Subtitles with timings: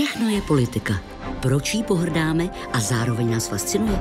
[0.00, 0.94] všechno je politika.
[1.40, 3.98] Proč jí pohrdáme a zároveň nás fascinuje?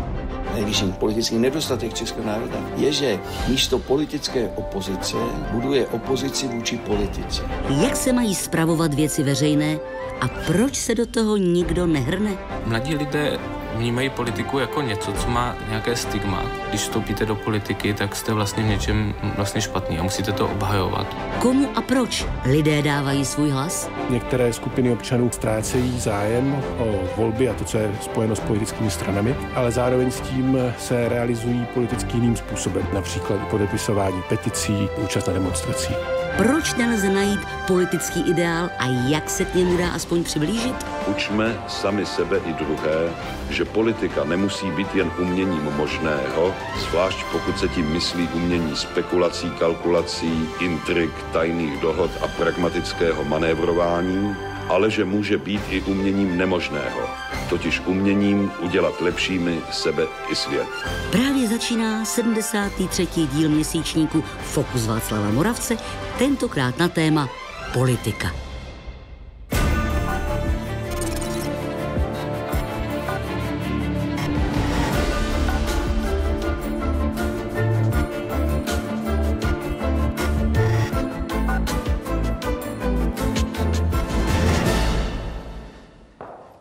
[0.54, 5.18] Nejvyšší politický nedostatek českého národa je, že místo politické opozice
[5.52, 7.44] buduje opozici vůči politice.
[7.84, 9.80] Jak se mají spravovat věci veřejné
[10.22, 12.38] a proč se do toho nikdo nehrne?
[12.66, 13.40] Mladí lidé
[13.76, 16.44] vnímají politiku jako něco, co má nějaké stigma.
[16.70, 21.18] Když vstoupíte do politiky, tak jste vlastně v něčem vlastně špatný a musíte to obhajovat.
[21.40, 23.90] Komu a proč lidé dávají svůj hlas?
[24.10, 29.36] Některé skupiny občanů ztrácejí zájem o volby a to, co je spojeno s politickými stranami,
[29.56, 36.19] ale zároveň s tím se realizují politicky jiným způsobem, například podepisování peticí, účast na demonstracích.
[36.40, 40.86] Proč nelze najít politický ideál a jak se k němu dá aspoň přiblížit?
[41.08, 43.14] Učme sami sebe i druhé,
[43.50, 50.50] že politika nemusí být jen uměním možného, zvlášť pokud se tím myslí umění spekulací, kalkulací,
[50.60, 54.36] intrik, tajných dohod a pragmatického manévrování,
[54.70, 57.10] ale že může být i uměním nemožného,
[57.50, 60.68] totiž uměním udělat lepšími sebe i svět.
[61.12, 63.08] Právě začíná 73.
[63.34, 65.78] díl měsíčníku Fokus Václava Moravce,
[66.18, 67.30] tentokrát na téma
[67.74, 68.49] politika.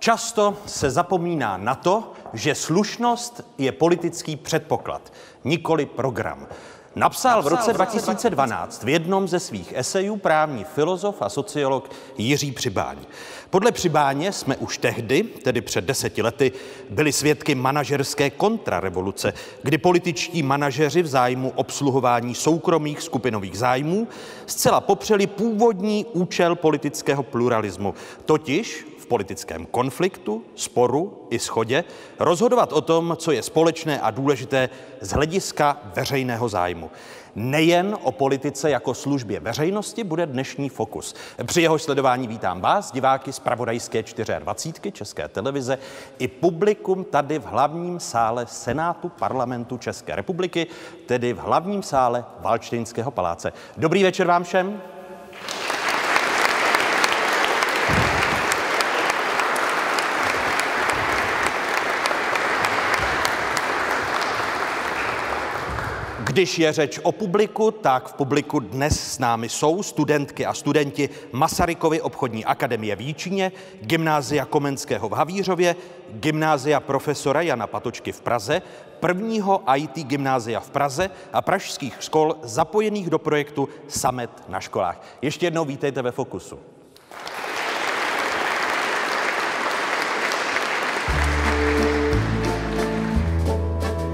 [0.08, 5.12] Často se zapomíná na to, že slušnost je politický předpoklad,
[5.44, 6.46] nikoli program.
[6.96, 12.96] Napsal v roce 2012 v jednom ze svých esejů právní filozof a sociolog Jiří Přibáň.
[13.50, 16.52] Podle Přibáně jsme už tehdy, tedy před deseti lety,
[16.90, 24.08] byli svědky manažerské kontrarevoluce, kdy političtí manažeři v zájmu obsluhování soukromých skupinových zájmů
[24.46, 31.84] zcela popřeli původní účel politického pluralismu, totiž politickém konfliktu, sporu i schodě
[32.18, 34.68] rozhodovat o tom, co je společné a důležité
[35.00, 36.90] z hlediska veřejného zájmu.
[37.34, 41.14] Nejen o politice jako službě veřejnosti bude dnešní fokus.
[41.44, 44.04] Při jeho sledování vítám vás, diváky z Pravodajské
[44.38, 45.78] 24 České televize
[46.18, 50.66] i publikum tady v hlavním sále Senátu parlamentu České republiky,
[51.06, 53.52] tedy v hlavním sále Valštejnského paláce.
[53.76, 54.82] Dobrý večer vám všem.
[66.38, 71.08] Když je řeč o publiku, tak v publiku dnes s námi jsou studentky a studenti
[71.32, 75.76] Masarykovy obchodní akademie v Jíčině, Gymnázia Komenského v Havířově,
[76.10, 78.62] Gymnázia profesora Jana Patočky v Praze,
[79.00, 85.02] prvního IT gymnázia v Praze a pražských škol zapojených do projektu Samet na školách.
[85.22, 86.58] Ještě jednou vítejte ve Fokusu.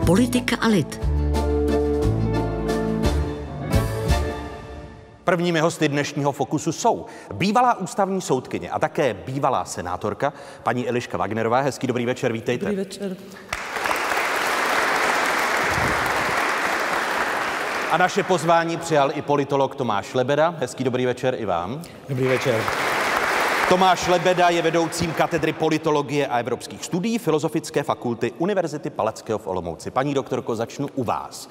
[0.07, 1.04] Politika a lid.
[5.25, 11.61] Prvními hosty dnešního Fokusu jsou bývalá ústavní soudkyně a také bývalá senátorka, paní Eliška Wagnerová.
[11.61, 12.65] Hezký dobrý večer, vítejte.
[12.65, 13.17] Dobrý večer.
[17.91, 20.55] A naše pozvání přijal i politolog Tomáš Lebeda.
[20.59, 21.83] Hezký dobrý večer i vám.
[22.09, 22.61] Dobrý večer.
[23.69, 29.91] Tomáš Lebeda je vedoucím katedry politologie a evropských studií Filozofické fakulty Univerzity Palackého v Olomouci.
[29.91, 31.49] Paní doktorko, začnu u vás.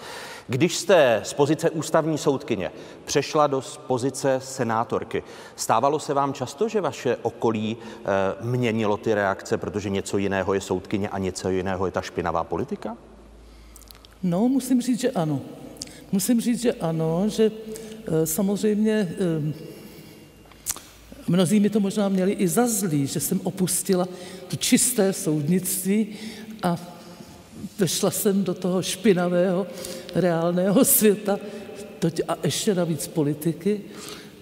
[0.47, 2.71] Když jste z pozice ústavní soudkyně
[3.05, 5.23] přešla do pozice senátorky,
[5.55, 10.61] stávalo se vám často, že vaše okolí e, měnilo ty reakce, protože něco jiného je
[10.61, 12.97] soudkyně a něco jiného je ta špinavá politika?
[14.23, 15.41] No, musím říct, že ano.
[16.11, 17.51] Musím říct, že ano, že
[18.07, 19.53] e, samozřejmě e,
[21.27, 24.07] mnozí mi to možná měli i za zlý, že jsem opustila
[24.47, 26.07] tu čisté soudnictví
[26.63, 26.77] a
[27.79, 29.67] vešla jsem do toho špinavého
[30.15, 31.39] reálného světa
[32.27, 33.81] a ještě navíc politiky.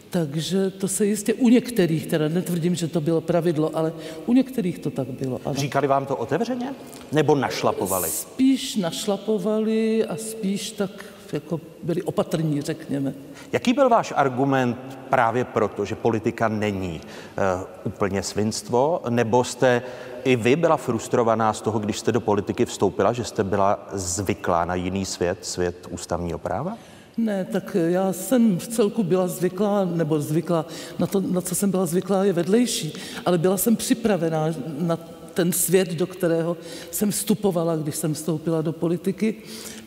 [0.09, 3.93] Takže to se jistě u některých, teda netvrdím, že to bylo pravidlo, ale
[4.25, 5.41] u některých to tak bylo.
[5.45, 5.55] Ano.
[5.55, 6.73] Říkali vám to otevřeně?
[7.11, 8.09] Nebo našlapovali?
[8.09, 13.13] Spíš našlapovali a spíš tak jako byli opatrní, řekněme.
[13.51, 14.77] Jaký byl váš argument
[15.09, 19.81] právě proto, že politika není uh, úplně svinstvo, nebo jste
[20.23, 24.65] i vy byla frustrovaná z toho, když jste do politiky vstoupila, že jste byla zvyklá
[24.65, 26.77] na jiný svět, svět ústavního práva?
[27.17, 30.65] Ne, tak já jsem v celku byla zvyklá, nebo zvyklá,
[30.99, 32.93] na to, na co jsem byla zvyklá, je vedlejší,
[33.25, 34.45] ale byla jsem připravená
[34.79, 34.97] na
[35.33, 36.57] ten svět, do kterého
[36.91, 39.35] jsem vstupovala, když jsem vstoupila do politiky,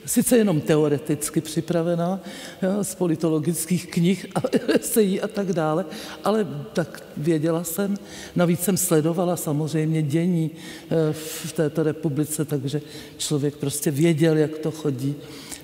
[0.07, 2.21] sice jenom teoreticky připravená
[2.63, 5.85] jo, z politologických knih a esejí a tak dále,
[6.25, 7.97] ale tak věděla jsem.
[8.37, 12.81] Navíc jsem sledovala samozřejmě dění eh, v této republice, takže
[13.17, 15.15] člověk prostě věděl, jak to chodí.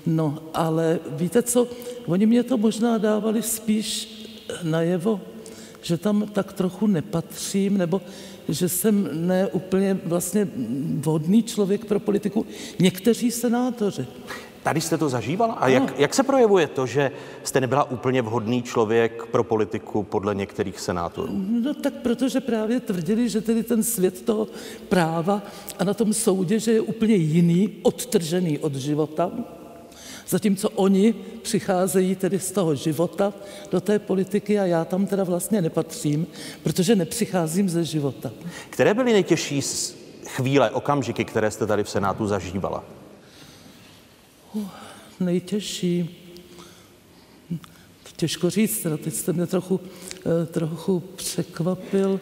[0.05, 1.67] No, ale víte co,
[2.05, 4.07] oni mě to možná dávali spíš
[4.63, 5.21] najevo,
[5.81, 8.01] že tam tak trochu nepatřím, nebo
[8.51, 10.47] že jsem ne úplně vlastně
[10.99, 12.45] vhodný člověk pro politiku.
[12.79, 14.07] Někteří senátoři.
[14.63, 15.53] Tady jste to zažívala?
[15.53, 17.11] A jak, jak se projevuje to, že
[17.43, 21.33] jste nebyla úplně vhodný člověk pro politiku podle některých senátorů?
[21.63, 24.47] No tak protože právě tvrdili, že tedy ten svět toho
[24.89, 25.43] práva
[25.79, 29.31] a na tom soudě, že je úplně jiný, odtržený od života,
[30.27, 33.33] Zatímco oni přicházejí tedy z toho života
[33.71, 36.27] do té politiky a já tam teda vlastně nepatřím,
[36.63, 38.31] protože nepřicházím ze života.
[38.69, 39.61] Které byly nejtěžší
[40.25, 42.83] chvíle, okamžiky, které jste tady v Senátu zažívala?
[44.53, 44.67] Uh,
[45.19, 46.17] nejtěžší.
[48.15, 49.79] Těžko říct, teda teď jste mě trochu,
[50.25, 52.19] eh, trochu překvapil.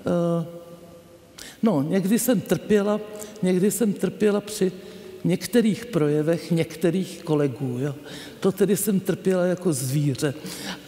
[0.00, 0.46] Eh,
[1.62, 3.00] no, někdy jsem trpěla,
[3.42, 4.72] někdy jsem trpěla při
[5.24, 7.78] některých projevech některých kolegů.
[7.80, 7.94] Jo.
[8.40, 10.34] To tedy jsem trpěla jako zvíře,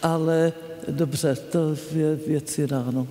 [0.02, 0.52] ale
[0.88, 2.86] dobře, to je věc jiná.
[2.90, 3.06] No.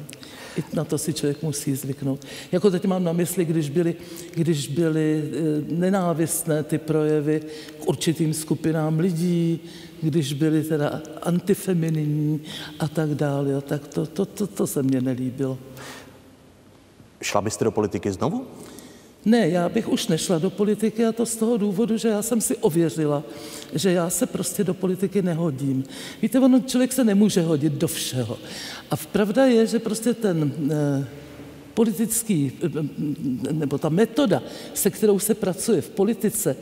[0.57, 2.25] I na to si člověk musí zvyknout.
[2.51, 3.95] Jako teď mám na mysli, když byly,
[4.33, 7.41] když byly eh, nenávistné ty projevy
[7.79, 9.59] k určitým skupinám lidí,
[10.01, 12.41] když byly teda antifemininní
[12.79, 15.57] a tak dále, tak to, to, to, to se mně nelíbilo.
[17.21, 18.47] Šla byste do politiky znovu?
[19.25, 22.41] Ne, já bych už nešla do politiky a to z toho důvodu, že já jsem
[22.41, 23.23] si ověřila,
[23.73, 25.83] že já se prostě do politiky nehodím.
[26.21, 28.37] Víte, ono člověk se nemůže hodit do všeho.
[28.91, 31.07] A pravda je, že prostě ten eh,
[31.73, 34.43] politický, eh, nebo ta metoda,
[34.73, 36.55] se kterou se pracuje v politice,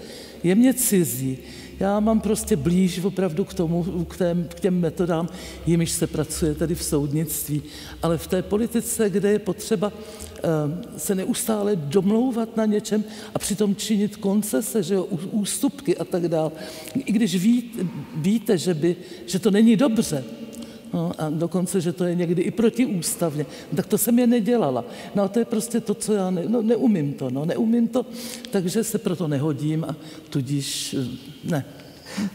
[0.43, 1.37] je mě cizí.
[1.79, 5.29] Já mám prostě blíž opravdu k tomu, k, tém, k těm metodám,
[5.65, 7.63] jimiž se pracuje tady v soudnictví.
[8.03, 9.93] Ale v té politice, kde je potřeba
[10.97, 13.03] se neustále domlouvat na něčem
[13.35, 16.51] a přitom činit koncese, že jo, ústupky a tak dále.
[16.95, 17.71] I když ví,
[18.15, 18.95] víte, že, by,
[19.25, 20.23] že to není dobře,
[20.93, 23.45] No, a dokonce, že to je někdy i protiústavně.
[23.75, 24.85] Tak to jsem je nedělala.
[25.15, 27.29] No a to je prostě to, co já ne, no, neumím to.
[27.29, 28.05] No, neumím to,
[28.51, 29.95] takže se proto nehodím a
[30.29, 31.07] tudíž eh,
[31.43, 31.65] ne.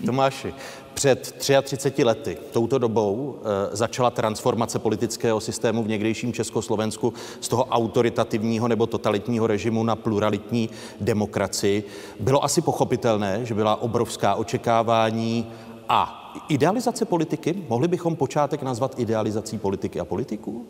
[0.06, 0.54] Tomáši,
[0.96, 3.38] před 33 lety, touto dobou,
[3.72, 9.96] e, začala transformace politického systému v někdejším Československu z toho autoritativního nebo totalitního režimu na
[9.96, 10.70] pluralitní
[11.00, 11.84] demokracii.
[12.20, 15.46] Bylo asi pochopitelné, že byla obrovská očekávání
[15.88, 17.54] a idealizace politiky?
[17.68, 20.66] Mohli bychom počátek nazvat idealizací politiky a politiků?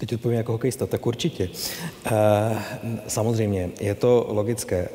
[0.00, 1.48] Teď odpovím jako hokejista, tak určitě.
[2.06, 2.62] E,
[3.06, 4.76] samozřejmě, je to logické.
[4.76, 4.88] E,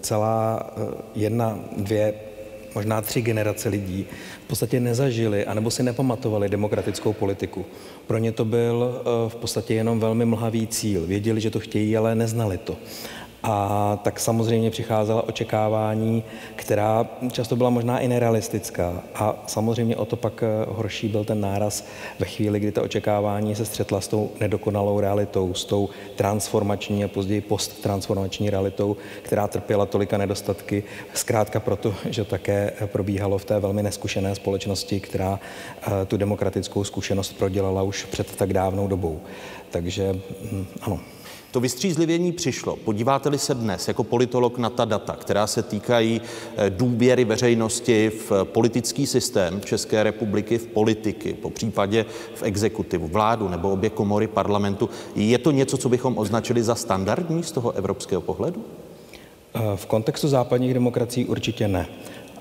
[0.00, 0.70] celá
[1.14, 2.27] jedna, dvě,
[2.74, 4.06] možná tři generace lidí
[4.44, 7.66] v podstatě nezažili anebo si nepamatovali demokratickou politiku.
[8.06, 11.06] Pro ně to byl v podstatě jenom velmi mlhavý cíl.
[11.06, 12.76] Věděli, že to chtějí, ale neznali to.
[13.42, 16.24] A tak samozřejmě přicházela očekávání,
[16.56, 19.02] která často byla možná i nerealistická.
[19.14, 21.86] A samozřejmě o to pak eh, horší byl ten náraz
[22.18, 27.08] ve chvíli, kdy ta očekávání se střetla s tou nedokonalou realitou, s tou transformační a
[27.08, 33.82] později posttransformační realitou, která trpěla tolika nedostatky, zkrátka proto, že také probíhalo v té velmi
[33.82, 35.40] neskušené společnosti, která
[35.82, 39.20] eh, tu demokratickou zkušenost prodělala už před tak dávnou dobou.
[39.70, 40.12] Takže
[40.52, 41.00] hm, ano.
[41.50, 42.76] To vystřízlivění přišlo.
[42.76, 46.20] Podíváte-li se dnes jako politolog na ta data, která se týkají
[46.56, 53.48] eh, důvěry veřejnosti v politický systém České republiky, v politiky, po případě v exekutivu, vládu
[53.48, 58.22] nebo obě komory parlamentu, je to něco, co bychom označili za standardní z toho evropského
[58.22, 58.64] pohledu?
[59.54, 61.86] Eh, v kontextu západních demokracií určitě ne.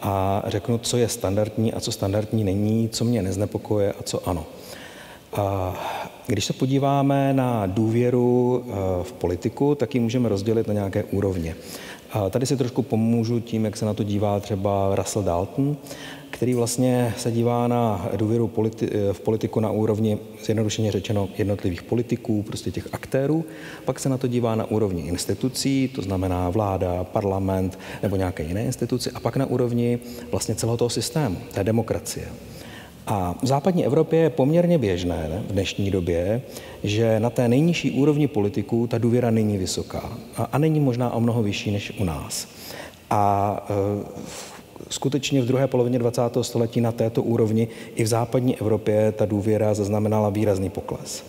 [0.01, 4.45] A řeknu, co je standardní a co standardní není, co mě neznepokoje a co ano.
[6.27, 11.55] Když se podíváme na důvěru eh, v politiku, tak ji můžeme rozdělit na nějaké úrovně.
[12.29, 15.77] Tady si trošku pomůžu tím, jak se na to dívá třeba Russell Dalton,
[16.29, 21.83] který vlastně se dívá na důvěru politi- eh, v politiku na úrovni, zjednodušeně řečeno, jednotlivých
[21.83, 23.45] politiků, prostě těch aktérů.
[23.85, 28.63] Pak se na to dívá na úrovni institucí, to znamená vláda, parlament nebo nějaké jiné
[28.63, 29.99] instituce, a pak na úrovni
[30.31, 32.27] vlastně celého toho systému, té demokracie.
[33.07, 36.41] A v západní Evropě je poměrně běžné ne, v dnešní době,
[36.83, 41.19] že na té nejnižší úrovni politiků ta důvěra není vysoká a, a není možná o
[41.19, 42.47] mnoho vyšší než u nás.
[43.09, 43.73] A e,
[44.89, 46.21] skutečně v druhé polovině 20.
[46.41, 51.23] století na této úrovni i v západní Evropě ta důvěra zaznamenala výrazný pokles.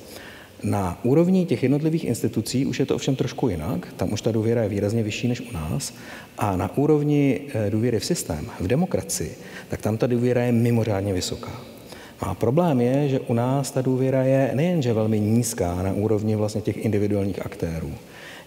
[0.62, 4.62] Na úrovni těch jednotlivých institucí už je to ovšem trošku jinak, tam už ta důvěra
[4.62, 5.94] je výrazně vyšší než u nás.
[6.38, 9.34] A na úrovni eh, důvěry v systém, v demokracii,
[9.68, 11.60] tak tam ta důvěra je mimořádně vysoká.
[12.20, 16.60] A problém je, že u nás ta důvěra je nejenže velmi nízká na úrovni vlastně
[16.60, 17.90] těch individuálních aktérů,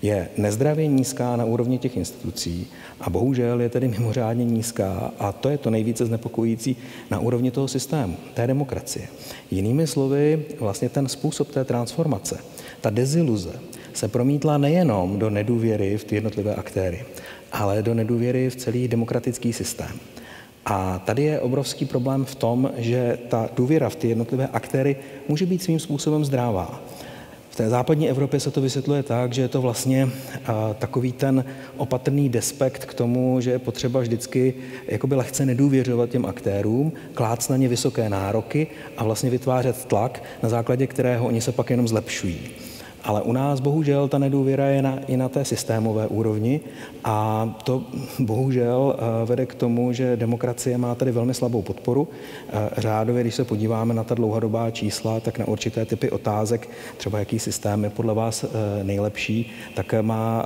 [0.02, 2.68] je nezdravě nízká na úrovni těch institucí
[3.02, 6.76] a bohužel je tedy mimořádně nízká a to je to nejvíce znepokojící
[7.12, 9.08] na úrovni toho systému, té demokracie.
[9.52, 12.38] Jinými slovy, vlastně ten způsob té transformace,
[12.82, 13.52] ta deziluze
[13.94, 17.06] se promítla nejenom do nedůvěry v ty jednotlivé aktéry,
[17.52, 20.00] ale do nedůvěry v celý demokratický systém.
[20.66, 24.96] A tady je obrovský problém v tom, že ta důvěra v ty jednotlivé aktéry
[25.28, 26.82] může být svým způsobem zdrává.
[27.52, 30.10] V té západní Evropě se to vysvětluje tak, že je to vlastně
[30.80, 31.46] takový ten
[31.78, 34.54] opatrný despekt k tomu, že je potřeba vždycky
[34.88, 38.68] jakoby lehce nedůvěřovat těm aktérům, klát na ně vysoké nároky
[38.98, 42.40] a vlastně vytvářet tlak, na základě kterého oni se pak jenom zlepšují.
[43.04, 46.60] Ale u nás bohužel ta nedůvěra je na, i na té systémové úrovni
[47.04, 47.84] a to
[48.20, 52.08] bohužel eh, vede k tomu, že demokracie má tady velmi slabou podporu.
[52.50, 57.20] Eh, řádově, když se podíváme na ta dlouhodobá čísla, tak na určité typy otázek, třeba
[57.20, 60.46] jaký systém je podle vás eh, nejlepší, tak má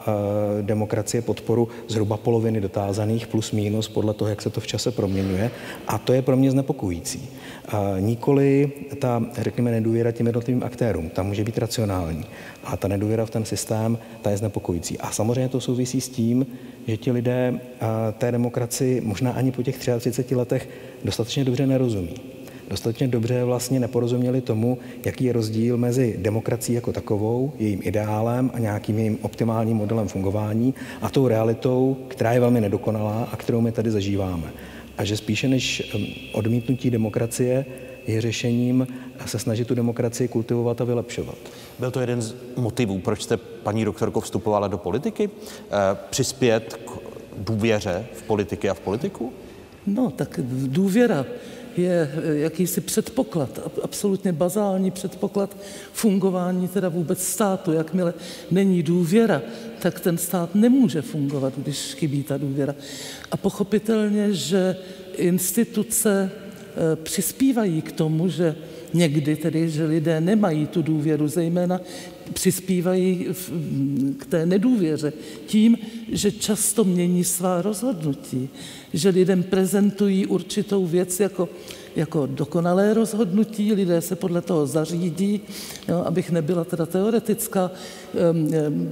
[0.62, 5.52] demokracie podporu zhruba poloviny dotázaných plus minus podle toho, jak se to v čase proměňuje.
[5.88, 7.30] A to je pro mě znepokojící.
[8.00, 12.26] Nikoli ta, řekněme, nedůvěra těm jednotlivým aktérům, ta může být racionální.
[12.64, 14.98] A ta nedůvěra v ten systém, ta je znepokojící.
[14.98, 16.46] A samozřejmě to souvisí s tím,
[16.88, 17.60] že ti lidé
[18.18, 20.70] té demokracii možná ani po těch 33 letech
[21.04, 22.14] dostatečně dobře nerozumí.
[22.70, 28.60] Dostatečně dobře vlastně neporozuměli tomu, jaký je rozdíl mezi demokracií jako takovou, jejím ideálem a
[28.60, 33.72] nějakým jejím optimálním modelem fungování a tou realitou, která je velmi nedokonalá a kterou my
[33.72, 34.52] tady zažíváme.
[34.98, 35.94] A že spíše než
[36.34, 37.66] odmítnutí demokracie
[38.08, 38.88] je řešením
[39.26, 41.38] se snažit tu demokracii kultivovat a vylepšovat.
[41.80, 45.30] Byl to jeden z motivů, proč jste, paní doktorko, vstupovala do politiky?
[45.30, 46.90] E, přispět k
[47.38, 49.34] důvěře v politiky a v politiku?
[49.88, 51.26] No, tak důvěra
[51.78, 55.58] je eh, jakýsi předpoklad, absolutně bazální předpoklad
[55.94, 57.74] fungování teda vůbec státu.
[57.74, 58.14] Jakmile
[58.52, 59.42] není důvěra,
[59.80, 62.76] tak ten stát nemůže fungovat, když chybí ta důvěra.
[63.32, 64.78] A pochopitelně, že
[65.16, 68.56] instituce eh, přispívají k tomu, že
[68.96, 71.82] někdy tedy, že lidé nemají tu důvěru, zejména
[72.34, 73.28] přispívají
[74.18, 75.14] k té nedůvěře
[75.46, 75.78] tím,
[76.12, 78.50] že často mění svá rozhodnutí,
[78.94, 81.50] že lidem prezentují určitou věc jako
[81.96, 85.42] jako dokonalé rozhodnutí, lidé se podle toho zařídí,
[85.88, 87.72] jo, abych nebyla teda teoretická,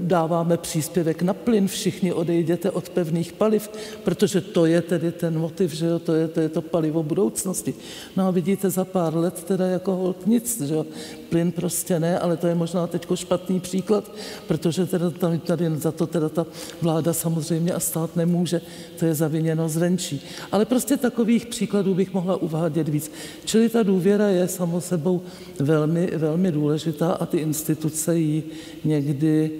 [0.02, 3.70] dáváme příspěvek na plyn, všichni odejděte od pevných paliv,
[4.04, 7.74] protože to je tedy ten motiv, že jo, to je, to je to palivo budoucnosti.
[8.18, 10.86] No a vidíte za pár let teda jako hold nic, že jo,
[11.34, 14.12] plyn prostě ne, ale to je možná teď špatný příklad,
[14.48, 16.46] protože teda tady, tady za to teda ta
[16.82, 18.62] vláda samozřejmě a stát nemůže,
[19.00, 20.22] to je zaviněno zvenčí.
[20.52, 23.12] Ale prostě takových příkladů bych mohla uvádět víc.
[23.46, 25.22] Čili ta důvěra je samo sebou
[25.60, 28.44] velmi, velmi důležitá a ty instituce ji
[28.84, 29.52] někdy,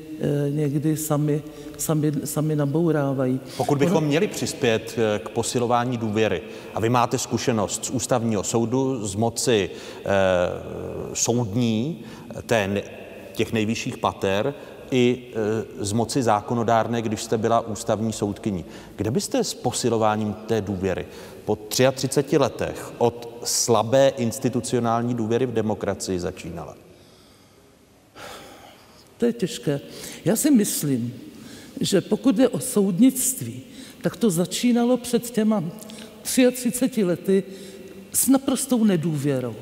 [0.50, 1.44] někdy sami,
[1.78, 3.40] sami, sami nabourávají.
[3.58, 6.42] Pokud bychom měli přispět eh, k posilování důvěry,
[6.74, 10.10] a vy máte zkušenost z ústavního soudu, z moci eh,
[11.14, 12.04] soudní,
[12.46, 12.84] té,
[13.34, 14.54] těch nejvyšších pater,
[14.94, 15.18] i
[15.80, 18.66] e, z moci zákonodárné, když jste byla ústavní soudkyní.
[18.96, 21.06] Kde byste s posilováním té důvěry
[21.46, 26.76] po 33 letech od slabé institucionální důvěry v demokracii začínala?
[29.18, 29.82] To je těžké.
[30.26, 31.14] Já si myslím,
[31.82, 33.62] že pokud jde o soudnictví,
[34.02, 35.64] tak to začínalo před těma
[36.52, 37.44] 33 lety
[38.14, 39.56] s naprostou nedůvěrou.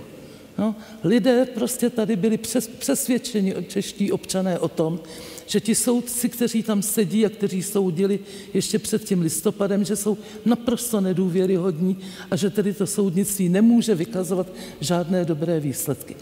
[0.58, 5.00] No, lidé prostě tady byli přes, přesvědčeni, čeští občané, o tom,
[5.46, 8.20] že ti soudci, kteří tam sedí a kteří soudili
[8.54, 11.98] ještě před tím listopadem, že jsou naprosto nedůvěryhodní
[12.32, 14.48] a že tedy to soudnictví nemůže vykazovat
[14.82, 16.16] žádné dobré výsledky.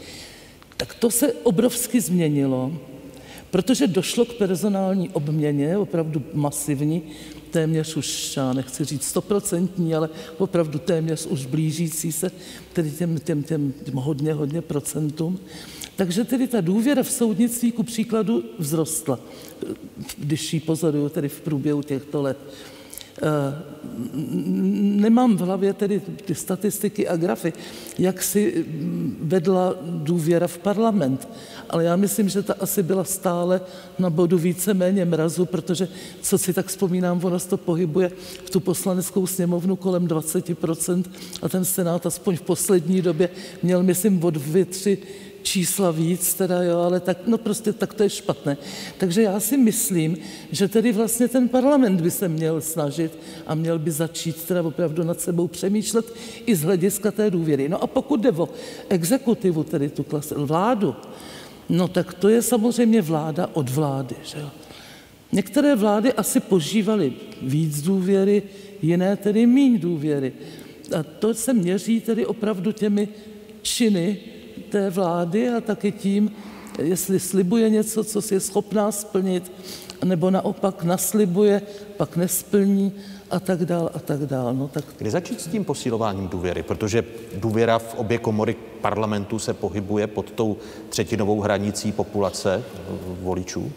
[0.77, 2.79] Tak to se obrovsky změnilo,
[3.51, 7.01] protože došlo k personální obměně, opravdu masivní,
[7.51, 12.31] téměř už, já nechci říct stoprocentní, ale opravdu téměř už blížící se
[12.73, 15.39] tedy těm, těm, těm, těm hodně, hodně procentům.
[15.95, 19.19] Takže tedy ta důvěra v soudnictví ku příkladu vzrostla,
[20.17, 22.37] když ji pozoruju tedy v průběhu těchto let.
[23.21, 23.63] Eh,
[25.03, 27.53] nemám v hlavě tedy ty statistiky a grafy,
[27.99, 28.65] jak si
[29.21, 31.27] vedla důvěra v parlament,
[31.69, 33.61] ale já myslím, že ta asi byla stále
[33.99, 35.87] na bodu více-méně mrazu, protože,
[36.21, 38.11] co si tak vzpomínám, ono to pohybuje
[38.45, 41.03] v tu poslaneckou sněmovnu kolem 20%
[41.41, 43.29] a ten senát aspoň v poslední době
[43.63, 44.97] měl, myslím, o dvě, tři
[45.41, 48.57] čísla víc, teda jo, ale tak, no prostě tak to je špatné.
[48.97, 50.17] Takže já si myslím,
[50.51, 55.03] že tedy vlastně ten parlament by se měl snažit a měl by začít teda opravdu
[55.03, 56.13] nad sebou přemýšlet
[56.45, 57.69] i z hlediska té důvěry.
[57.69, 58.49] No a pokud jde o
[58.89, 60.95] exekutivu, tedy tu klase, vládu,
[61.69, 64.45] no tak to je samozřejmě vláda od vlády, že.
[65.31, 68.43] Některé vlády asi požívaly víc důvěry,
[68.81, 70.33] jiné tedy míň důvěry.
[70.99, 73.07] A to se měří tedy opravdu těmi
[73.61, 74.17] činy
[74.69, 76.31] té vlády a taky tím,
[76.81, 79.51] jestli slibuje něco, co si je schopná splnit,
[80.05, 81.61] nebo naopak naslibuje,
[81.97, 82.93] pak nesplní
[83.31, 84.53] a tak dál a tak dál.
[84.53, 84.85] No, tak...
[84.97, 86.63] Kdy začít s tím posilováním důvěry?
[86.63, 87.03] Protože
[87.35, 90.57] důvěra v obě komory parlamentu se pohybuje pod tou
[90.89, 92.63] třetinovou hranicí populace
[93.21, 93.71] voličů.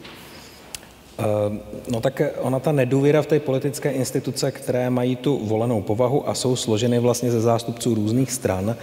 [1.19, 6.29] Ehm, no tak ona ta nedůvěra v té politické instituce, které mají tu volenou povahu
[6.29, 8.77] a jsou složeny vlastně ze zástupců různých stran,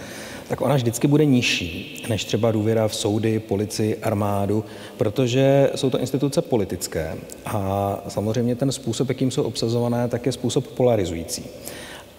[0.50, 4.64] tak ona vždycky bude nižší než třeba důvěra v soudy, policii, armádu,
[4.96, 7.14] protože jsou to instituce politické
[7.46, 11.44] a samozřejmě ten způsob, jakým jsou obsazované, tak je způsob polarizující.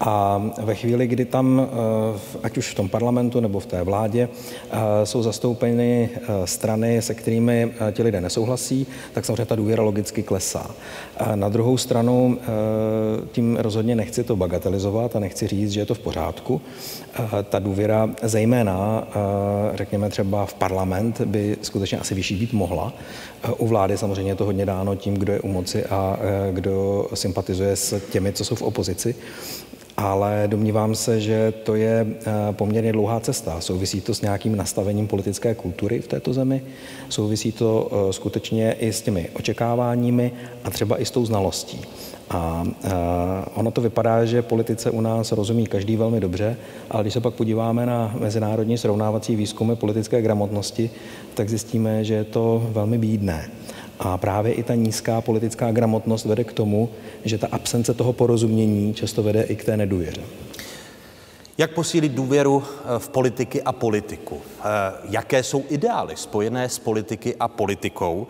[0.03, 4.29] A ve chvíli, kdy tam, eh, ať už v tom parlamentu nebo v té vládě,
[4.29, 10.24] eh, jsou zastoupeny eh, strany, se kterými ti lidé nesouhlasí, tak samozřejmě ta důvěra logicky
[10.24, 10.72] klesá.
[11.36, 12.38] Na druhou stranu
[13.31, 16.62] tím rozhodně nechci to bagatelizovat a nechci říct, že je to v pořádku.
[17.50, 19.08] Ta důvěra zejména,
[19.74, 22.93] řekněme třeba v parlament, by skutečně asi vyšší být mohla.
[23.57, 26.17] U vlády samozřejmě je to hodně dáno tím, kdo je u moci a
[26.51, 29.15] kdo sympatizuje s těmi, co jsou v opozici
[29.98, 33.62] ale domnívám se, že to je eh, poměrně dlouhá cesta.
[33.62, 36.62] Souvisí to s nějakým nastavením politické kultury v této zemi,
[37.10, 40.31] souvisí to eh, skutečně i s těmi očekáváními
[40.63, 41.81] a třeba i s tou znalostí.
[42.32, 42.90] A uh,
[43.54, 46.58] ono to vypadá, že politice u nás rozumí každý velmi dobře,
[46.90, 50.92] ale když se pak podíváme na mezinárodní srovnávací výzkumy politické gramotnosti,
[51.34, 53.50] tak zjistíme, že je to velmi bídné.
[54.00, 56.90] A právě i ta nízká politická gramotnost vede k tomu,
[57.26, 60.22] že ta absence toho porozumění často vede i k té nedůvěře.
[61.58, 64.42] Jak posílit důvěru eh, v politiky a politiku?
[64.60, 64.64] Eh,
[65.10, 68.28] jaké jsou ideály spojené s politiky a politikou?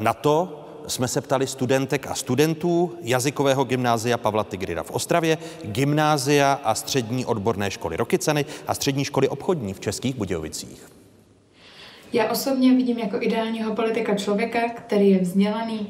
[0.00, 6.60] Na to jsme se ptali studentek a studentů jazykového gymnázia Pavla Tigrida v Ostravě, gymnázia
[6.64, 10.92] a střední odborné školy Rokycany a střední školy obchodní v Českých Budějovicích.
[12.12, 15.88] Já osobně vidím jako ideálního politika člověka, který je vzdělaný,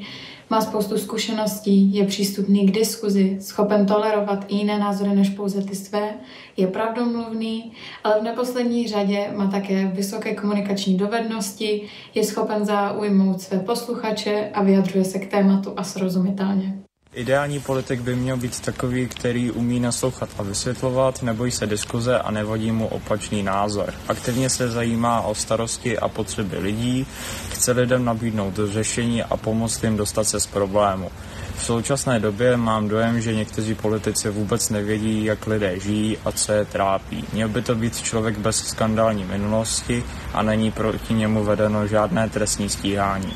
[0.49, 5.75] má spoustu zkušeností, je přístupný k diskuzi, schopen tolerovat i jiné názory než pouze ty
[5.75, 6.13] své,
[6.57, 7.71] je pravdomluvný,
[8.03, 14.63] ale v neposlední řadě má také vysoké komunikační dovednosti, je schopen zaujmout své posluchače a
[14.63, 16.83] vyjadřuje se k tématu a srozumitelně.
[17.13, 22.31] Ideální politik by měl být takový, který umí naslouchat a vysvětlovat, nebojí se diskuze a
[22.31, 23.93] nevodí mu opačný názor.
[24.07, 27.07] Aktivně se zajímá o starosti a potřeby lidí,
[27.49, 31.11] chce lidem nabídnout řešení a pomoct jim dostat se z problému.
[31.55, 36.51] V současné době mám dojem, že někteří politici vůbec nevědí, jak lidé žijí a co
[36.51, 37.25] je trápí.
[37.33, 42.69] Měl by to být člověk bez skandální minulosti a není proti němu vedeno žádné trestní
[42.69, 43.33] stíhání.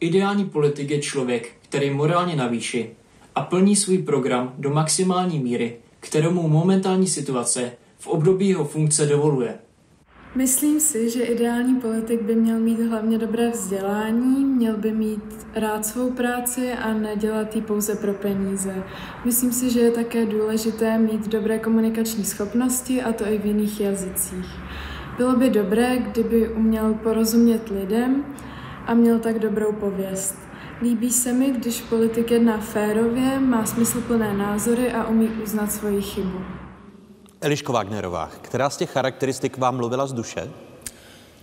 [0.00, 2.90] Ideální politik je člověk, který morálně navýši
[3.34, 9.06] a plní svůj program do maximální míry, kterou mu momentální situace v období jeho funkce
[9.06, 9.54] dovoluje.
[10.34, 15.86] Myslím si, že ideální politik by měl mít hlavně dobré vzdělání, měl by mít rád
[15.86, 18.82] svou práci a nedělat ji pouze pro peníze.
[19.24, 23.80] Myslím si, že je také důležité mít dobré komunikační schopnosti a to i v jiných
[23.80, 24.46] jazycích.
[25.16, 28.24] Bylo by dobré, kdyby uměl porozumět lidem
[28.86, 30.38] a měl tak dobrou pověst.
[30.82, 36.61] Líbí se mi, když politik jedná férově, má smysluplné názory a umí uznat svoji chybu.
[37.42, 40.50] Eliško Wagnerová, která z těch charakteristik vám mluvila z duše?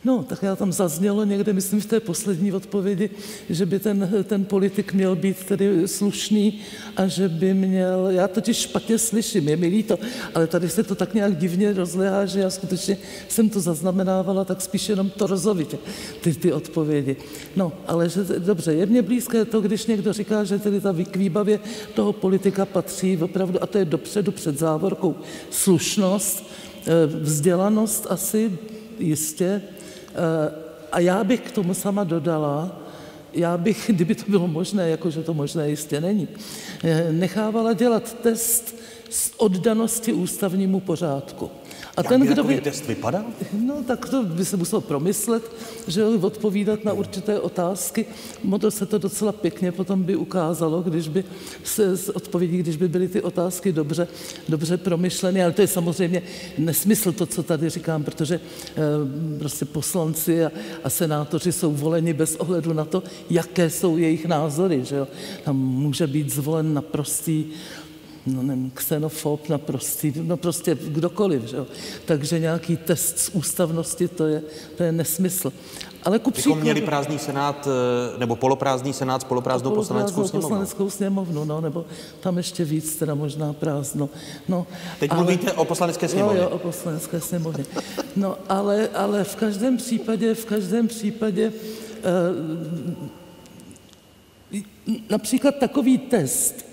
[0.03, 3.09] No, tak já tam zaznělo někde, myslím, v té poslední odpovědi,
[3.49, 6.61] že by ten, ten politik měl být tedy slušný
[6.95, 9.99] a že by měl, já totiž špatně slyším, je mi líto,
[10.35, 14.61] ale tady se to tak nějak divně rozlehá, že já skutečně jsem to zaznamenávala, tak
[14.61, 15.77] spíš jenom to rozovitě,
[16.21, 17.15] ty, ty odpovědi.
[17.55, 21.15] No, ale že, dobře, je mně blízké to, když někdo říká, že tedy ta k
[21.15, 21.59] výbavě
[21.93, 25.15] toho politika patří opravdu, a to je dopředu před závorkou,
[25.49, 26.43] slušnost,
[26.87, 28.51] eh, vzdělanost asi
[28.99, 29.61] jistě,
[30.91, 32.79] a já bych k tomu sama dodala,
[33.33, 36.27] já bych, kdyby to bylo možné, jakože to možné jistě není,
[36.83, 38.75] eh, nechávala dělat test
[39.09, 41.51] z oddanosti ústavnímu pořádku.
[41.99, 42.61] A Jak ten, by kdo by...
[42.61, 43.23] test vypadal?
[43.65, 45.51] No, tak to by se musel promyslet,
[45.87, 48.05] že odpovídat na určité otázky.
[48.43, 51.23] Moto se to docela pěkně potom by ukázalo, když by
[51.63, 54.07] se z odpovědí, když by byly ty otázky dobře,
[54.49, 56.21] dobře promyšleny, ale to je samozřejmě
[56.57, 58.39] nesmysl to, co tady říkám, protože e,
[59.39, 60.51] prostě poslanci a,
[60.83, 65.07] a senátoři jsou voleni bez ohledu na to, jaké jsou jejich názory, že jo.
[65.43, 67.45] Tam může být zvolen naprostý
[68.25, 71.67] no nevím, xenofob naprostý, no prostě kdokoliv, že jo.
[72.05, 74.41] Takže nějaký test z ústavnosti, to je,
[74.77, 75.53] to je nesmysl.
[76.03, 76.61] Ale ku příkladu...
[76.61, 80.49] měli prázdný senát, eh, nebo poloprázdný senát s poloprázdnou poslaneckou sněmovnou.
[80.49, 81.85] poslaneckou sněmovnu, no, nebo
[82.19, 84.09] tam ještě víc, teda možná prázdno.
[84.47, 84.67] No,
[84.99, 85.23] Teď ale...
[85.23, 86.39] mluvíte o poslanecké sněmovně.
[86.39, 87.65] Jo, jo, o poslanecké sněmovně.
[88.15, 91.53] No, ale, ale v každém případě, v každém případě
[92.03, 92.79] eh,
[95.09, 96.68] například takový test,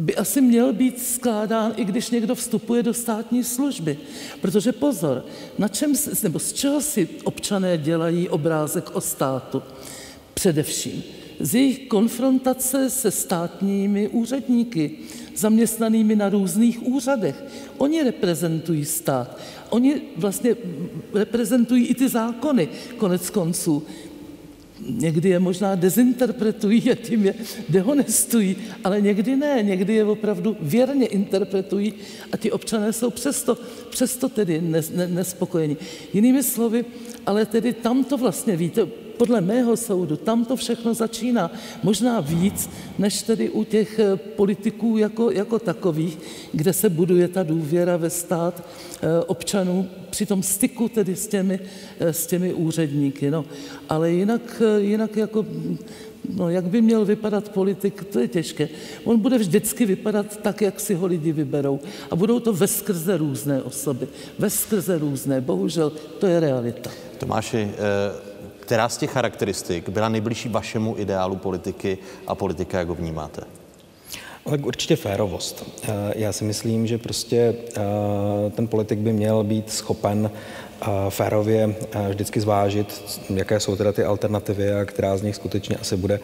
[0.00, 3.98] by asi měl být skládán, i když někdo vstupuje do státní služby.
[4.40, 5.24] Protože pozor,
[5.58, 9.62] na čem, nebo z čeho si občané dělají obrázek o státu?
[10.34, 11.02] Především
[11.40, 14.90] z jejich konfrontace se státními úředníky,
[15.36, 17.44] zaměstnanými na různých úřadech.
[17.78, 19.38] Oni reprezentují stát.
[19.70, 20.56] Oni vlastně
[21.14, 23.82] reprezentují i ty zákony, konec konců
[24.88, 27.34] někdy je možná dezinterpretují a tím je
[27.68, 31.92] dehonestují, ale někdy ne, někdy je opravdu věrně interpretují
[32.32, 33.58] a ti občané jsou přesto,
[33.90, 34.62] přesto tedy
[35.06, 35.76] nespokojení.
[36.12, 36.84] Jinými slovy,
[37.26, 38.86] ale tedy tam to vlastně víte,
[39.20, 41.52] podle mého soudu tam to všechno začíná.
[41.82, 46.18] Možná víc, než tedy u těch eh, politiků jako, jako takových,
[46.52, 51.60] kde se buduje ta důvěra ve stát eh, občanů při tom styku tedy s těmi,
[52.00, 53.30] eh, s těmi úředníky.
[53.30, 53.44] No.
[53.88, 55.46] Ale jinak, jinak jako
[56.36, 58.68] No, jak by měl vypadat politik, to je těžké.
[59.04, 61.80] On bude vždycky vypadat tak, jak si ho lidi vyberou.
[62.10, 64.08] A budou to veskrze různé osoby.
[64.38, 65.40] Veskrze různé.
[65.40, 66.90] Bohužel, to je realita.
[67.18, 67.70] Tomáši,
[68.70, 73.42] která z těch charakteristik byla nejbližší vašemu ideálu politiky a politika, jak ho vnímáte?
[74.50, 75.64] Tak určitě férovost.
[75.82, 77.80] Eh, já si myslím, že prostě eh,
[78.50, 80.30] ten politik by měl být schopen
[81.08, 81.74] férově
[82.08, 86.20] vždycky zvážit, jaké jsou teda ty alternativy a která z nich skutečně asi bude,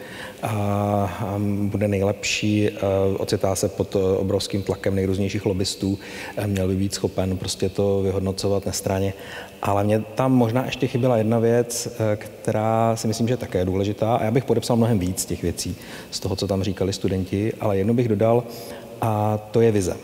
[1.45, 2.69] bude nejlepší.
[3.17, 5.99] Ocitá se pod obrovským tlakem nejrůznějších lobbystů,
[6.45, 9.13] měl by být schopen prostě to vyhodnocovat nestraně.
[9.61, 14.15] Ale mě tam možná ještě chyběla jedna věc, která si myslím, že je také důležitá
[14.15, 15.75] a já bych podepsal mnohem víc těch věcí
[16.11, 18.43] z toho, co tam říkali studenti, ale jednu bych dodal
[19.01, 19.97] a to je vize.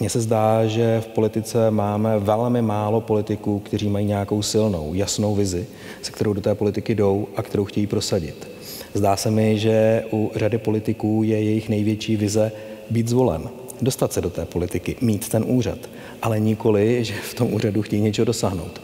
[0.00, 5.34] Mně se zdá, že v politice máme velmi málo politiků, kteří mají nějakou silnou, jasnou
[5.34, 5.66] vizi,
[6.02, 8.48] se kterou do té politiky jdou a kterou chtějí prosadit.
[8.94, 12.52] Zdá se mi, že u řady politiků je jejich největší vize
[12.90, 13.42] být zvolen,
[13.82, 15.78] dostat se do té politiky, mít ten úřad,
[16.22, 18.80] ale nikoli, že v tom úřadu chtějí něčeho dosáhnout.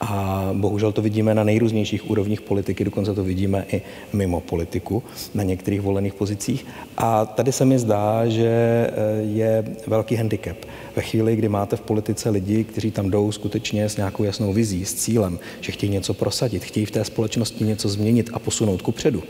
[0.00, 5.02] A bohužel to vidíme na nejrůznějších úrovních politiky, dokonce to vidíme i mimo politiku,
[5.34, 6.66] na některých volených pozicích.
[6.96, 10.56] A tady se mi zdá, že eh, je velký handicap.
[10.96, 14.84] Ve chvíli, kdy máte v politice lidi, kteří tam jdou skutečně s nějakou jasnou vizí,
[14.84, 18.92] s cílem, že chtějí něco prosadit, chtějí v té společnosti něco změnit a posunout ku
[18.92, 19.22] předu,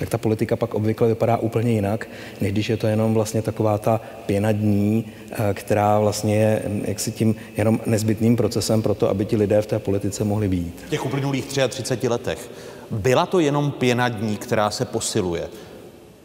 [0.00, 2.08] tak ta politika pak obvykle vypadá úplně jinak,
[2.40, 7.12] než když je to jenom vlastně taková ta pěna dní, eh, která vlastně je jaksi
[7.12, 10.82] tím jenom nezbytným procesem pro to, aby ti lidé v té politice mohli být.
[10.86, 12.50] V těch uplynulých 33 letech
[12.90, 15.48] byla to jenom pěna dní, která se posiluje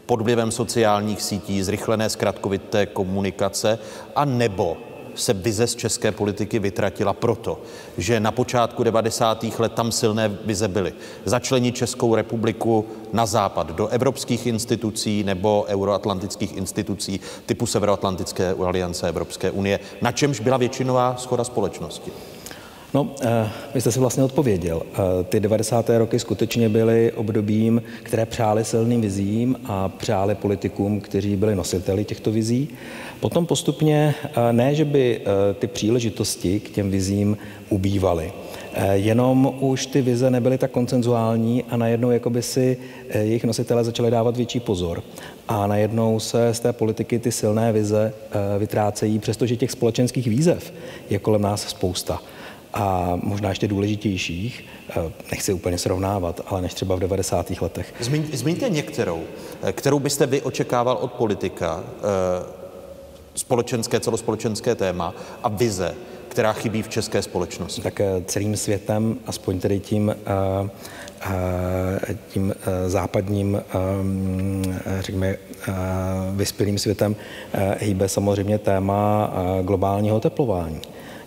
[0.06, 3.78] pod vlivem sociálních sítí, zrychlené zkratkovité komunikace,
[4.16, 4.76] a nebo
[5.16, 7.60] se vize z české politiky vytratila proto,
[7.98, 9.44] že na počátku 90.
[9.58, 10.92] let tam silné vize byly.
[11.24, 19.50] Začlenit Českou republiku na západ do evropských institucí nebo euroatlantických institucí typu Severoatlantické aliance Evropské
[19.50, 22.12] unie, na čemž byla většinová schoda společnosti.
[22.94, 24.82] No, eh, vy jste si vlastně odpověděl.
[24.92, 25.98] Eh, ty 90.
[25.98, 32.30] roky skutečně byly obdobím, které přáli silným vizím a přáli politikům, kteří byli nositeli těchto
[32.30, 32.68] vizí.
[33.20, 35.20] Potom postupně eh, ne, že by
[35.58, 37.36] ty příležitosti k těm vizím
[37.68, 38.32] ubývaly,
[38.92, 42.76] jenom už ty vize nebyly tak koncenzuální a najednou jakoby si
[43.14, 45.02] jejich nositelé začali dávat větší pozor.
[45.48, 48.12] A najednou se z té politiky ty silné vize
[48.58, 50.72] vytrácejí, přestože těch společenských výzev
[51.10, 52.20] je kolem nás spousta
[52.76, 57.60] a možná ještě důležitějších, eh, nechci úplně srovnávat, ale než třeba v 90.
[57.60, 57.94] letech.
[58.00, 59.22] Zmiň, zmiňte některou,
[59.62, 62.65] eh, kterou byste vy očekával od politika, eh,
[63.36, 65.94] společenské, celospolečenské téma a vize,
[66.28, 67.82] která chybí v české společnosti.
[67.82, 70.16] Tak celým světem, aspoň tedy tím,
[72.28, 72.54] tím
[72.86, 73.62] západním,
[75.00, 75.36] řekněme,
[76.34, 77.16] vyspělým světem,
[77.78, 80.80] hýbe samozřejmě téma globálního teplování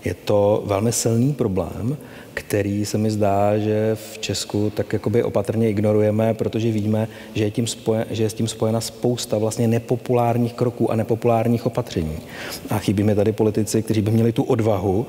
[0.05, 1.97] Je to velmi silný problém,
[2.33, 7.51] který se mi zdá, že v Česku tak jakoby opatrně ignorujeme, protože víme, že je,
[7.51, 12.17] tím spojen, že je s tím spojena spousta vlastně nepopulárních kroků a nepopulárních opatření.
[12.69, 15.03] A chybí mi tady politici, kteří by měli tu odvahu uh,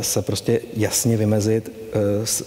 [0.00, 1.72] se prostě jasně vymezit,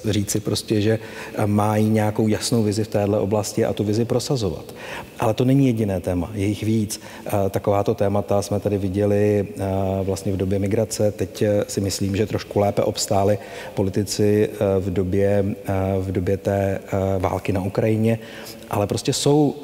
[0.06, 0.99] říci prostě, že
[1.45, 4.75] mají nějakou jasnou vizi v téhle oblasti a tu vizi prosazovat.
[5.19, 7.01] Ale to není jediné téma, je jich víc.
[7.25, 9.47] Uh, takováto témata jsme tady viděli
[10.04, 13.38] vlastně v době migrace, teď si myslím, že trošku lépe obstály
[13.73, 18.19] politici eh, v době, eh, v době té eh, války na Ukrajině,
[18.71, 19.55] ale prostě jsou,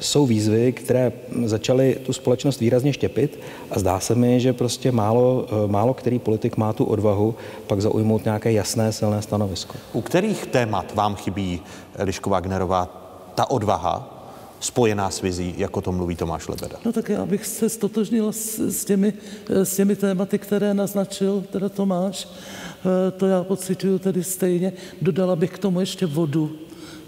[0.00, 1.12] jsou výzvy, které
[1.44, 3.38] začaly tu společnost výrazně štěpit
[3.70, 7.34] a zdá se mi, že prostě málo, málo který politik má tu odvahu
[7.66, 9.74] pak zaujmout nějaké jasné, silné stanovisko.
[9.92, 11.60] U kterých témat vám chybí,
[11.98, 12.88] Liško Wagnerová,
[13.34, 14.18] ta odvaha,
[14.60, 16.76] spojená s vizí, jako to mluví Tomáš Lebeda.
[16.84, 19.12] No tak já bych se stotožnil s, s, těmi,
[19.48, 22.28] s těmi tématy, které naznačil teda Tomáš.
[22.28, 24.72] Eh, to já pocituju tedy stejně.
[25.02, 26.50] Dodala bych k tomu ještě vodu.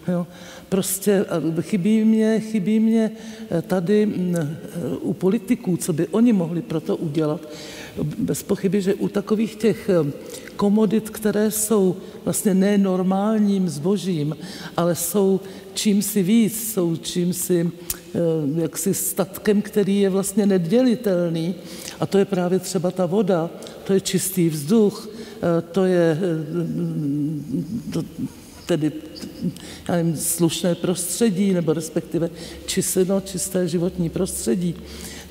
[0.08, 0.26] Jo.
[0.70, 1.26] Prostě
[1.58, 3.10] eh, chybí mě, chybí mě
[3.50, 4.34] eh, tady mm,
[5.00, 7.40] u politiků, co by oni mohli pro to udělat.
[8.18, 9.90] Bez pochyby, že u takových těch
[10.56, 14.36] komodit, které jsou vlastně nenormálním zbožím,
[14.76, 15.40] ale jsou
[15.74, 17.70] čím si víc, jsou čím si
[18.56, 21.54] jaksi statkem, který je vlastně nedělitelný.
[22.00, 23.50] A to je právě třeba ta voda,
[23.84, 25.08] to je čistý vzduch,
[25.40, 26.36] Eh, to je eh,
[27.92, 28.04] to,
[28.70, 28.92] tedy
[29.88, 32.30] já nevím, slušné prostředí, nebo respektive
[32.66, 34.74] čisteno, čisté životní prostředí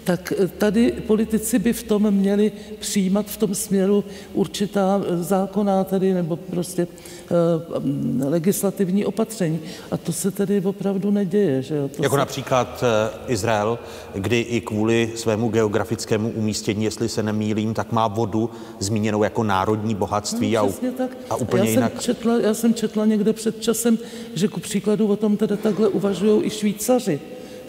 [0.09, 5.83] tak eh, tady politici by v tom měli přijímat v tom směru určitá eh, zákonná
[5.83, 9.59] tedy nebo prostě uh, legislativní opatření.
[9.91, 11.61] A to se tedy opravdu neděje.
[11.61, 11.87] Že jo?
[11.87, 12.19] To jako se...
[12.19, 12.83] například
[13.27, 13.79] Izrael,
[14.13, 18.49] kdy i kvůli svému geografickému umístění, jestli se nemýlím, tak má vodu
[18.79, 21.91] zmíněnou jako národní bohatství no, a, a úplně já jinak.
[21.91, 23.97] Jsem četla, já jsem četla někde před časem,
[24.35, 27.19] že ku příkladu o tom teda takhle uvažují i Švýcaři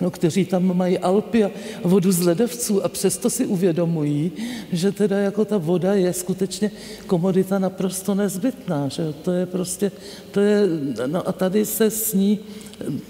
[0.00, 1.50] no, kteří tam mají Alpy a
[1.84, 4.32] vodu z ledovců a přesto si uvědomují,
[4.72, 6.70] že teda jako ta voda je skutečně
[7.06, 9.92] komodita naprosto nezbytná, že to je prostě,
[10.30, 10.68] to je,
[11.06, 12.38] no a tady se s ní,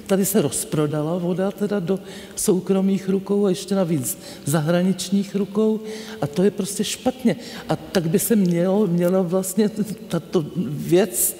[0.07, 1.99] tady se rozprodala voda teda do
[2.37, 5.81] soukromých rukou a ještě navíc zahraničních rukou
[6.21, 7.37] a to je prostě špatně.
[7.69, 9.71] A tak by se mělo, mělo vlastně
[10.09, 11.37] tato věc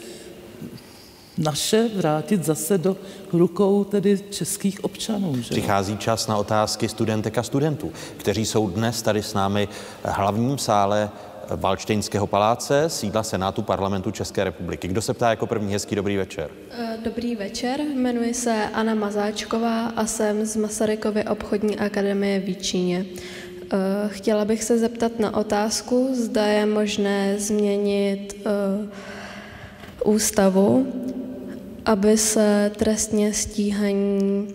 [1.41, 2.97] naše vrátit zase do
[3.33, 5.37] rukou tedy českých občanů.
[5.37, 5.51] Že?
[5.51, 9.69] Přichází čas na otázky studentek a studentů, kteří jsou dnes tady s námi
[10.05, 11.11] v hlavním sále
[11.57, 14.89] Valštejnského paláce, sídla Senátu parlamentu České republiky.
[14.89, 15.73] Kdo se ptá jako první?
[15.73, 16.51] Hezký dobrý večer.
[16.71, 23.07] Eh, dobrý večer, jmenuji se Anna Mazáčková a jsem z Masarykovy obchodní akademie v Víčíně.
[23.73, 23.77] Eh,
[24.09, 30.87] chtěla bych se zeptat na otázku, zda je možné změnit uh, ústavu
[31.85, 34.55] aby se trestně stíhaní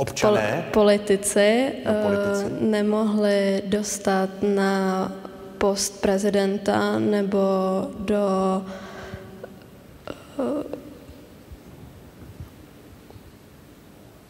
[0.00, 0.64] Občané?
[0.72, 5.12] Pol- politici, no, politici uh, nemohli dostat na
[5.58, 7.38] post prezidenta nebo
[7.98, 8.26] do
[10.38, 10.62] uh,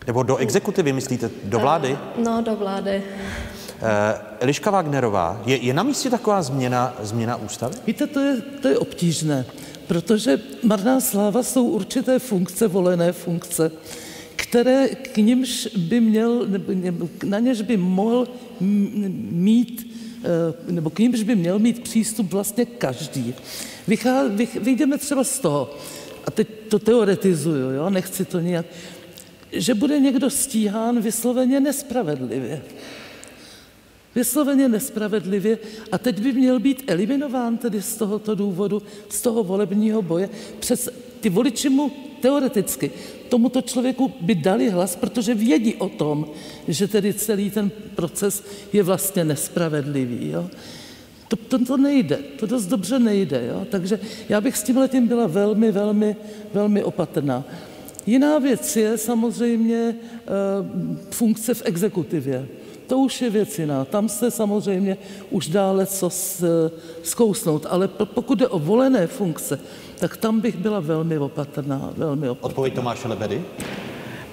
[0.06, 1.30] nebo do exekutivy, myslíte?
[1.44, 1.98] Do vlády?
[2.16, 3.02] Uh, no, do vlády.
[3.82, 3.88] Uh,
[4.40, 7.74] Eliška Wagnerová, je, je na místě taková změna, změna ústavy?
[7.86, 9.44] Víte, to je, to je obtížné
[9.90, 13.72] protože marná sláva jsou určité funkce, volené funkce,
[14.36, 18.28] které k nímž by měl, nebo na něž by mohl
[19.30, 23.34] mít, eh, nebo k nímž by měl mít přístup vlastně každý.
[23.88, 25.74] Vychá, vych, vyjdeme třeba z toho,
[26.24, 28.66] a teď to teoretizuju, jo, nechci to nějak,
[29.52, 32.62] že bude někdo stíhán vysloveně nespravedlivě
[34.14, 35.58] vysloveně nespravedlivě
[35.92, 40.28] a teď by měl být eliminován tedy z tohoto důvodu, z toho volebního boje.
[40.60, 40.88] Přes
[41.20, 42.90] ty voliči mu teoreticky
[43.28, 46.26] tomuto člověku by dali hlas, protože vědí o tom,
[46.68, 50.30] že tedy celý ten proces je vlastně nespravedlivý.
[50.30, 50.50] Jo?
[51.28, 53.46] To, to, to nejde, to dost dobře nejde.
[53.46, 53.66] Jo?
[53.70, 56.16] Takže já bych s tím letím byla velmi, velmi,
[56.54, 57.44] velmi opatrná.
[58.06, 59.94] Jiná věc je samozřejmě e,
[61.10, 62.48] funkce v exekutivě
[62.90, 63.84] to už je věc jiná.
[63.84, 64.96] Tam se samozřejmě
[65.30, 66.10] už dále co
[67.02, 69.60] zkousnout, ale pokud jde o volené funkce,
[69.98, 71.90] tak tam bych byla velmi opatrná.
[71.96, 72.48] Velmi opatrná.
[72.48, 73.42] Odpověď Tomáše Lebedy?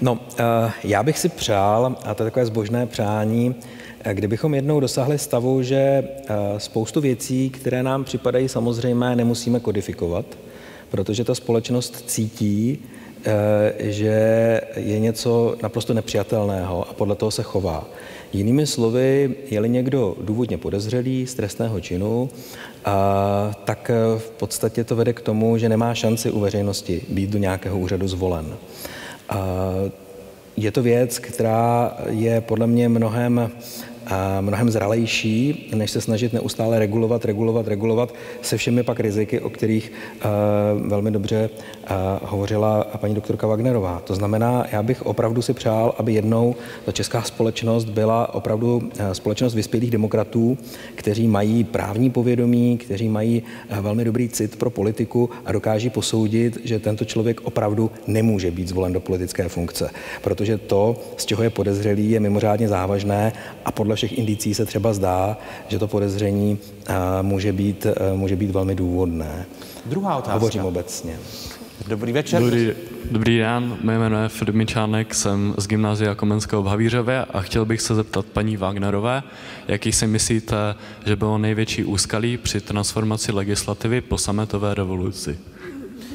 [0.02, 3.56] No, eh, já bych si přál, a to je takové zbožné přání,
[4.04, 10.26] eh, kdybychom jednou dosáhli stavu, že eh, spoustu věcí, které nám připadají samozřejmé, nemusíme kodifikovat,
[10.89, 12.80] protože ta společnost cítí,
[13.78, 17.88] že je něco naprosto nepřijatelného a podle toho se chová.
[18.33, 22.29] Jinými slovy, je-li někdo důvodně podezřelý z trestného činu,
[22.85, 27.37] a, tak v podstatě to vede k tomu, že nemá šanci u veřejnosti být do
[27.37, 28.55] nějakého úřadu zvolen.
[29.29, 29.39] A,
[30.57, 33.51] je to věc, která je podle mě mnohem
[34.41, 39.91] mnohem zralejší, než se snažit neustále regulovat, regulovat, regulovat se všemi pak riziky, o kterých
[40.88, 41.50] velmi dobře
[42.24, 44.02] hovořila paní doktorka Wagnerová.
[44.06, 49.54] To znamená, já bych opravdu si přál, aby jednou ta česká společnost byla opravdu společnost
[49.54, 50.58] vyspělých demokratů,
[50.96, 53.43] kteří mají právní povědomí, kteří mají
[53.82, 58.93] velmi dobrý cit pro politiku a dokáží posoudit, že tento člověk opravdu nemůže být zvolen
[58.93, 59.89] do politické funkce.
[60.22, 63.34] Protože to, z čeho je podezřelý, je mimořádně závažné
[63.65, 66.57] a podle všech indicí se třeba zdá, že to podezření
[67.21, 69.45] může být, může být velmi důvodné.
[69.86, 70.33] Druhá otázka.
[70.33, 71.19] Hovořím obecně.
[71.88, 72.41] Dobrý večer.
[72.41, 72.71] Dobrý,
[73.12, 77.65] dobrý den, mé jméno je Filip Mičánek, jsem z Gymnázia Komenského v Havířově a chtěl
[77.65, 79.23] bych se zeptat paní Wagnerové,
[79.67, 80.55] jaký si myslíte,
[81.05, 85.39] že bylo největší úskalí při transformaci legislativy po sametové revoluci?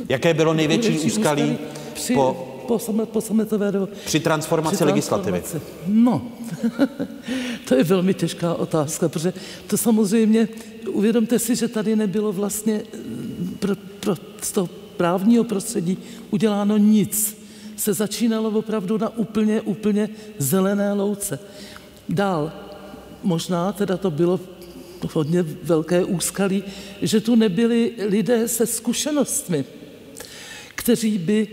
[0.09, 1.59] Jaké bylo největší úskalí
[1.95, 5.41] při, po po, samet, po sametové do, při transformaci při legislativy?
[5.41, 5.73] Transformaci.
[5.87, 6.23] No,
[7.69, 9.33] to je velmi těžká otázka, protože
[9.67, 10.49] to samozřejmě,
[10.93, 12.83] uvědomte si, že tady nebylo vlastně
[13.59, 15.99] pro, pro, z toho právního prostředí
[16.31, 17.43] uděláno nic.
[17.77, 21.39] Se začínalo opravdu na úplně, úplně zelené louce.
[22.09, 22.53] Dál,
[23.23, 24.41] možná teda to bylo
[25.13, 26.65] hodně velké úskalí,
[27.03, 29.65] že tu nebyli lidé se zkušenostmi,
[30.75, 31.49] kteří by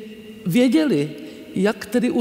[0.49, 1.09] věděli,
[1.55, 2.11] jak tedy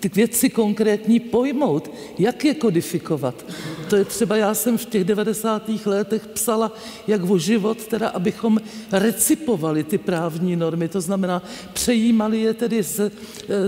[0.00, 3.46] ty věci konkrétní pojmout, jak je kodifikovat.
[3.90, 5.70] To je třeba, já jsem v těch 90.
[5.86, 6.72] letech psala,
[7.06, 8.60] jak o život, teda abychom
[8.92, 13.12] recipovali ty právní normy, to znamená, přejímali je tedy z,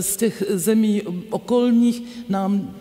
[0.01, 2.75] z těch zemí okolních nám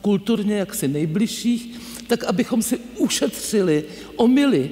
[0.00, 3.84] kulturně jaksi nejbližších, tak abychom si ušetřili
[4.16, 4.70] omily,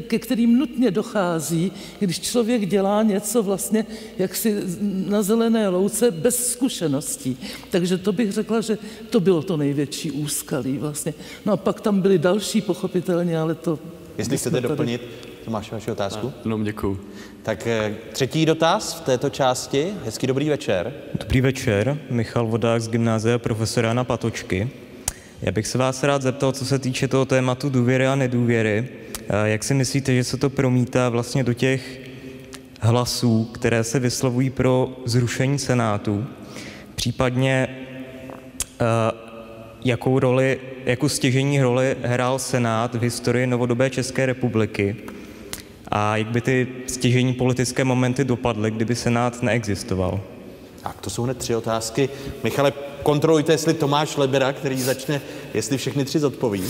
[0.00, 3.86] ke kterým nutně dochází, když člověk dělá něco vlastně
[4.18, 4.56] jaksi
[5.08, 7.36] na zelené louce bez zkušeností.
[7.70, 8.78] Takže to bych řekla, že
[9.10, 11.14] to bylo to největší úskalí vlastně.
[11.46, 13.78] No a pak tam byly další pochopitelně, ale to...
[14.18, 14.68] Jestli chcete tady...
[14.68, 15.00] doplnit,
[15.44, 16.32] Tomáš, vaši otázku?
[16.44, 17.00] No, děkuju.
[17.42, 19.92] Tak eh, třetí dotaz v této části.
[20.04, 20.92] Hezký dobrý večer.
[21.20, 24.70] Dobrý večer, Michal Vodák z gymnázia profesora na Patočky.
[25.42, 28.88] Já bych se vás rád zeptal, co se týče toho tématu důvěry a nedůvěry.
[29.44, 32.00] Jak si myslíte, že se to promítá vlastně do těch
[32.80, 36.26] hlasů, které se vyslovují pro zrušení Senátu?
[36.94, 37.68] Případně
[39.84, 44.96] jakou roli, jakou stěžení roli hrál Senát v historii novodobé České republiky
[45.88, 50.20] a jak by ty stěžení politické momenty dopadly, kdyby Senát neexistoval?
[50.82, 52.08] Tak, to jsou hned tři otázky.
[52.44, 55.20] Michale, kontrolujte, jestli Tomáš Lebera, který začne,
[55.54, 56.62] jestli všechny tři zodpoví.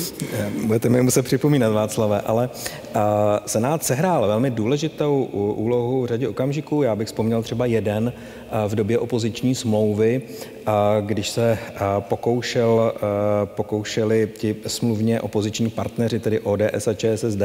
[0.66, 2.50] Budete mi muset připomínat, Václave, ale
[2.96, 3.00] uh,
[3.46, 5.24] Senát sehrál velmi důležitou
[5.56, 6.82] úlohu v řadě okamžiků.
[6.82, 10.72] Já bych vzpomněl třeba jeden uh, v době opoziční smlouvy, uh,
[11.06, 13.00] když se uh, pokoušel, uh,
[13.44, 17.42] pokoušeli ti smluvně opoziční partneři, tedy ODS a ČSSD,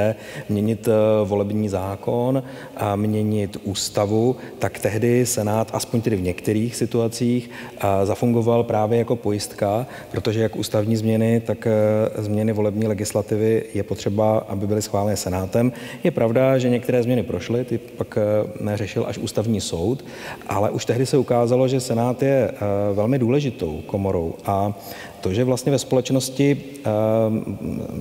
[0.49, 0.93] měnit uh,
[1.27, 2.43] volební zákon
[2.77, 9.15] a měnit ústavu, tak tehdy Senát, aspoň tedy v některých situacích, uh, zafungoval právě jako
[9.15, 15.17] pojistka, protože jak ústavní změny, tak eh, změny volební legislativy je potřeba, aby byly schváleny
[15.17, 15.71] Senátem.
[16.03, 20.05] Je pravda, že některé změny prošly, ty pak eh, řešil až ústavní soud,
[20.47, 22.59] ale už tehdy se ukázalo, že Senát je eh,
[22.93, 24.73] velmi důležitou komorou a
[25.21, 26.61] to, že vlastně ve společnosti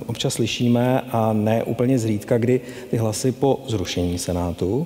[0.05, 4.85] občas slyšíme a ne úplně zřídka, kdy ty hlasy po zrušení Senátu,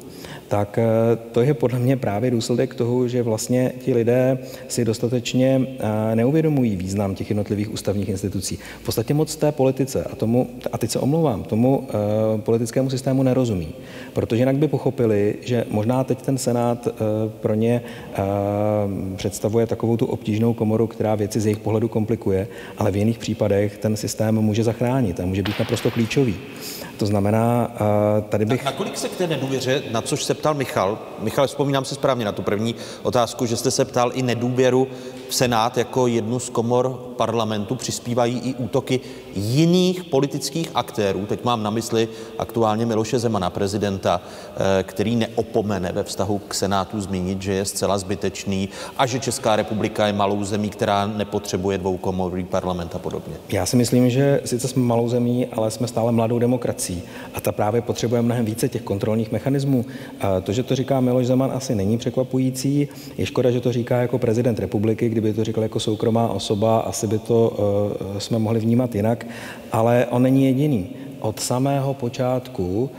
[0.49, 0.85] tak eh,
[1.31, 6.75] to je podle mě právě důsledek toho, že vlastně ti lidé si dostatečně eh, neuvědomují
[6.75, 8.59] význam těch jednotlivých ústavních institucí.
[8.81, 11.85] V podstatě moc té politice, a, tomu, a teď se omlouvám, tomu uh,
[12.41, 13.67] politickému systému nerozumí.
[14.13, 16.87] Protože jinak by pochopili, že možná teď ten Senát
[17.41, 17.81] pro ně
[19.15, 23.77] představuje takovou tu obtížnou komoru, která věci z jejich pohledu komplikuje, ale v jiných případech
[23.77, 26.35] ten systém může zachránit a může být naprosto klíčový.
[26.97, 27.71] To znamená,
[28.29, 28.63] tady bych...
[28.63, 32.25] Tak nakolik se k té nedůvěře, na což se ptal Michal, Michal, vzpomínám si správně
[32.25, 34.87] na tu první otázku, že jste se ptal i nedůvěru
[35.33, 38.99] Senát jako jednu z komor parlamentu přispívají i útoky
[39.35, 41.25] jiných politických aktérů.
[41.25, 47.01] Teď mám na mysli aktuálně Miloše Zemana, prezidenta, eh, který neopomene ve vztahu k Senátu
[47.01, 52.43] zmínit, že je zcela zbytečný a že Česká republika je malou zemí, která nepotřebuje dvoukomorový
[52.43, 53.35] parlament a podobně.
[53.49, 57.01] Já si myslím, že sice jsme malou zemí, ale jsme stále mladou demokracií
[57.33, 59.85] a ta právě potřebuje mnohem více těch kontrolních mechanismů.
[60.43, 62.87] To, že to říká Miloš Zeman, asi není překvapující.
[63.17, 67.07] Je škoda, že to říká jako prezident republiky, kdyby to říkal jako soukromá osoba, asi
[67.07, 69.25] by to uh, jsme mohli vnímat jinak,
[69.71, 70.89] ale on není jediný.
[71.19, 72.89] Od samého počátku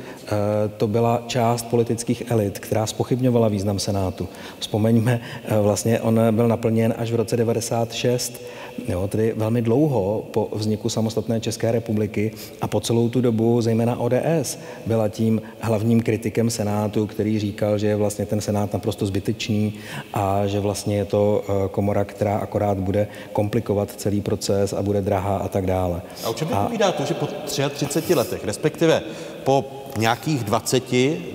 [0.77, 4.29] to byla část politických elit, která spochybňovala význam Senátu.
[4.59, 5.21] Vzpomeňme,
[5.51, 8.41] uh, vlastně on byl naplněn až v roce 96
[8.89, 14.01] jo, tedy velmi dlouho po vzniku samostatné České republiky a po celou tu dobu zejména
[14.01, 19.75] ODS byla tím hlavním kritikem Senátu, který říkal, že je vlastně ten Senát naprosto zbytečný
[20.15, 25.01] a že vlastně je to eh, komora, která akorát bude komplikovat celý proces a bude
[25.01, 26.03] drahá a tak dále.
[26.25, 29.03] A o čem vypovídá to, že po 33 letech, respektive
[29.45, 30.85] po nějakých 20,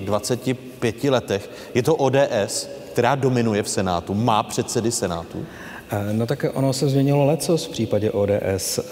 [0.04, 5.46] 25 letech, je to ODS, která dominuje v Senátu, má předsedy Senátu?
[5.90, 8.82] Eh, no tak ono se změnilo lecos v případě ODS, eh,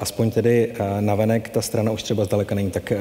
[0.00, 2.92] aspoň tedy eh, navenek ta strana už třeba zdaleka není tak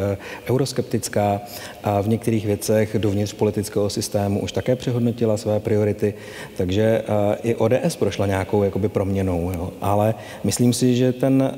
[0.49, 1.41] euroskeptická
[1.83, 6.13] a v některých věcech dovnitř politického systému už také přehodnotila své priority,
[6.57, 7.01] takže
[7.43, 9.71] i ODS prošla nějakou jakoby proměnou, jo.
[9.81, 11.51] ale myslím si, že, ten,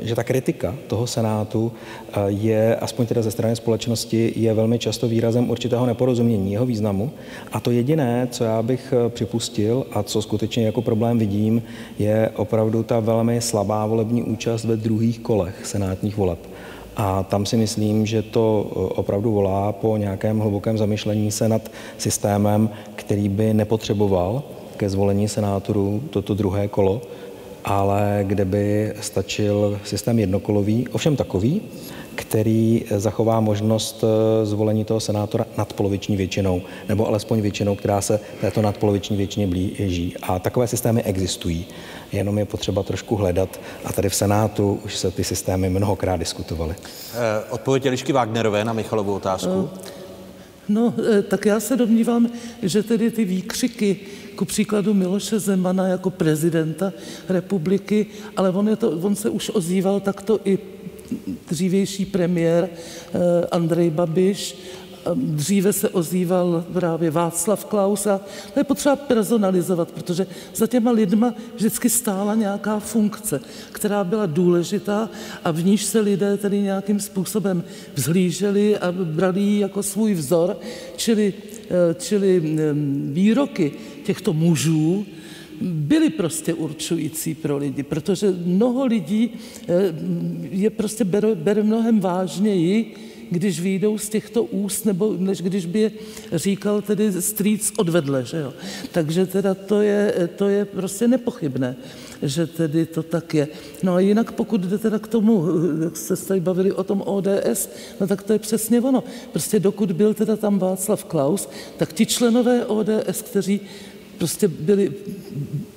[0.00, 1.72] že ta kritika toho Senátu
[2.26, 7.10] je, aspoň teda ze strany společnosti, je velmi často výrazem určitého neporozumění jeho významu
[7.52, 11.62] a to jediné, co já bych připustil a co skutečně skutečně jako problém vidím,
[11.98, 16.38] je opravdu ta velmi slabá volební účast ve druhých kolech senátních voleb.
[16.96, 21.62] A tam si myslím, že to e, opravdu volá po nějakém hlubokém zamyšlení se nad
[21.98, 24.42] systémem, který by nepotřeboval
[24.76, 27.02] ke zvolení senátorů toto druhé kolo,
[27.64, 31.60] ale kde by stačil systém jednokolový, ovšem takový,
[32.16, 38.62] který zachová možnost eh, zvolení toho senátora nadpoloviční většinou, nebo alespoň většinou, která se této
[38.62, 40.14] nadpoloviční většině blíží.
[40.22, 41.66] A takové systémy existují,
[42.12, 43.60] jenom je potřeba trošku hledat.
[43.84, 46.74] A tady v Senátu už se ty systémy mnohokrát diskutovaly.
[47.14, 49.68] Eh, odpověď Elišky Wagnerové na Michalovou otázku.
[50.68, 52.28] No, eh, tak já se domnívám,
[52.62, 53.96] že tedy ty výkřiky,
[54.36, 56.92] ku příkladu Miloše Zemana jako prezidenta
[57.28, 58.06] republiky,
[58.36, 60.58] ale on, je to, on se už ozýval takto i
[61.48, 64.56] dřívější premiér eh, Andrej Babiš,
[65.14, 68.20] Dříve se ozýval právě Václav Klaus a
[68.54, 73.40] to je potřeba personalizovat, protože za těma lidma vždycky stála nějaká funkce,
[73.72, 75.10] která byla důležitá
[75.44, 80.56] a v níž se lidé tedy nějakým způsobem vzhlíželi a brali ji jako svůj vzor,
[80.96, 81.34] čili,
[81.70, 83.72] eh, čili mm, výroky
[84.04, 85.06] těchto mužů
[85.60, 89.30] byly prostě určující pro lidi, protože mnoho lidí
[89.68, 89.94] eh,
[90.50, 92.94] je prostě bere, bere mnohem vážněji,
[93.30, 95.90] když výjdou z těchto úst, nebo než když by je
[96.32, 98.52] říkal tedy strýc odvedle, že jo.
[98.92, 101.76] Takže teda to je, to je prostě nepochybné,
[102.22, 103.48] že tedy to tak je.
[103.82, 105.44] No a jinak pokud jde teda k tomu,
[105.84, 107.68] jak jste se tady bavili o tom ODS,
[108.00, 109.04] no tak to je přesně ono.
[109.32, 113.60] Prostě dokud byl teda tam Václav Klaus, tak ti členové ODS, kteří
[114.18, 114.92] prostě byli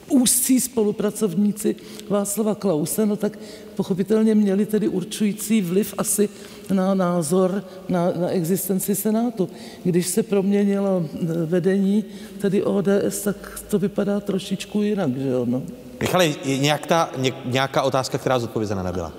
[0.10, 1.76] úzcí spolupracovníci
[2.10, 3.40] Václava Klause, no tak
[3.76, 6.30] pochopitelně měli tedy určující vliv asi
[6.74, 9.50] na názor na, na existenci Senátu.
[9.84, 12.04] Když se proměnilo eh, vedení
[12.42, 15.46] tedy ODS, tak to vypadá trošičku jinak, že jo?
[15.46, 15.64] No.
[16.02, 19.14] Michale, nějak ta, ně, nějaká otázka, která zodpovězena nebyla?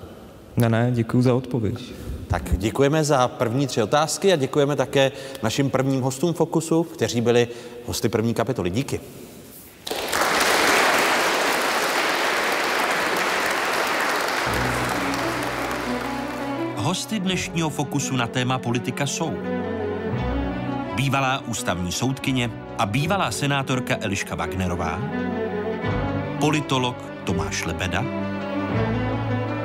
[0.57, 1.93] Ne, ne, děkuji za odpověď.
[2.31, 5.12] Tak děkujeme za první tři otázky a děkujeme také
[5.43, 7.49] našim prvním hostům Fokusu, kteří byli
[7.87, 8.70] hosty první kapitoly.
[8.70, 9.01] Díky.
[16.76, 19.33] Hosty dnešního Fokusu na téma politika jsou
[20.95, 25.01] bývalá ústavní soudkyně a bývalá senátorka Eliška Wagnerová,
[26.41, 28.05] politolog Tomáš Lebeda,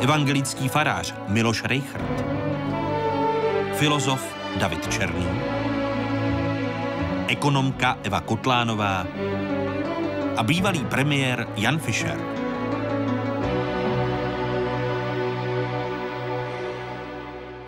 [0.02, 2.35] evangelický farář Miloš Reichert,
[3.76, 5.28] filozof David Černý,
[7.28, 9.08] ekonomka Eva Kotlánová
[10.38, 12.20] a bývalý premiér Jan Fischer.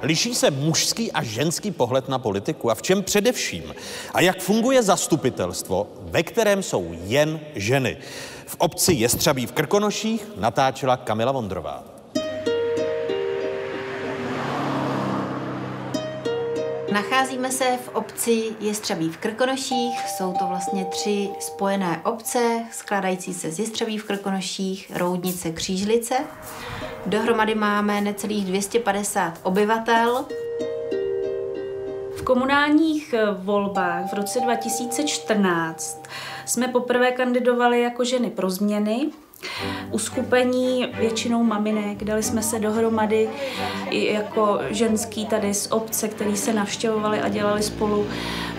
[0.01, 3.75] Liší se mužský a ženský pohled na politiku a v čem především?
[4.13, 7.97] A jak funguje zastupitelstvo, ve kterém jsou jen ženy?
[8.45, 11.96] V obci Jestřabí v Krkonoších natáčela Kamila Vondrová.
[16.97, 20.07] Nacházíme se v obci Jestřabí v Krkonoších.
[20.07, 26.15] Jsou to vlastně tři spojené obce, skládající se z Jestřabí v Krkonoších, Roudnice, Křížlice.
[27.05, 30.25] Dohromady máme necelých 250 obyvatel.
[32.15, 36.03] V komunálních eh, volbách v roce 2014
[36.45, 39.11] jsme poprvé kandidovali jako ženy pro změny
[39.91, 43.29] uskupení většinou maminek, dali jsme se dohromady
[43.89, 48.07] i jako ženský tady z obce, který se navštěvovali a dělali spolu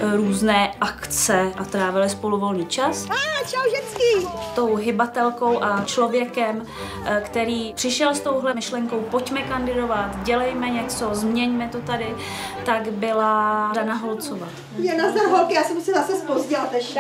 [0.01, 3.07] e, různé akce a trávili spolu volný čas.
[3.11, 4.29] A, čau ženský!
[4.55, 6.67] Tou hybatelkou a člověkem,
[7.07, 12.15] e, který přišel s touhle myšlenkou, pojďme kandidovat, dělejme něco, změňme to tady,
[12.65, 14.49] tak byla Dana Holcová.
[14.79, 16.99] Je nazdar holky, já jsem se zase spozdila teď.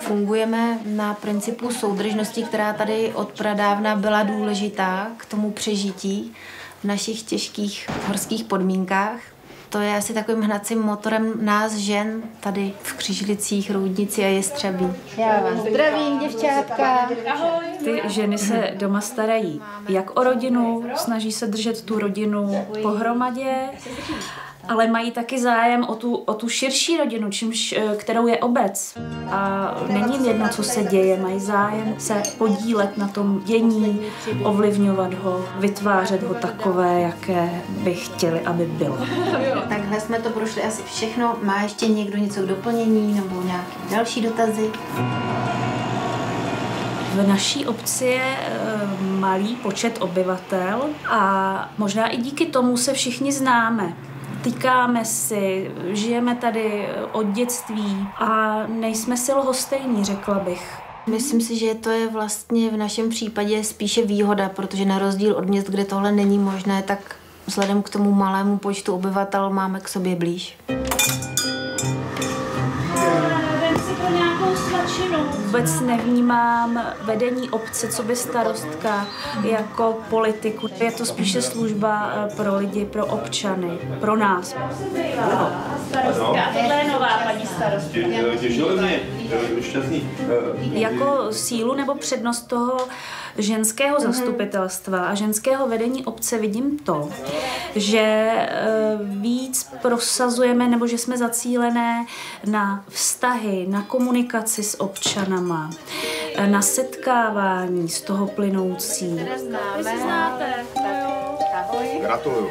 [0.00, 6.34] Fungujeme na principu soudržnosti, která tady od pradávna byla důležitá k tomu přežití
[6.80, 9.20] v našich těžkých horských podmínkách.
[9.68, 14.92] To je asi takovým hnacím motorem nás žen tady v Křižlicích, Roudnici a Jestřebí.
[15.16, 17.10] Já vás zdravím, děvčátka.
[17.32, 17.64] Ahoj.
[17.84, 23.68] Ty ženy se doma starají jak o rodinu, snaží se držet tu rodinu pohromadě
[24.68, 28.98] ale mají taky zájem o tu, o tu širší rodinu, čímž, eh, kterou je obec.
[29.30, 34.00] A není jim jedno, co se děje, mají zájem se podílet na tom dění,
[34.42, 38.98] ovlivňovat ho, vytvářet ho takové, jaké by chtěli, aby bylo.
[39.68, 41.36] Takhle jsme to prošli asi všechno.
[41.42, 44.70] Má ještě někdo něco k doplnění nebo nějaké další dotazy?
[47.14, 53.32] V naší obci je eh, malý počet obyvatel a možná i díky tomu se všichni
[53.32, 53.96] známe
[54.42, 60.78] týkáme si, žijeme tady od dětství a nejsme si lhostejní, řekla bych.
[61.06, 65.48] Myslím si, že to je vlastně v našem případě spíše výhoda, protože na rozdíl od
[65.48, 67.16] měst, kde tohle není možné, tak
[67.46, 70.58] vzhledem k tomu malému počtu obyvatel máme k sobě blíž.
[75.46, 79.06] Vůbec nevnímám vedení obce, co by starostka,
[79.44, 80.68] jako politiku.
[80.80, 84.56] Je to spíše služba eh, pro lidi, pro občany, pro nás.
[85.88, 87.98] Starostka, tohle je nová paní starostka.
[90.72, 92.88] Jako sílu nebo přednost toho
[93.38, 97.08] ženského zastupitelstva a ženského vedení obce vidím to,
[97.74, 102.06] že eh, víc prosazujeme nebo že jsme zacílené
[102.46, 105.70] na vztahy, na komunikaci s občanama,
[106.34, 109.20] eh, na setkávání z toho plynoucí.
[109.76, 110.54] Vy se znáte.
[112.00, 112.50] Gratuluju.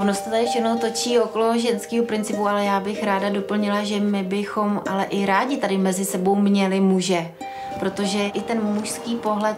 [0.00, 4.22] Ono se tady všechno točí okolo ženského principu, ale já bych ráda doplnila, že my
[4.22, 7.26] bychom ale i rádi tady mezi sebou měli muže
[7.80, 9.56] protože i ten mužský pohled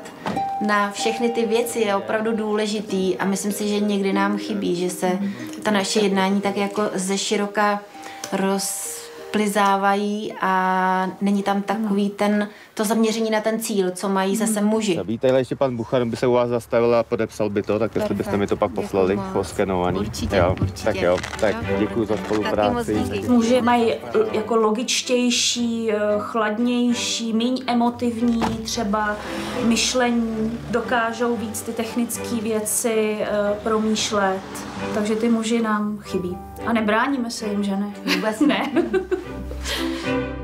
[0.61, 4.91] na všechny ty věci je opravdu důležitý a myslím si, že někdy nám chybí, že
[4.91, 5.19] se
[5.63, 7.81] ta naše jednání tak jako ze široka
[8.33, 8.99] roz
[9.31, 14.69] plizávají a není tam takový ten, to zaměření na ten cíl, co mají zase hmm.
[14.69, 15.01] muži.
[15.05, 18.15] Víte, ještě pan Buchan by se u vás zastavil a podepsal by to, tak jestli
[18.15, 19.99] byste mi to pak poslali, poskenovaný.
[19.99, 20.85] Určitě, jo, určitě.
[20.85, 23.05] Tak jo, tak děkuji za spolupráci.
[23.29, 23.99] Muži mají eh,
[24.33, 29.17] jako logičtější, eh, chladnější, méně emotivní třeba
[29.65, 33.29] myšlení, dokážou víc ty technické věci eh,
[33.63, 34.41] promýšlet,
[34.95, 36.39] takže ty muži nám chybí.
[36.67, 37.95] A nebráníme se jim, že ne?
[38.15, 38.73] Vůbec ne.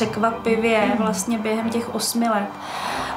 [0.00, 2.48] Překvapivě vlastně během těch osmi let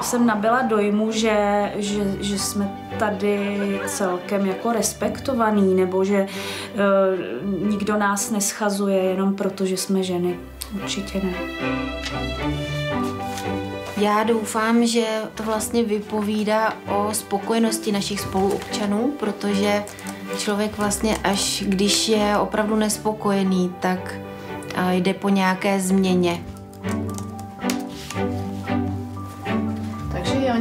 [0.01, 7.97] jsem nabila dojmu, že, že, že jsme tady celkem jako respektovaný, nebo že uh, nikdo
[7.97, 10.39] nás neschazuje jenom proto, že jsme ženy.
[10.75, 11.34] Určitě ne.
[13.97, 15.05] Já doufám, že
[15.36, 19.84] to vlastně vypovídá o spokojenosti našich spoluobčanů, protože
[20.38, 24.15] člověk vlastně až když je opravdu nespokojený, tak
[24.91, 26.43] jde po nějaké změně.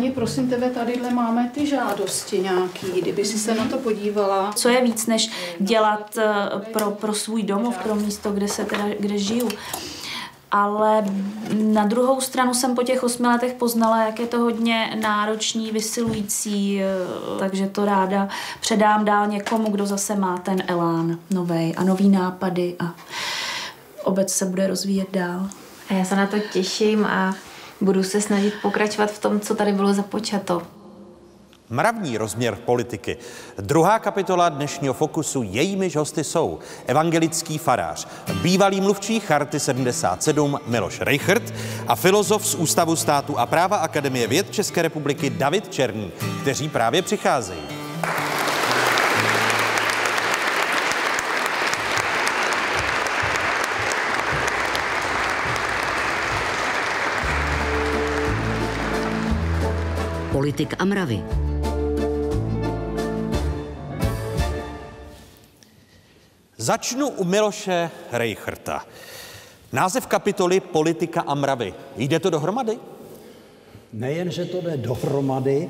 [0.03, 4.53] Jani, prosím tebe, tadyhle máme ty žádosti nějaký, kdyby si se na to podívala.
[4.53, 8.85] Co je víc, než dělat eh, pro, pro svůj domov, pro místo, kde, se teda,
[8.99, 9.49] kde žiju
[10.51, 11.05] ale
[11.53, 16.83] na druhou stranu jsem po těch osmi letech poznala, jak je to hodně náročný, vysilující,
[16.83, 16.87] eh,
[17.39, 18.29] takže to ráda
[18.61, 22.95] předám dál někomu, kdo zase má ten elán nový a nový nápady a
[24.05, 25.49] obec se bude rozvíjet dál.
[25.91, 27.35] A já se na to těším a
[27.83, 30.63] budu se snažit pokračovat v tom, co tady bylo započato.
[31.71, 33.17] Mravní rozměr politiky.
[33.59, 38.09] Druhá kapitola dnešního Fokusu, jejímiž hosty jsou evangelický farář,
[38.43, 41.55] bývalý mluvčí Charty 77 Miloš Reichert
[41.87, 46.11] a filozof z Ústavu státu a práva Akademie věd České republiky David Černý,
[46.41, 47.63] kteří právě přicházejí.
[60.43, 61.23] Politik a mravy.
[66.57, 68.83] Začnu u Miloše Reicherta.
[69.73, 71.75] Název kapitoly Politika a mravy.
[71.97, 72.79] Jde to dohromady?
[73.93, 75.69] Nejen, že to jde dohromady,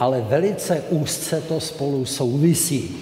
[0.00, 2.96] ale velice úzce to spolu souvisí.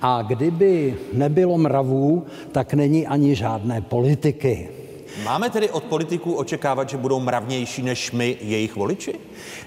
[0.00, 4.79] A kdyby nebylo mravů, tak není ani žádné politiky.
[5.24, 9.14] Máme tedy od politiků očekávat, že budou mravnější než my, jejich voliči?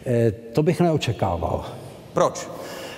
[0.06, 1.66] E, to bych neočekával.
[2.14, 2.47] Proč?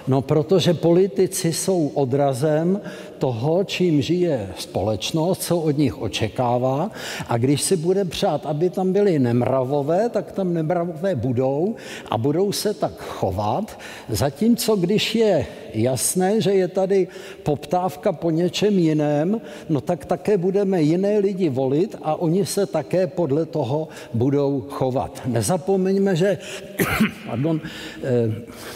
[0.08, 2.82] No, protože politici jsou odrazem
[3.18, 6.92] toho, čím žije společnost, co od nich očekává.
[7.28, 11.76] A když si bude přát, aby tam byly nemravové, tak tam nemravové budou
[12.12, 13.80] a budou se tak chovat.
[14.10, 17.08] Zatímco když je jasné, že je tady
[17.44, 23.08] poptávka po něčem jiném, no tak také budeme jiné lidi volit a oni se také
[23.08, 25.22] podle toho budou chovat.
[25.26, 26.38] Nezapomeňme, že
[27.28, 28.02] pardon, eh,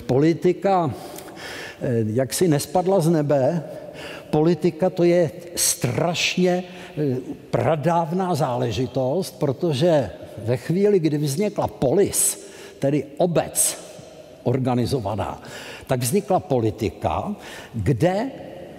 [0.05, 0.93] politika
[1.81, 3.63] eh, jak si nespadla z nebe,
[4.29, 7.17] politika to je strašně eh,
[7.49, 12.47] pradávná záležitost, protože ve chvíli, kdy vznikla polis,
[12.79, 13.77] tedy obec
[14.43, 15.41] organizovaná,
[15.87, 17.35] tak vznikla politika,
[17.73, 18.31] kde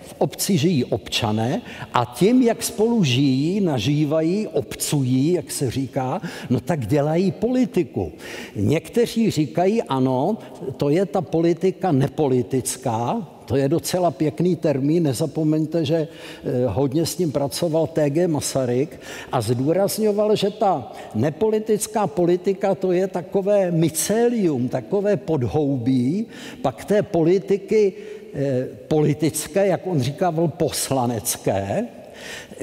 [0.02, 1.62] v obci žijí občané
[1.94, 6.20] a tím, jak spolu žijí, nažívají, obcují, jak se říká,
[6.50, 8.12] no tak dělají politiku.
[8.56, 10.38] Někteří říkají, ano,
[10.76, 17.18] to je ta politika nepolitická, to je docela pěkný termín, nezapomeňte, že eh, hodně s
[17.18, 18.28] ním pracoval T.G.
[18.28, 19.00] Masaryk
[19.32, 26.26] a zdůrazňoval, že ta nepolitická politika to je takové mycelium, takové podhoubí,
[26.62, 27.92] pak té politiky
[28.34, 31.88] eh, politické, jak on říkával, poslanecké,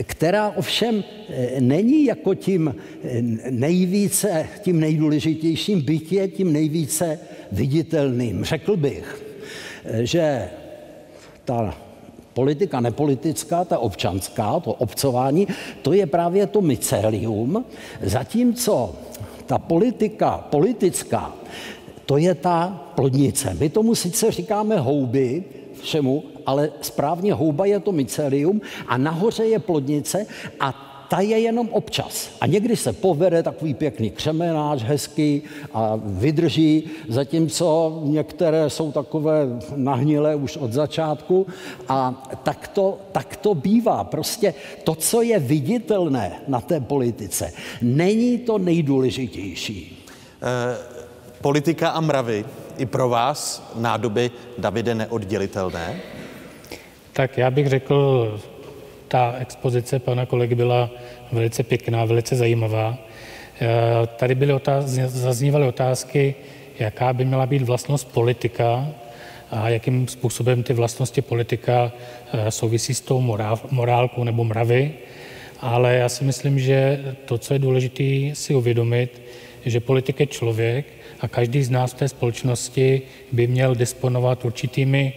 [0.03, 2.75] která ovšem eh, není jako tím
[3.49, 7.19] nejvíce, tím nejdůležitějším, je tím nejvíce
[7.51, 8.43] viditelným.
[8.43, 9.23] Řekl bych,
[10.03, 10.49] že
[11.47, 11.73] ta
[12.33, 15.47] politika nepolitická, ta občanská, to obcování,
[15.81, 17.65] to je právě to mycelium,
[18.03, 18.95] zatímco
[19.45, 21.33] ta politika politická,
[22.05, 23.55] to je ta plodnice.
[23.59, 25.43] My tomu sice říkáme houby
[25.81, 30.25] všemu, ale správně houba je to mycelium a nahoře je plodnice
[30.59, 32.29] a ta je jenom občas.
[32.41, 35.41] A někdy se povede takový pěkný křemenáč, hezký
[35.73, 41.47] a vydrží, zatímco některé jsou takové nahnilé už od začátku.
[41.89, 44.03] A tak to, tak to bývá.
[44.03, 44.53] Prostě
[44.83, 50.05] to, co je viditelné na té politice, není to nejdůležitější.
[50.41, 50.77] E,
[51.41, 52.45] politika a mravy
[52.77, 55.99] i pro vás nádoby, Davide, neoddělitelné?
[57.13, 58.39] Tak já bych řekl
[59.07, 60.89] ta expozice pana kolegy byla
[61.31, 62.97] velice pěkná, velice zajímavá.
[63.61, 63.67] Eh,
[64.15, 66.35] tady byly otáz, zaznívaly otázky,
[66.79, 68.87] jaká by měla být vlastnost politika
[69.51, 71.91] a jakým způsobem ty vlastnosti politika
[72.33, 73.21] eh, souvisí s tou
[73.71, 74.93] morálkou nebo mravy.
[75.59, 79.21] Ale já si myslím, že to, co je důležité si uvědomit,
[79.65, 80.85] že politik je člověk
[81.19, 83.01] a každý z nás v té společnosti
[83.31, 85.13] by měl disponovat určitými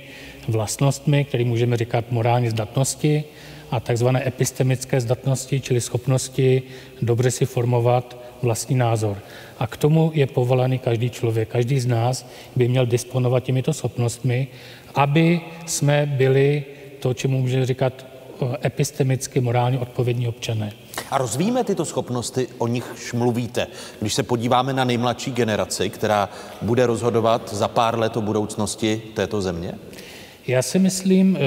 [0.48, 3.24] vlastnostmi, které můžeme říkat morální zdatnosti,
[3.70, 6.62] a takzvané epistemické zdatnosti, čili schopnosti
[7.02, 9.18] dobře si formovat vlastní názor.
[9.58, 11.48] A k tomu je povolaný každý člověk.
[11.48, 14.48] Každý z nás by měl disponovat těmito schopnostmi,
[14.94, 16.64] aby jsme byli
[17.00, 18.06] to, čemu můžeme říkat
[18.42, 20.72] eh, epistemicky morálně odpovědní občané.
[21.10, 23.66] A rozvíjíme tyto schopnosti, o nichž mluvíte.
[24.00, 26.28] Když se podíváme na nejmladší generaci, která
[26.62, 29.72] bude rozhodovat za pár let o budoucnosti této země?
[30.50, 31.40] Já si myslím, eh,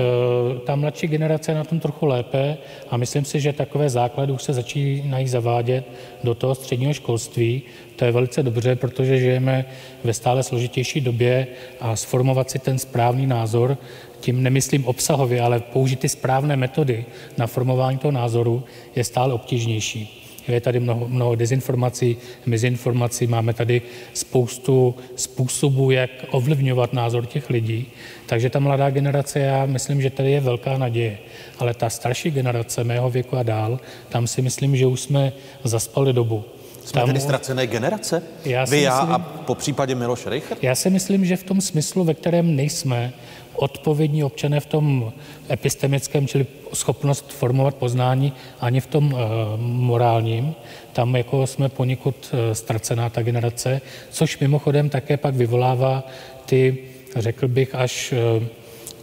[0.59, 2.57] ta mladší generace je na tom trochu lépe
[2.89, 5.85] a myslím si, že takové základy už se začínají zavádět
[6.23, 7.61] do toho středního školství.
[7.95, 9.65] To je velice dobře, protože žijeme
[10.03, 11.47] ve stále složitější době
[11.79, 13.77] a sformovat si ten správný názor,
[14.19, 17.05] tím nemyslím obsahově, ale použít ty správné metody
[17.37, 18.63] na formování toho názoru
[18.95, 20.22] je stále obtížnější.
[20.47, 23.81] Je tady mnoho, mnoho dezinformací, mezinformací, máme tady
[24.13, 27.85] spoustu způsobů, jak ovlivňovat názor těch lidí.
[28.25, 31.17] Takže ta mladá generace, já myslím, že tady je velká naděje.
[31.59, 33.79] Ale ta starší generace mého věku a dál,
[34.09, 35.33] tam si myslím, že už jsme
[35.63, 36.43] zaspali dobu.
[36.85, 38.23] Jsme Tam- tedy ztracené generace?
[38.45, 40.63] Já Vy, já myslím- a po případě Miloš Reichert?
[40.63, 43.13] Já si myslím, že v tom smyslu, ve kterém nejsme
[43.55, 45.13] odpovědní občané v tom
[45.51, 49.19] epistemickém, čili schopnost formovat poznání, ani v tom uh,
[49.57, 50.55] morálním,
[50.93, 56.03] tam jako jsme poněkud uh, ztracená ta generace, což mimochodem také pak vyvolává
[56.45, 56.77] ty,
[57.15, 58.43] řekl bych, až uh,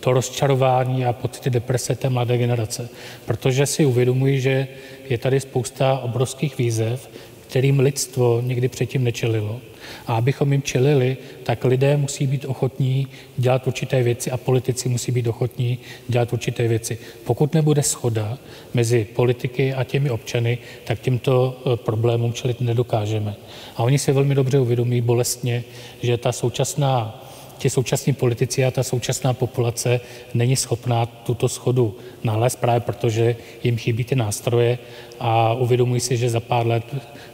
[0.01, 2.89] to rozčarování a pocity deprese té mladé generace.
[3.27, 4.69] Protože si uvědomuji, že
[5.09, 7.09] je tady spousta obrovských výzev,
[7.51, 9.61] kterým lidstvo nikdy předtím nečelilo.
[10.07, 15.13] A abychom jim čelili, tak lidé musí být ochotní dělat určité věci a politici musí
[15.13, 15.79] být ochotní
[16.09, 16.99] dělat určité věci.
[17.25, 18.39] Pokud nebude schoda
[18.75, 23.35] mezi politiky a těmi občany, tak těmto eh, problémům čelit nedokážeme.
[23.77, 25.65] A oni si velmi dobře uvědomí bolestně,
[26.03, 27.27] že ta současná
[27.61, 30.01] ti současní politici a ta současná populace
[30.35, 34.79] není schopná tuto schodu nalézt právě protože jim chybí ty nástroje
[35.21, 36.85] a uvědomují si, že za pár let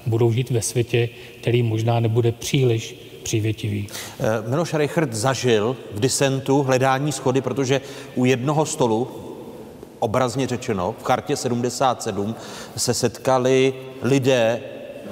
[0.07, 1.09] budou žít ve světě,
[1.41, 3.89] který možná nebude příliš přívětivý.
[4.20, 7.81] Eh, Miloš Reichert zažil v disentu hledání schody, protože
[8.14, 9.09] u jednoho stolu,
[9.99, 12.35] obrazně řečeno, v chartě 77
[12.77, 14.61] se setkali lidé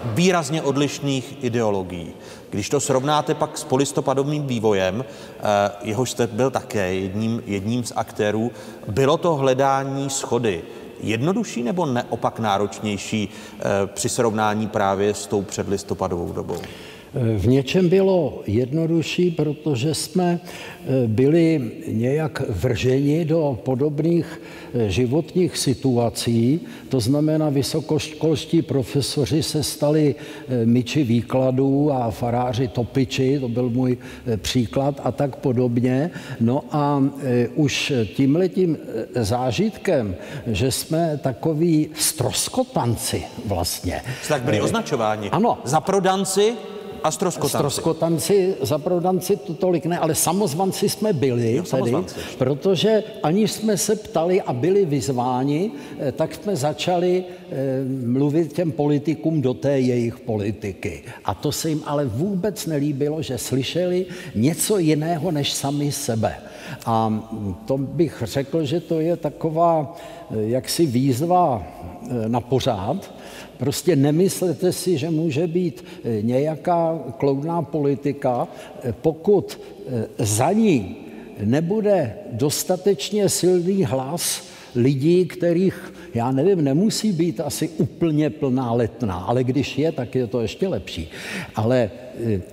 [0.05, 2.13] výrazně odlišných ideologií.
[2.55, 5.43] Když to srovnáte pak s polistopadovým vývojem, eh,
[5.83, 8.53] jehož jste byl také jedním, jedním z aktérů,
[8.89, 10.63] bylo to hledání schody
[11.01, 16.59] jednodušší nebo neopak náročnější eh, při srovnání právě s tou předlistopadovou dobou?
[17.15, 24.43] V něčem bylo jednodušší, protože jsme eh, byli nějak vrženi do podobných
[24.75, 26.61] eh, životních situací.
[26.89, 33.99] To znamená, vysokoškolští profesoři se stali eh, myči výkladů a faráři topiči, to byl můj
[34.37, 36.11] příklad a tak podobně.
[36.41, 37.03] No a
[37.55, 38.79] už tímhletím
[39.15, 44.03] zážitkem, že jsme takoví stroskotanci vlastně.
[44.29, 45.31] Tak byli označováni.
[45.31, 45.59] Ano.
[45.65, 46.53] Za prodanci
[47.05, 47.57] a stroskotanci.
[47.57, 52.15] Stroskotanci, za prodanci to tolik ne, ale samozvanci jsme byli, Jo, tedy, samozvanci.
[52.39, 57.55] protože aniž jsme se ptali a byli vyzváni, eh, tak jsme začali eh,
[58.07, 61.03] mluvit těm politikům do té jejich politiky.
[61.25, 66.37] A to se jim ale vůbec nelíbilo, že slyšeli něco jiného než sami sebe.
[66.87, 69.97] A mm, to bych řekl, že to je taková
[70.31, 71.63] eh, jaksi výzva
[72.29, 73.14] na pořád,
[73.57, 78.49] Prostě nemyslete si, že může být eh, nějaká kloudná politika,
[78.83, 80.97] eh, pokud eh, za ní
[81.41, 84.43] nebude dostatečně silný hlas
[84.75, 90.27] lidí, kterých, já nevím, nemusí být asi úplně plná letná, ale když je, tak je
[90.27, 91.11] to ještě lepší.
[91.55, 91.91] Ale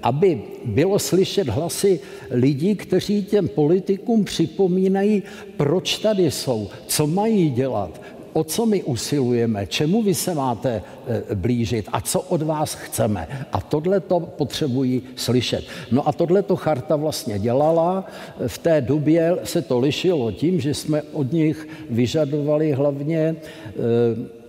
[0.04, 2.00] aby bylo slyšet hlasy
[2.32, 5.24] lidí, kteří těm politikům připomínají,
[5.58, 8.02] proč tady jsou, co mají dělat,
[8.34, 10.84] o co my usilujeme, čemu vy se máte
[11.32, 13.28] e, blížit a co od vás chceme.
[13.52, 15.64] A tohle to potřebují slyšet.
[15.92, 18.06] No a tohle to charta vlastně dělala.
[18.48, 23.36] V té době se to lišilo tím, že jsme od nich vyžadovali hlavně e,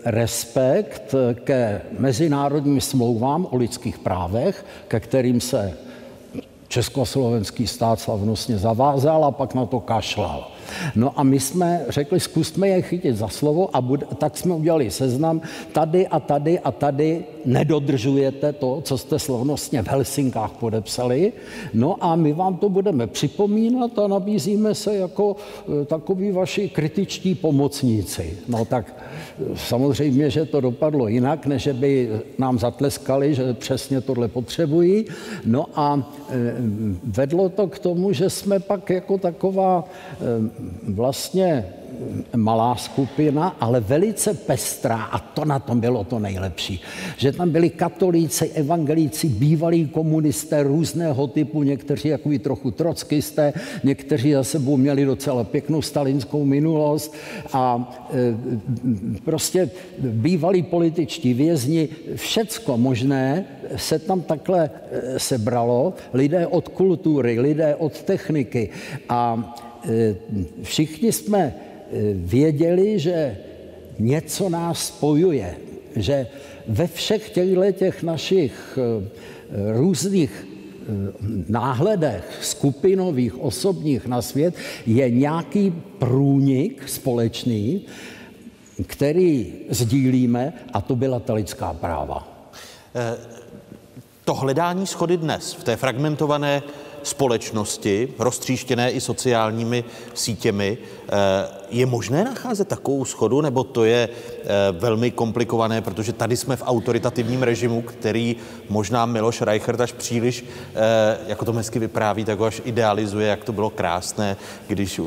[0.04, 1.14] respekt
[1.44, 5.76] ke mezinárodním smlouvám o lidských právech, ke kterým se
[6.68, 10.51] československý stát slavnostně zavázal a pak na to kašlal.
[10.94, 14.90] No a my jsme řekli, zkusme je chytit za slovo a bude, tak jsme udělali
[14.90, 15.40] seznam.
[15.72, 21.32] Tady a tady a tady nedodržujete to, co jste slavnostně v Helsinkách podepsali.
[21.74, 27.34] No a my vám to budeme připomínat a nabízíme se jako eh, takový vaši kritičtí
[27.34, 28.38] pomocníci.
[28.48, 34.28] No tak eh, samozřejmě, že to dopadlo jinak, než by nám zatleskali, že přesně tohle
[34.28, 35.04] potřebují.
[35.44, 36.34] No a eh,
[37.04, 39.84] vedlo to k tomu, že jsme pak jako taková
[40.88, 41.64] vlastně
[42.36, 46.80] malá skupina, ale velice pestrá a to na tom bylo to nejlepší.
[47.16, 53.52] Že tam byli katolíci, evangelíci, bývalí komunisté různého typu, někteří jakoví trochu trockisté,
[53.84, 57.14] někteří za sebou měli docela pěknou stalinskou minulost
[57.52, 63.44] a e, prostě bývalí političtí vězni, všecko možné
[63.76, 68.70] se tam takhle e, sebralo, lidé od kultury, lidé od techniky
[69.08, 69.54] a
[70.62, 71.54] všichni jsme
[72.14, 73.36] věděli, že
[73.98, 75.56] něco nás spojuje,
[75.96, 76.26] že
[76.68, 78.78] ve všech těchto těch našich
[79.72, 80.46] různých
[81.48, 84.54] náhledech skupinových, osobních na svět
[84.86, 87.86] je nějaký průnik společný,
[88.86, 92.48] který sdílíme, a to byla ta lidská práva.
[94.24, 96.62] To hledání schody dnes v té fragmentované
[97.02, 99.84] společnosti, roztříštěné i sociálními
[100.14, 100.78] sítěmi.
[101.08, 106.56] Eh, je možné nacházet takovou schodu, nebo to je eh, velmi komplikované, protože tady jsme
[106.56, 108.36] v autoritativním režimu, který
[108.68, 110.44] možná Miloš Reichert až příliš,
[110.74, 114.36] eh, jako to hezky vypráví, tak ho až idealizuje, jak to bylo krásné,
[114.66, 115.00] když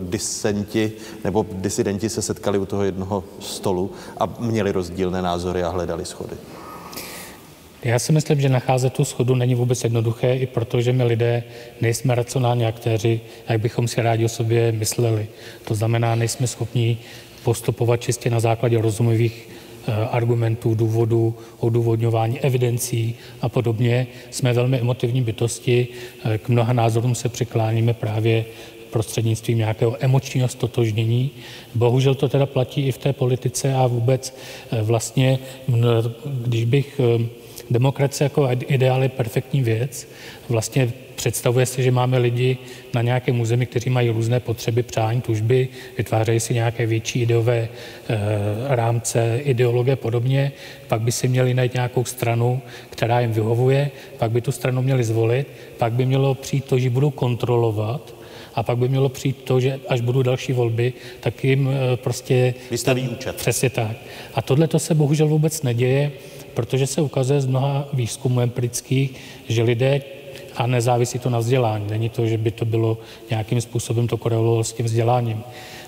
[0.00, 0.92] disenti
[1.24, 6.36] nebo disidenti se setkali u toho jednoho stolu a měli rozdílné názory a hledali schody.
[7.84, 11.42] Já si myslím, že nacházet tu schodu není vůbec jednoduché, i protože my lidé
[11.80, 15.26] nejsme racionální aktéři, jak bychom si rádi o sobě mysleli.
[15.64, 16.98] To znamená, nejsme schopni
[17.44, 24.06] postupovat čistě na základě rozumivých eh, argumentů, důvodů, odůvodňování, evidencí a podobně.
[24.30, 25.88] Jsme velmi emotivní bytosti,
[26.24, 28.44] eh, k mnoha názorům se přikláníme právě
[28.90, 31.30] prostřednictvím nějakého emočního stotožnění.
[31.74, 34.36] Bohužel to teda platí i v té politice a vůbec
[34.70, 35.38] eh, vlastně,
[36.24, 37.00] když bych
[37.70, 40.08] Demokracie jako ideál je perfektní věc.
[40.48, 42.58] Vlastně představuje si, že máme lidi
[42.94, 45.68] na nějakém území, kteří mají různé potřeby, přání, tužby,
[45.98, 47.68] vytvářejí si nějaké větší ideové e,
[48.68, 50.52] rámce, ideologie podobně,
[50.88, 52.60] pak by si měli najít nějakou stranu,
[52.90, 55.46] která jim vyhovuje, pak by tu stranu měli zvolit,
[55.78, 58.14] pak by mělo přijít to, že budou kontrolovat,
[58.54, 62.54] a pak by mělo přijít to, že až budou další volby, tak jim e, prostě...
[62.70, 63.36] Vystaví účet.
[63.36, 63.96] Přesně tak.
[64.34, 66.12] A tohle to se bohužel vůbec neděje
[66.54, 69.14] protože se ukazuje z mnoha výzkumů empirických,
[69.48, 70.02] že lidé,
[70.56, 72.98] a nezávisí to na vzdělání, není to, že by to bylo
[73.30, 75.42] nějakým způsobem to korelovalo s tím vzděláním,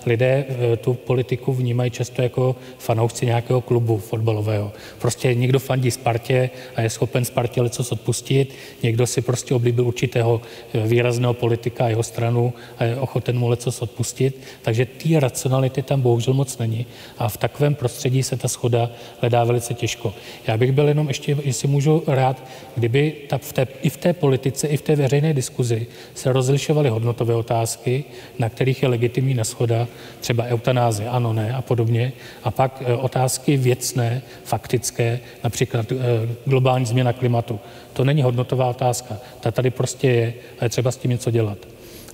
[0.07, 4.73] lidé eh, tu politiku vnímají často jako fanoušci nějakého klubu fotbalového.
[4.99, 10.41] Prostě někdo fandí Spartě a je schopen Spartě něco odpustit, někdo si prostě oblíbil určitého
[10.75, 14.41] eh, výrazného politika a jeho stranu a je ochoten mu něco odpustit.
[14.63, 16.87] Takže té racionality tam bohužel moc není.
[17.19, 18.91] A v takovém prostředí se ta schoda
[19.21, 20.15] hledá velice těžko.
[20.47, 22.45] Já bych byl jenom ještě, jestli můžu rád,
[22.75, 26.89] kdyby ta v té, i v té politice, i v té veřejné diskuzi se rozlišovaly
[26.89, 28.05] hodnotové otázky,
[28.39, 29.89] na kterých je legitimní neschoda
[30.21, 32.13] třeba eutanázie, ano, ne a podobně.
[32.45, 35.97] A pak e, otázky věcné, faktické, například e,
[36.45, 37.61] globální změna klimatu.
[37.93, 39.17] To není hodnotová otázka.
[39.41, 41.59] Ta tady prostě je a je třeba s tím něco dělat.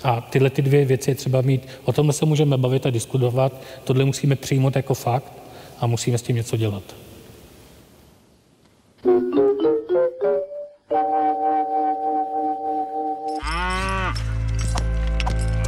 [0.02, 3.52] A tyhle ty dvě věci je třeba mít, o tomhle se můžeme bavit a diskutovat,
[3.84, 5.32] tohle musíme přijmout jako fakt
[5.80, 6.82] a musíme s tím něco dělat.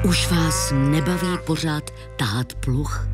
[0.05, 3.09] Už vás nebaví pořád tahat pluch?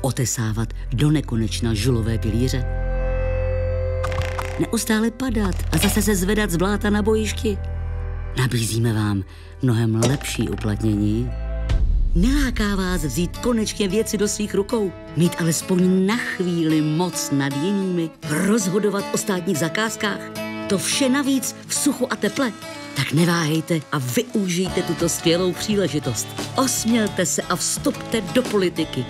[0.00, 2.64] Otesávat do nekonečna žulové pilíře?
[4.60, 7.58] Neustále padat a zase se zvedat z bláta na bojišti?
[8.38, 9.24] Nabízíme vám
[9.62, 11.30] mnohem lepší uplatnění.
[12.14, 18.10] Neláká vás vzít konečně věci do svých rukou, mít alespoň na chvíli moc nad jinými,
[18.30, 20.20] rozhodovat o státních zakázkách.
[20.68, 22.52] To vše navíc v suchu a teple
[22.96, 26.26] tak neváhejte a využijte tuto skvělou příležitost.
[26.56, 29.04] Osmělte se a vstupte do politiky.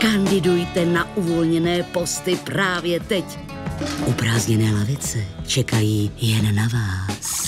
[0.00, 3.24] Kandidujte na uvolněné posty právě teď.
[4.06, 7.39] Uprázdněné lavice čekají jen na vás.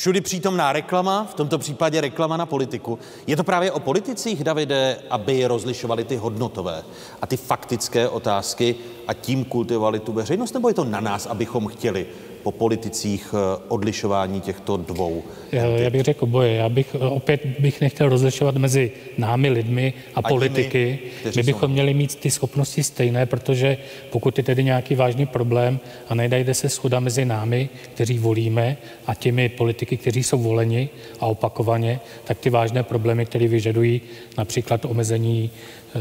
[0.00, 2.98] Všudy přítomná reklama, v tomto případě reklama na politiku.
[3.26, 6.82] Je to právě o politicích, Davide, aby rozlišovali ty hodnotové
[7.22, 8.74] a ty faktické otázky
[9.06, 12.06] a tím kultivovali tu veřejnost, nebo je to na nás, abychom chtěli
[12.42, 15.22] po politicích eh, odlišování těchto dvou?
[15.52, 16.54] Já, bych řekl boje.
[16.54, 20.98] Já bych eh, opět bych nechtěl rozlišovat mezi námi lidmi a, a politiky.
[21.22, 21.72] Těmi, My bychom jsou...
[21.72, 23.76] měli mít ty schopnosti stejné, protože
[24.10, 28.76] pokud je tedy nějaký vážný problém a nejdajde se schoda mezi námi, kteří volíme,
[29.06, 30.88] a těmi politiky, kteří jsou voleni
[31.20, 34.00] a opakovaně, tak ty vážné problémy, které vyžadují
[34.38, 35.50] například omezení
[35.94, 36.00] eh,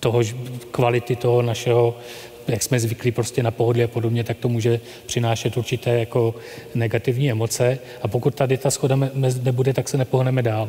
[0.00, 0.20] toho
[0.70, 1.96] kvality toho našeho
[2.48, 6.34] jak jsme zvyklí prostě na pohodlí a podobně, tak to může přinášet určité jako
[6.74, 8.98] negativní emoce a pokud tady ta schoda
[9.42, 10.68] nebude, tak se nepohneme dál.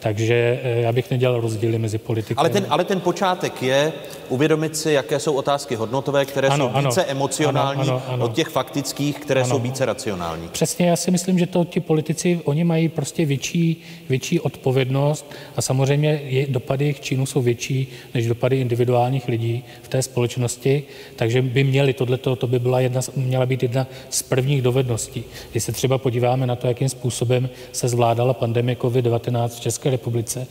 [0.00, 2.34] Takže eh, já bych nedělal rozdíly mezi politiky.
[2.34, 3.92] Ale ten, ale ten počátek je
[4.28, 8.24] uvědomit si, jaké jsou otázky hodnotové, které ano, jsou více ano, emocionální ano, ano, ano.
[8.24, 9.50] od těch faktických, které ano.
[9.50, 10.48] jsou více racionální.
[10.48, 15.62] Přesně, já si myslím, že to ti politici, oni mají prostě větší, větší odpovědnost a
[15.62, 20.82] samozřejmě je, dopady jejich činů jsou větší než dopady individuálních lidí v té společnosti,
[21.16, 25.24] takže by měli tohleto, to by byla jedna, měla být jedna z prvních dovedností.
[25.50, 30.46] Když se třeba podíváme na to, jakým způsobem se zvládala pandemie COVID-19 v České republice,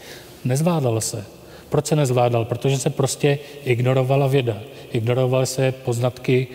[0.45, 1.25] nezvládala se.
[1.69, 2.45] Proč se nezvládal?
[2.45, 4.57] Protože se prostě ignorovala věda,
[4.91, 6.47] ignorovaly se poznatky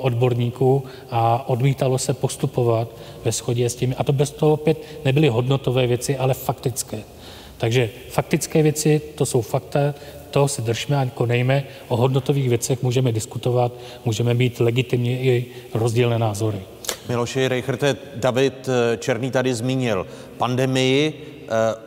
[0.00, 2.88] odborníků a odmítalo se postupovat
[3.24, 3.94] ve shodě s tím.
[3.98, 6.98] A to bez toho opět nebyly hodnotové věci, ale faktické.
[7.58, 9.94] Takže faktické věci, to jsou fakta,
[10.30, 11.64] toho se držme a konejme.
[11.88, 13.72] O hodnotových věcech můžeme diskutovat,
[14.04, 16.58] můžeme mít legitimně i rozdílné názory.
[17.08, 20.06] Miloši Reicherte, David eh, Černý tady zmínil
[20.36, 21.12] pandemii,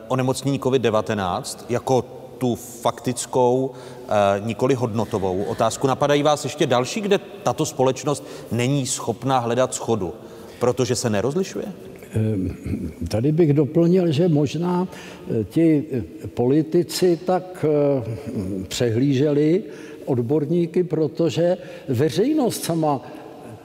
[0.08, 2.06] onemocnění COVID-19 jako
[2.38, 4.12] tu faktickou, eh,
[4.46, 5.88] nikoli hodnotovou otázku.
[5.88, 10.14] Napadají vás ještě další, kde tato společnost není schopná hledat schodu,
[10.60, 11.66] protože se nerozlišuje?
[13.08, 14.88] Tady bych doplnil, že možná
[15.50, 15.86] ti
[16.34, 17.66] politici tak
[18.68, 19.64] přehlíželi
[20.06, 23.02] odborníky, protože veřejnost sama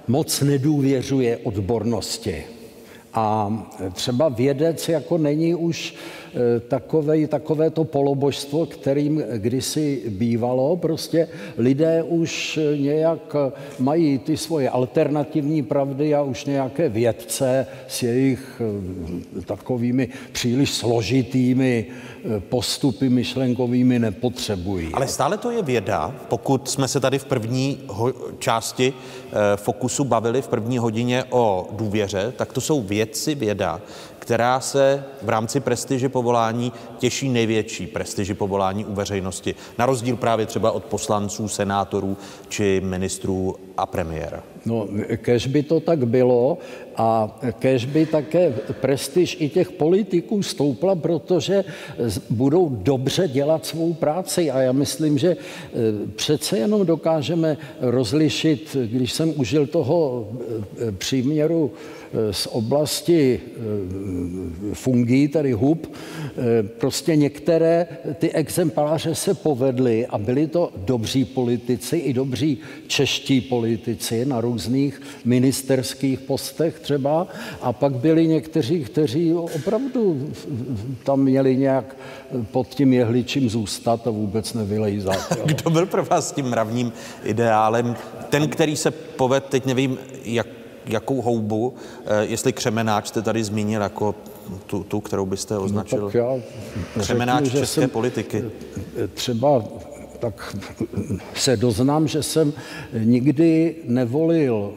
[0.08, 2.44] moc nedůvěřuje odbornosti.
[3.14, 3.52] A
[3.92, 5.94] třeba vědec jako není už
[6.34, 10.76] Eh, takové, takové to polobožstvo, kterým kdysi bývalo.
[10.76, 13.36] Prostě lidé už nějak
[13.78, 18.62] mají ty svoje alternativní pravdy a už nějaké vědce s jejich
[19.38, 24.88] eh, takovými příliš složitými eh, postupy myšlenkovými nepotřebují.
[24.92, 27.78] Ale stále to je věda, pokud jsme se tady v první
[28.38, 28.92] části
[29.56, 33.80] fokusu bavili v první hodině o důvěře, tak to jsou vědci věda,
[34.18, 40.46] která se v rámci prestiže povolání těší největší prestiži povolání u veřejnosti, na rozdíl právě
[40.46, 42.16] třeba od poslanců, senátorů
[42.48, 44.42] či ministrů a premiéra.
[44.66, 46.58] No, kež by to tak bylo
[46.96, 51.64] a kež by také prestiž i těch politiků stoupla, protože
[52.30, 54.50] budou dobře dělat svou práci.
[54.50, 55.36] A já myslím, že e,
[56.16, 60.28] přece jenom dokážeme rozlišit, když jsem užil toho
[60.88, 63.40] e, příměru e, z oblasti
[64.72, 65.92] fungí, tedy hub,
[66.78, 67.86] prostě některé
[68.18, 75.02] ty exempláře se povedly a byli to dobří politici i dobří čeští politici na různých
[75.24, 77.26] ministerských postech třeba
[77.60, 80.32] a pak byli někteří, kteří opravdu
[81.04, 81.96] tam měli nějak
[82.50, 85.38] pod tím jehličím zůstat a vůbec nevylejzat.
[85.44, 86.92] Kdo byl pro vás tím mravním
[87.24, 87.96] ideálem?
[88.32, 90.46] Ten, který se poved, teď nevím, jak,
[90.86, 91.74] jakou houbu,
[92.06, 94.14] eh, jestli křemenáč jste tady zmínil jako
[94.66, 96.34] tu, tu kterou byste no označil no, tak já
[97.00, 98.44] křemenáč řeknu, české politiky.
[99.14, 99.64] Třeba
[100.18, 100.56] tak
[101.34, 102.52] se doznám, že jsem
[102.92, 104.72] nikdy nevolil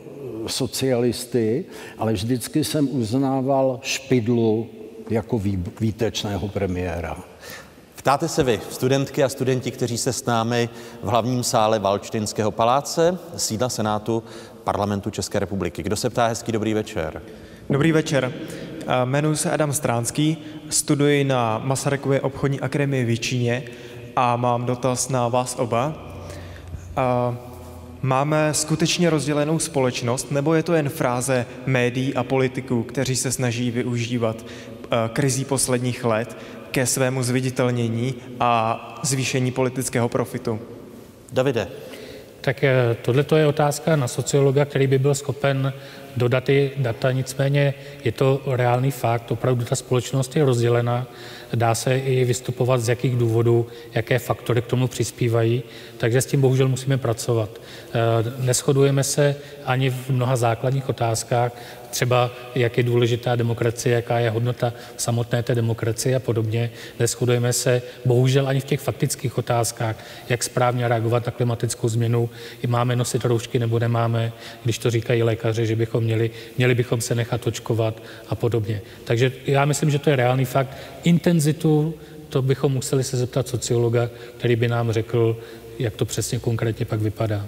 [0.47, 1.65] socialisty,
[1.97, 4.67] ale vždycky jsem uznával Špidlu
[5.09, 5.41] jako
[5.79, 7.23] výtečného premiéra.
[8.05, 10.69] Ptáte se vy, studentky a studenti, kteří se s námi
[11.03, 14.23] v hlavním sále Valčtinského paláce, sídla Senátu
[14.63, 15.83] parlamentu České republiky.
[15.83, 17.21] Kdo se ptá, hezký dobrý večer.
[17.69, 18.31] Dobrý večer.
[19.05, 20.37] Jmenuji se Adam Stránský,
[20.69, 23.63] studuji na Masarykově obchodní akademii v Číně
[24.15, 25.93] a mám dotaz na vás oba.
[28.01, 33.71] Máme skutečně rozdělenou společnost, nebo je to jen fráze médií a politiků, kteří se snaží
[33.71, 34.45] využívat
[35.13, 36.37] krizí posledních let
[36.75, 40.59] ke svému zviditelnění a zvýšení politického profitu?
[41.31, 41.67] Davide.
[42.41, 45.73] Tak eh, tohle je otázka na sociologa, který by byl schopen
[46.17, 47.73] dodat i data, nicméně
[48.03, 51.07] je to reálný fakt, opravdu ta společnost je rozdělena,
[51.53, 55.63] dá se i vystupovat z jakých důvodů, jaké faktory k tomu přispívají,
[55.97, 57.49] takže s tím bohužel musíme pracovat.
[57.55, 57.99] Eh,
[58.39, 61.51] neschodujeme se ani v mnoha základních otázkách,
[61.95, 66.71] třeba jak je důležitá demokracie, jaká je hodnota samotné té demokracie a podobně.
[66.99, 69.95] Neschodujeme se bohužel ani v těch faktických otázkách,
[70.29, 72.29] jak správně reagovat na klimatickou změnu,
[72.63, 74.31] i máme nosit roušky nebo nemáme,
[74.63, 78.81] když to říkají lékaři, že bychom měli, měli bychom se nechat očkovat a podobně.
[79.03, 80.77] Takže já myslím, že to je reálný fakt.
[81.03, 81.93] Intenzitu,
[82.29, 85.37] to bychom museli se zeptat sociologa, který by nám řekl,
[85.79, 87.47] jak to přesně konkrétně pak vypadá.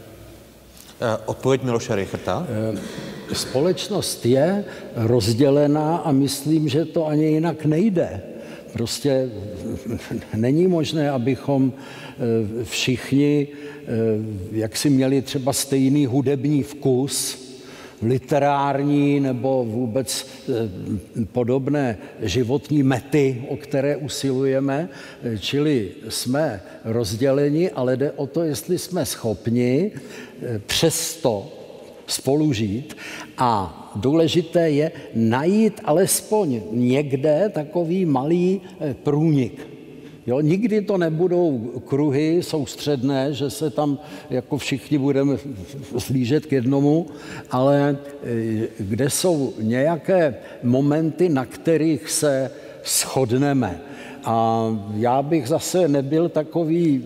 [1.01, 2.47] Eh, odpověď Miloše Richerta?
[2.73, 8.21] Eh, společnost je rozdělená a myslím, že to ani jinak nejde.
[8.73, 9.29] Prostě
[10.35, 13.47] není možné, abychom eh, všichni,
[14.51, 17.46] jak si měli třeba stejný hudební vkus,
[18.01, 24.89] literární nebo vůbec eh, podobné životní mety, o které usilujeme,
[25.39, 31.51] čili jsme rozděleni, ale jde o to, jestli jsme schopni eh, přesto
[32.07, 32.97] spolu žít
[33.37, 39.76] a důležité je najít alespoň někde takový malý eh, průnik
[40.27, 43.99] Jo, nikdy to nebudou kruhy soustředné, že se tam
[44.29, 45.37] jako všichni budeme
[45.97, 47.07] slížet k jednomu,
[47.51, 52.51] ale e, kde jsou nějaké momenty, na kterých se
[52.85, 53.81] shodneme.
[54.29, 57.03] A já bych zase nebyl takový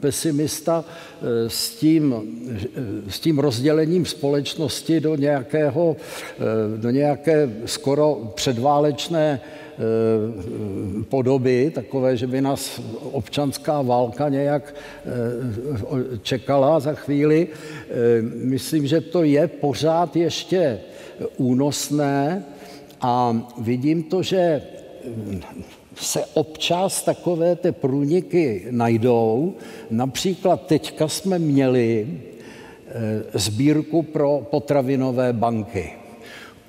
[0.00, 2.14] pesimista eh, s tím,
[2.50, 9.40] eh, s tím rozdělením společnosti do, nějakého, eh, do nějaké skoro předválečné
[11.08, 12.80] podoby, takové, že by nás
[13.12, 14.74] občanská válka nějak
[16.22, 17.48] čekala za chvíli.
[18.34, 20.80] Myslím, že to je pořád ještě
[21.36, 22.44] únosné
[23.00, 24.62] a vidím to, že
[25.96, 29.54] se občas takové ty průniky najdou.
[29.90, 36.05] Například teďka jsme měli eh, sbírku pro potravinové banky.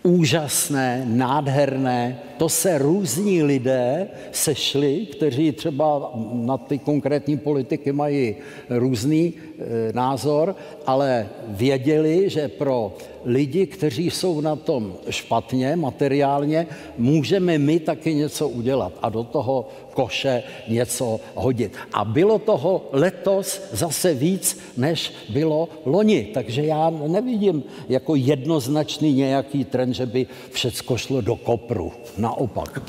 [0.03, 8.35] Úžasné, nádherné, to se různí lidé sešli, kteří třeba na ty konkrétní politiky mají
[8.69, 12.93] různý e, názor, ale věděli, že pro
[13.25, 16.67] lidi, kteří jsou na tom špatně materiálně,
[16.97, 18.93] můžeme my taky něco udělat.
[19.01, 21.73] A do toho koše něco hodit.
[21.93, 26.29] A bylo toho letos zase víc, než bylo loni.
[26.33, 31.91] Takže já nevidím jako jednoznačný nějaký trend, že by všecko šlo do kopru.
[32.17, 32.81] Naopak.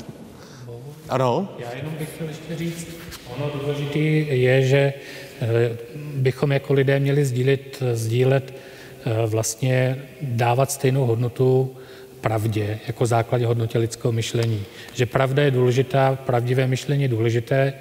[1.09, 1.49] Ano?
[1.57, 2.87] Já jenom bych chtěl ještě říct,
[3.33, 4.93] ono důležité je, že
[5.41, 5.77] eh,
[6.15, 11.73] bychom jako lidé měli sdílet, sdílet eh, vlastně dávat stejnou hodnotu
[12.21, 14.63] pravdě jako základě hodnotě lidského myšlení.
[14.93, 17.73] Že pravda je důležitá, pravdivé myšlení je důležité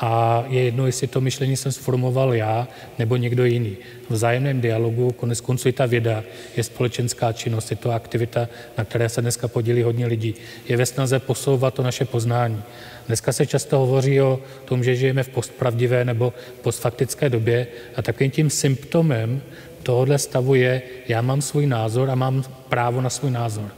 [0.00, 2.68] a je jedno, jestli to myšlení jsem sformoval já
[2.98, 3.76] nebo někdo jiný.
[4.08, 6.24] V vzájemném dialogu, konec konců i ta věda,
[6.56, 10.34] je společenská činnost, je to aktivita, na které se dneska podílí hodně lidí.
[10.68, 12.62] Je ve snaze posouvat to naše poznání.
[13.06, 16.32] Dneska se často hovoří o tom, že žijeme v postpravdivé nebo
[16.62, 17.66] postfaktické době
[17.96, 19.42] a takovým tím symptomem
[19.88, 23.72] tohohle stavu je, já mám svůj názor a mám právo na svůj názor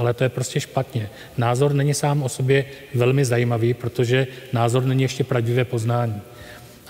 [0.00, 1.10] ale to je prostě špatně.
[1.36, 6.20] Názor není sám o sobě velmi zajímavý, protože názor není ještě pravdivé poznání.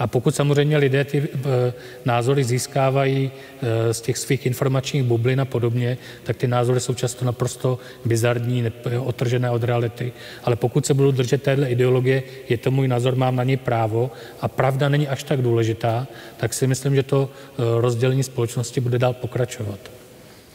[0.01, 1.73] A pokud samozřejmě lidé ty e,
[2.05, 3.31] názory získávají
[3.63, 8.73] e, z těch svých informačních bublin a podobně, tak ty názory jsou často naprosto bizarní,
[8.99, 10.13] otržené od reality.
[10.45, 14.11] Ale pokud se budu držet téhle ideologie, je to můj názor, mám na něj právo
[14.41, 18.99] a pravda není až tak důležitá, tak si myslím, že to e, rozdělení společnosti bude
[18.99, 19.79] dál pokračovat.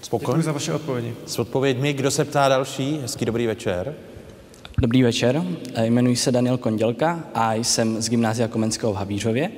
[0.02, 0.32] Spokojen?
[0.32, 1.14] Děkuji za vaše odpovědi.
[1.26, 3.00] S odpověďmi, kdo se ptá další?
[3.02, 3.94] Hezký dobrý večer.
[4.82, 5.44] Dobrý večer,
[5.84, 9.52] jmenuji se Daniel Kondělka a jsem z Gymnázia Komenského v Havířově.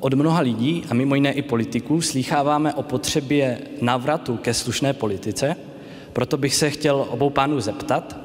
[0.00, 5.56] Od mnoha lidí a mimo jiné i politiků slýcháváme o potřebě návratu ke slušné politice,
[6.12, 8.16] proto bych se chtěl obou pánů zeptat,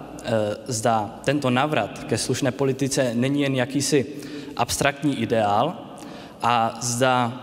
[0.67, 4.05] zda tento návrat ke slušné politice není jen jakýsi
[4.57, 5.77] abstraktní ideál
[6.41, 7.41] a zda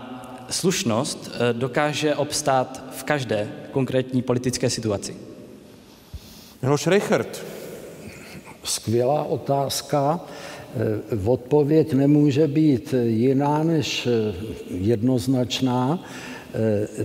[0.49, 5.15] slušnost eh, dokáže obstát v každé konkrétní politické situaci?
[6.61, 7.52] Miloš Reichert.
[8.63, 10.25] Skvělá otázka.
[10.75, 14.33] Eh, odpověď nemůže být jiná než eh,
[14.69, 16.03] jednoznačná.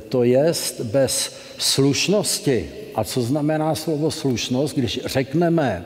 [0.08, 0.52] To je
[0.82, 2.70] bez slušnosti.
[2.94, 4.76] A co znamená slovo slušnost?
[4.76, 5.84] Když řekneme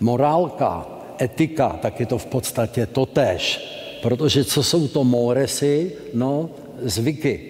[0.00, 0.86] morálka,
[1.20, 3.60] etika, tak je to v podstatě totéž.
[4.02, 5.92] Protože co jsou to moresy?
[6.14, 6.50] No,
[6.82, 7.40] zvyky.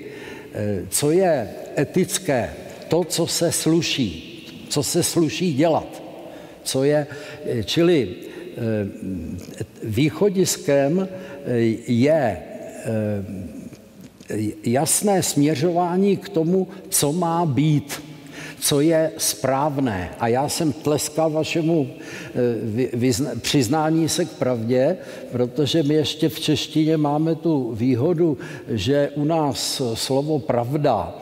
[0.88, 2.54] Co je etické?
[2.88, 6.03] To, co se sluší, co se sluší dělat.
[6.64, 7.06] Co je,
[7.46, 8.60] eh, čili eh,
[9.82, 11.08] východiskem
[11.86, 12.42] je
[14.64, 18.02] jasné směřování k tomu, co má být
[18.64, 20.10] co je správné.
[20.20, 21.88] A já jsem tleskal vašemu
[22.94, 24.96] eh, přiznání se k pravdě,
[25.32, 28.38] protože my ještě v češtině máme tu výhodu,
[28.68, 31.18] že u nás slovo pravda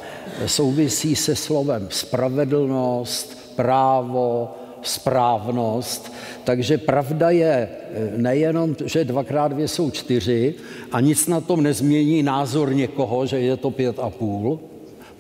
[0.47, 6.13] souvisí se slovem spravedlnost, právo, správnost.
[6.45, 10.55] Takže pravda je eh, nejenom, že dvakrát dvě jsou čtyři
[10.93, 14.61] a nic na tom nezmění názor někoho, že je to pět a půl,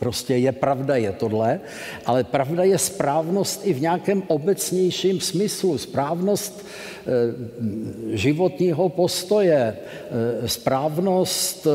[0.03, 1.61] Prostě je pravda, je tohle,
[2.07, 5.79] ale pravda je správnost i v nějakém obecnějším smyslu.
[5.79, 11.71] Správnost eh, životního postoje, eh, správnost eh,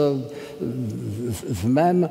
[1.53, 2.09] v mém,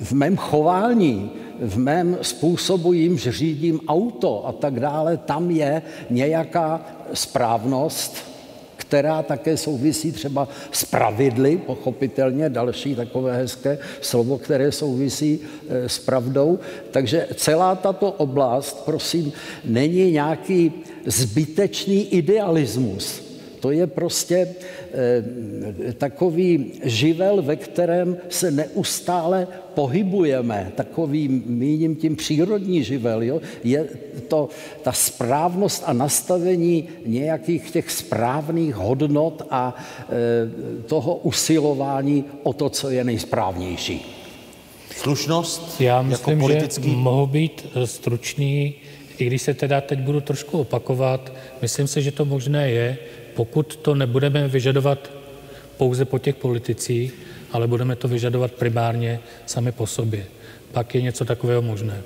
[0.00, 1.30] v mém chování,
[1.60, 8.33] v mém způsobu, jímž řídím auto a tak dále, tam je nějaká správnost,
[8.94, 15.98] která také souvisí třeba s pravidly, pochopitelně další takové hezké slovo, které souvisí e, s
[15.98, 16.58] pravdou.
[16.90, 19.32] Takže celá tato oblast, prosím,
[19.64, 20.72] není nějaký
[21.06, 23.22] zbytečný idealismus.
[23.60, 24.54] to je prostě
[25.98, 33.40] takový živel, ve kterém se neustále pohybujeme, takový, míním tím přírodní živel, jo?
[33.64, 33.88] je
[34.28, 34.48] to
[34.82, 42.90] ta správnost a nastavení nějakých těch správných hodnot a e, toho usilování o to, co
[42.90, 44.06] je nejsprávnější.
[44.96, 46.90] Slušnost Já jako myslím, politický...
[46.90, 48.74] že mohu být eh, stručný,
[49.18, 51.32] i když se teda teď budu trošku opakovat.
[51.62, 52.98] Myslím si, že to možné je,
[53.34, 55.10] pokud to nebudeme vyžadovat
[55.76, 57.14] pouze po těch politicích,
[57.52, 60.24] ale budeme to vyžadovat primárně sami po sobě.
[60.72, 62.02] Pak je něco takového možné.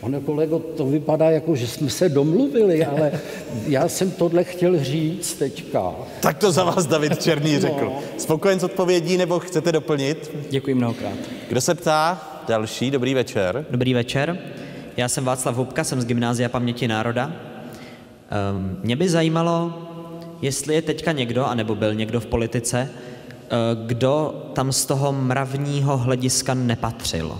[0.00, 3.12] Pane kolego, to vypadá jako, že jsme se domluvili, ale
[3.66, 5.94] já jsem tohle chtěl říct teďka.
[6.20, 7.84] Tak to za vás David Černý řekl.
[7.84, 8.00] No.
[8.18, 10.30] Spokojen s odpovědí nebo chcete doplnit?
[10.50, 11.18] Děkuji mnohokrát.
[11.48, 12.28] Kdo se ptá?
[12.48, 13.66] Další, dobrý večer.
[13.70, 14.38] Dobrý večer.
[14.96, 17.32] Já jsem Václav Hubka, jsem z Gymnázia paměti národa.
[18.52, 19.87] Um, mě by zajímalo,
[20.42, 25.98] jestli je teďka někdo, anebo byl někdo v politice, uh, kdo tam z toho mravního
[25.98, 27.38] hlediska nepatřil.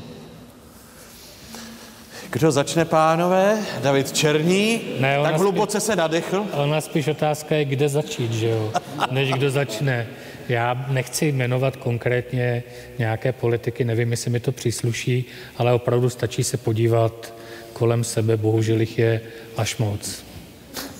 [2.30, 3.58] Kdo začne, pánové?
[3.82, 4.80] David Černý.
[5.00, 6.46] Ne, tak hluboce se nadechl.
[6.52, 8.72] Ona spíš otázka je, kde začít, že jo?
[9.10, 10.06] Než kdo začne.
[10.48, 12.62] Já nechci jmenovat konkrétně
[12.98, 15.24] nějaké politiky, nevím, jestli mi to přísluší,
[15.56, 17.34] ale opravdu stačí se podívat
[17.72, 19.20] kolem sebe, bohužel jich je
[19.56, 20.24] až moc.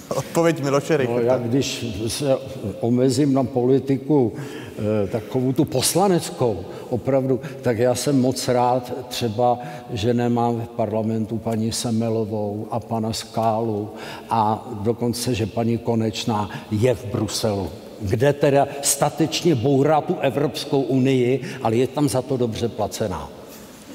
[0.09, 2.37] Odpověď Miloše No, já když se
[2.81, 9.59] omezím na politiku eh, takovou tu poslaneckou, opravdu, tak já jsem moc rád třeba,
[9.91, 13.91] že nemám v parlamentu paní Semelovou a pana Skálu
[14.31, 17.69] a dokonce, že paní Konečná je v Bruselu
[18.01, 23.31] kde teda statečně bourá tu Evropskou unii, ale je tam za to dobře placená.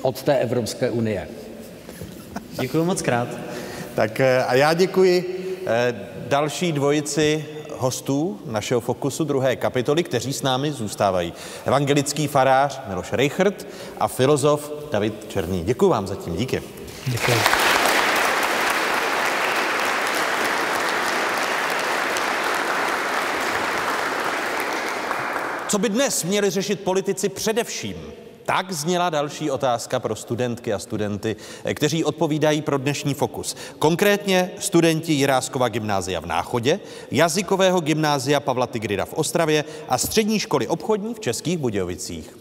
[0.01, 1.27] Od té Evropské unie.
[2.61, 3.27] Děkuji moc krát.
[3.95, 5.42] Tak eh, a já děkuji
[6.27, 7.45] další dvojici
[7.77, 11.33] hostů našeho Fokusu druhé kapitoly, kteří s námi zůstávají.
[11.65, 13.67] Evangelický farář Miloš Reichert
[13.99, 15.63] a filozof David Černý.
[15.63, 16.63] Děkuji vám zatím, díky.
[17.07, 17.37] Děkuji.
[25.67, 28.22] Co by dnes měli řešit politici především?
[28.45, 31.35] Tak zněla další otázka pro studentky a studenty,
[31.73, 33.55] kteří odpovídají pro dnešní fokus.
[33.79, 36.79] Konkrétně studenti Jiráskova gymnázia v Náchodě,
[37.11, 42.37] jazykového gymnázia Pavla Tigrida v Ostravě a střední školy obchodní v Českých Budějovicích.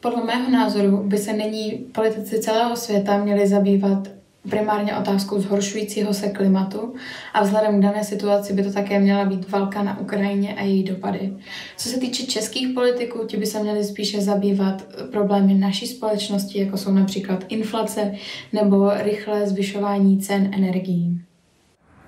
[0.00, 6.28] Podle mého názoru by se nyní politici celého světa měli zabývat primárně otázkou zhoršujícího se
[6.28, 6.94] klimatu
[7.34, 10.84] a vzhledem k dané situaci by to také měla být válka na Ukrajině a její
[10.84, 11.32] dopady.
[11.76, 16.76] Co se týče českých politiků, ti by se měli spíše zabývat problémy naší společnosti, jako
[16.76, 18.14] jsou například inflace
[18.52, 21.20] nebo rychlé zvyšování cen energií.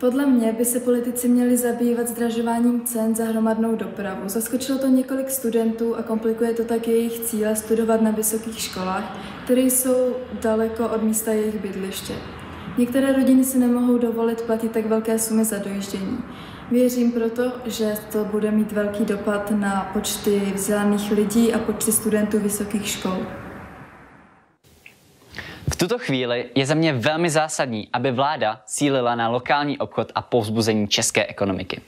[0.03, 4.21] Podle mě by se politici měli zabývat zdražováním cen za hromadnou dopravu.
[4.27, 9.61] Zaskočilo to několik studentů a komplikuje to tak jejich cíle studovat na vysokých školách, které
[9.61, 12.15] jsou daleko od místa jejich bydliště.
[12.79, 16.19] Některé rodiny si nemohou dovolit platit tak velké sumy za dojíždění.
[16.71, 22.39] Věřím proto, že to bude mít velký dopad na počty vzdělaných lidí a počty studentů
[22.39, 23.27] vysokých škol.
[25.71, 30.23] V tuto chvíli je za mě velmi zásadní, aby vláda cílila na lokální obchod a
[30.23, 31.81] povzbuzení české ekonomiky.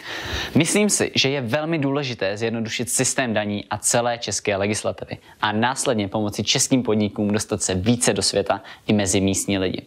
[0.55, 6.09] Myslím si, že je velmi důležité zjednodušit systém daní a celé české legislativy a následně
[6.09, 9.83] pomoci českým podnikům dostat se více do světa i mezi místní lidi.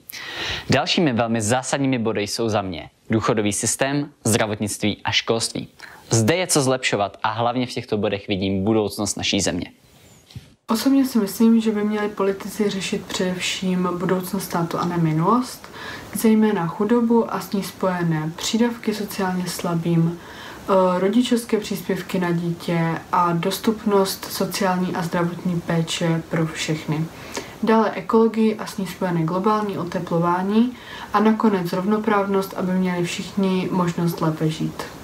[0.70, 5.68] Dalšími velmi zásadními body jsou za mě důchodový systém, zdravotnictví a školství.
[6.10, 9.72] Zde je co zlepšovat a hlavně v těchto bodech vidím budoucnost naší země.
[10.72, 15.68] Osobně si myslím, že by měli politici řešit především budoucnost státu a ne minulost,
[16.14, 23.34] zejména chudobu a s ní spojené přídavky sociálně slabým, eh, rodičovské příspěvky na dítě a
[23.34, 27.06] dostupnost sociální a zdravotní péče pro všechny.
[27.64, 30.74] Dále ekologii a s ní spojené globální oteplování
[31.14, 34.97] a nakonec rovnoprávnost, aby měli všichni možnost lépe žít.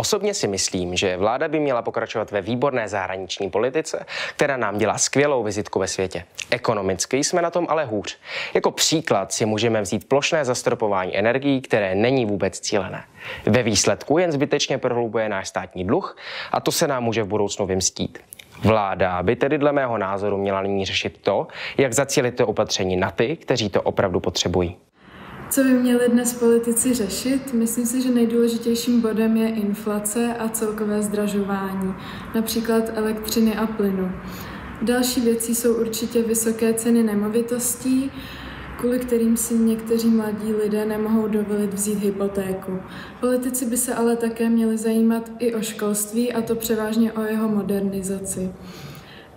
[0.00, 4.06] Osobně si myslím, že vláda by měla pokračovat ve výborné zahraniční politice,
[4.36, 6.24] která nám dělá skvělou vizitku ve světě.
[6.50, 8.18] Ekonomicky jsme na tom ale hůř.
[8.54, 13.04] Jako příklad si můžeme vzít plošné zastropování energií, které není vůbec cílené.
[13.46, 16.16] Ve výsledku jen zbytečně prohlubuje náš státní dluh
[16.52, 18.18] a to se nám může v budoucnu vymstít.
[18.64, 21.46] Vláda by tedy dle mého názoru měla nyní řešit to,
[21.78, 24.76] jak zacílit to opatření na ty, kteří to opravdu potřebují.
[25.50, 27.52] Co by měli dnes politici řešit?
[27.52, 31.94] Myslím si, že nejdůležitějším bodem je inflace a celkové zdražování,
[32.34, 34.12] například elektřiny a plynu.
[34.82, 38.10] Další věcí jsou určitě vysoké ceny nemovitostí,
[38.78, 42.78] kvůli kterým si někteří mladí lidé nemohou dovolit vzít hypotéku.
[43.20, 47.48] Politici by se ale také měli zajímat i o školství, a to převážně o jeho
[47.48, 48.52] modernizaci.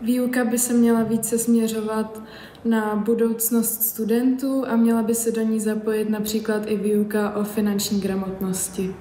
[0.01, 2.21] Výuka by se měla více směřovat
[2.65, 8.01] na budoucnost studentů a měla by se do ní zapojit například i výuka o finanční
[8.01, 8.95] gramotnosti.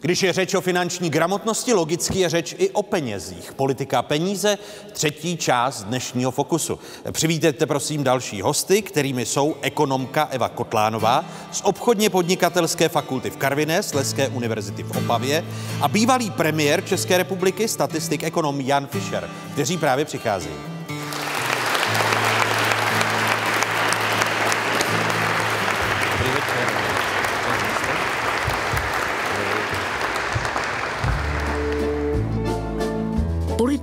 [0.00, 3.52] Když je řeč o finanční gramotnosti, logicky je řeč i o penězích.
[3.52, 4.58] Politika peníze,
[4.92, 6.78] třetí část dnešního fokusu.
[7.12, 13.82] Přivítejte prosím další hosty, kterými jsou ekonomka Eva Kotlánová z obchodně podnikatelské fakulty v Karviné,
[13.82, 15.44] Sleské univerzity v Opavě
[15.80, 20.77] a bývalý premiér České republiky, statistik ekonom Jan Fischer, kteří právě přicházejí.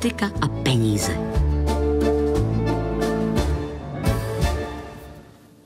[0.06, 1.18] Politika a peníze.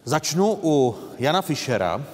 [0.03, 2.05] Začnu u Jana Fischera.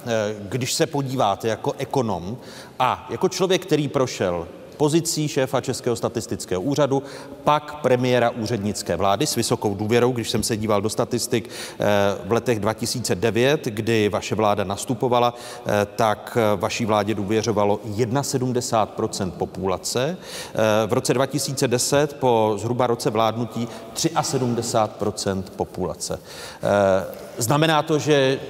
[0.48, 2.36] Když se podíváte jako ekonom
[2.78, 7.02] a jako člověk, který prošel pozicí šéfa Českého statistického úřadu,
[7.44, 11.50] pak premiéra úřednické vlády s vysokou důvěrou, když jsem se díval do statistik
[12.24, 15.34] v letech 2009, kdy vaše vláda nastupovala,
[15.96, 20.16] tak vaší vládě důvěřovalo 71% populace.
[20.86, 26.20] V roce 2010 po zhruba roce vládnutí 73% populace.
[27.38, 28.40] Znamená to, že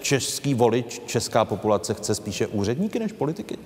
[0.00, 3.58] český volič, česká populace chce spíše úředníky než politiky?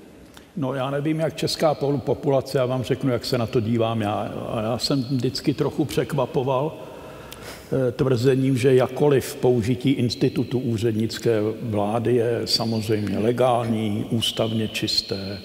[0.57, 4.33] No já nevím, jak česká populace, já vám řeknu, jak se na to dívám já.
[4.63, 6.77] Já jsem vždycky trochu překvapoval
[7.93, 15.39] tvrzením, že jakoliv použití institutu úřednické vlády je samozřejmě legální, ústavně čisté,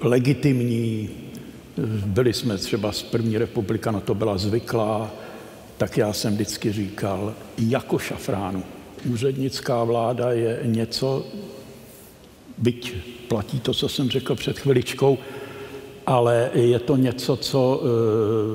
[0.00, 1.10] legitimní.
[2.06, 5.10] Byli jsme třeba z první republika, na to byla zvyklá,
[5.78, 8.62] tak já jsem vždycky říkal, jako šafránu.
[9.12, 11.26] Úřednická vláda je něco,
[12.60, 12.94] byť
[13.28, 15.18] platí to, co jsem řekl před chviličkou,
[16.06, 17.82] ale je to něco, co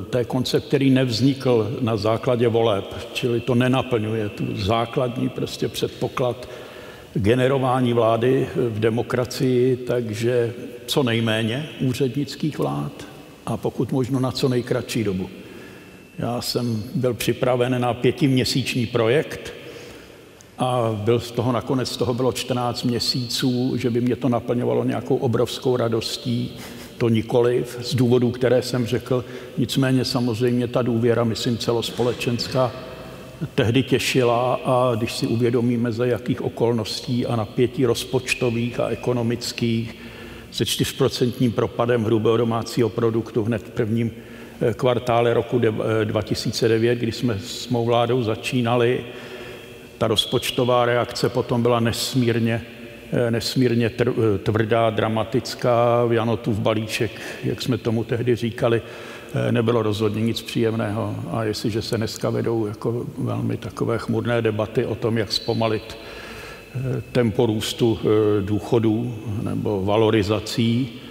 [0.09, 6.49] to je koncept, který nevznikl na základě voleb, čili to nenaplňuje tu základní prostě předpoklad
[7.13, 10.53] generování vlády v demokracii, takže
[10.85, 13.05] co nejméně úřednických vlád
[13.45, 15.29] a pokud možno na co nejkratší dobu.
[16.19, 19.53] Já jsem byl připraven na pětiměsíční projekt
[20.57, 25.15] a byl z toho nakonec, toho bylo 14 měsíců, že by mě to naplňovalo nějakou
[25.15, 26.57] obrovskou radostí,
[26.97, 29.25] to nikoliv, z důvodů, které jsem řekl.
[29.57, 32.71] Nicméně samozřejmě ta důvěra, myslím, celospolečenská,
[33.55, 39.95] tehdy těšila a když si uvědomíme, za jakých okolností a napětí rozpočtových a ekonomických
[40.51, 44.11] se 4% propadem hrubého domácího produktu hned v prvním
[44.75, 45.61] kvartále roku
[46.03, 49.05] 2009, kdy jsme s mou vládou začínali.
[49.97, 52.61] Ta rozpočtová reakce potom byla nesmírně,
[53.29, 53.91] nesmírně
[54.43, 56.05] tvrdá, dramatická.
[56.53, 57.11] v balíček,
[57.43, 58.81] jak jsme tomu tehdy říkali,
[59.51, 61.15] nebylo rozhodně nic příjemného.
[61.31, 65.97] A jestliže se dneska vedou jako velmi takové chmurné debaty o tom, jak zpomalit
[67.11, 67.99] tempo růstu
[68.41, 71.01] důchodů nebo valorizací,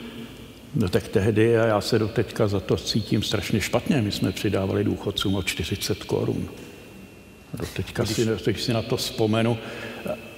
[0.77, 4.32] No tak tehdy, a já se do teďka za to cítím strašně špatně, my jsme
[4.32, 6.48] přidávali důchodcům o 40 korun.
[7.59, 9.59] Do teďka si, teď si na to vzpomenu,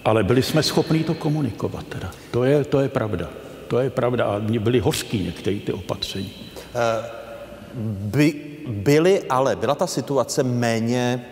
[0.05, 2.11] ale byli jsme schopni to komunikovat teda.
[2.31, 3.31] To je, to je pravda.
[3.69, 6.33] To je pravda a byly hořký některé ty opatření.
[7.75, 8.35] By,
[8.69, 11.25] byly, ale byla ta situace méně,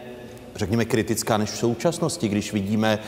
[0.57, 2.99] řekněme, kritická než v současnosti, když vidíme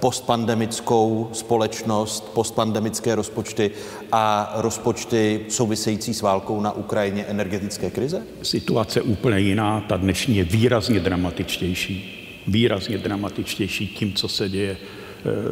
[0.00, 3.70] postpandemickou společnost, postpandemické rozpočty
[4.12, 8.22] a rozpočty související s válkou na Ukrajině energetické krize?
[8.42, 12.20] Situace úplně jiná, ta dnešní je výrazně dramatičtější.
[12.46, 14.76] Výrazně dramatičtější tím, co se děje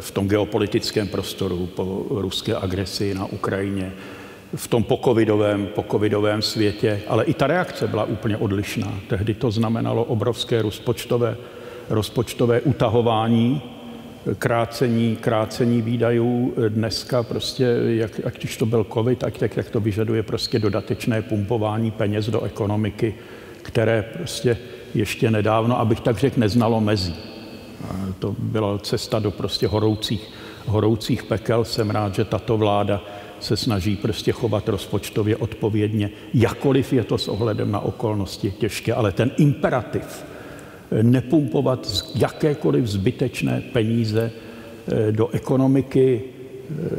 [0.00, 3.92] v tom geopolitickém prostoru po ruské agresi na Ukrajině,
[4.54, 8.94] v tom pokovidovém, pokovidovém světě, ale i ta reakce byla úplně odlišná.
[9.08, 11.36] Tehdy to znamenalo obrovské rozpočtové,
[11.88, 13.62] rozpočtové utahování
[14.38, 19.80] krácení, krácení výdajů dneska prostě, jak, jak když to byl covid, ať tak, jak to
[19.80, 23.14] vyžaduje prostě dodatečné pumpování peněz do ekonomiky,
[23.62, 24.58] které prostě
[24.94, 27.14] ještě nedávno, abych tak řekl, neznalo mezí.
[28.18, 30.30] To byla cesta do prostě horoucích,
[30.66, 31.64] horoucích pekel.
[31.64, 33.02] Jsem rád, že tato vláda
[33.40, 39.12] se snaží prostě chovat rozpočtově odpovědně, jakoliv je to s ohledem na okolnosti těžké, ale
[39.12, 40.24] ten imperativ,
[41.02, 44.30] nepumpovat jakékoliv zbytečné peníze
[45.10, 46.22] do ekonomiky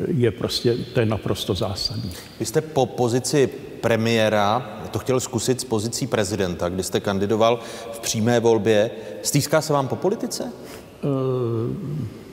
[0.08, 2.12] je prostě, to je naprosto zásadní.
[2.40, 3.50] Vy jste po pozici
[3.82, 7.60] premiéra to chtěl zkusit s pozicí prezidenta, kdy jste kandidoval
[7.92, 8.92] v přímé volbě.
[9.22, 10.44] Stýská se vám po politice?
[10.44, 11.10] Uh,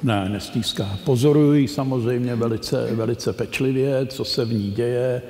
[0.02, 0.98] ne, nestýská.
[1.04, 5.22] Pozoruji samozřejmě velice, velice pečlivě, co se v ní děje.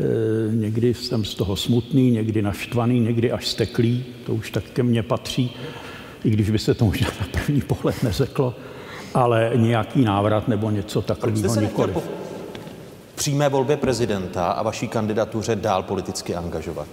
[0.00, 4.04] E, někdy jsem z toho smutný, někdy naštvaný, někdy až steklý.
[4.26, 5.56] To už tak ke mně patří,
[6.24, 8.54] i když by se to možná na první pohled neřeklo.
[9.14, 11.94] Ale nějaký návrat nebo něco takového nikoliv.
[11.94, 12.02] Po
[13.14, 16.88] přímé volbě prezidenta a vaší kandidatuře dál politicky angažovat?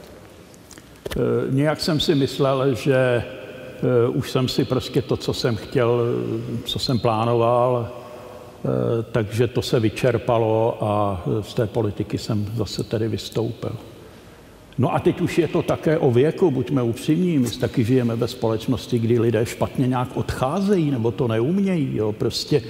[1.16, 1.20] E,
[1.50, 3.24] nějak jsem si myslel, že e,
[4.08, 6.02] už jsem si prostě to, co jsem chtěl,
[6.66, 7.92] co jsem plánoval,
[9.11, 13.76] takže to se vyčerpalo a z té politiky jsem zase tedy vystoupil.
[14.77, 18.27] No a teď už je to také o věku, buďme upřímní, my taky žijeme ve
[18.27, 21.95] společnosti, kdy lidé špatně nějak odcházejí nebo to neumějí.
[21.95, 22.11] Jo.
[22.11, 22.61] Prostě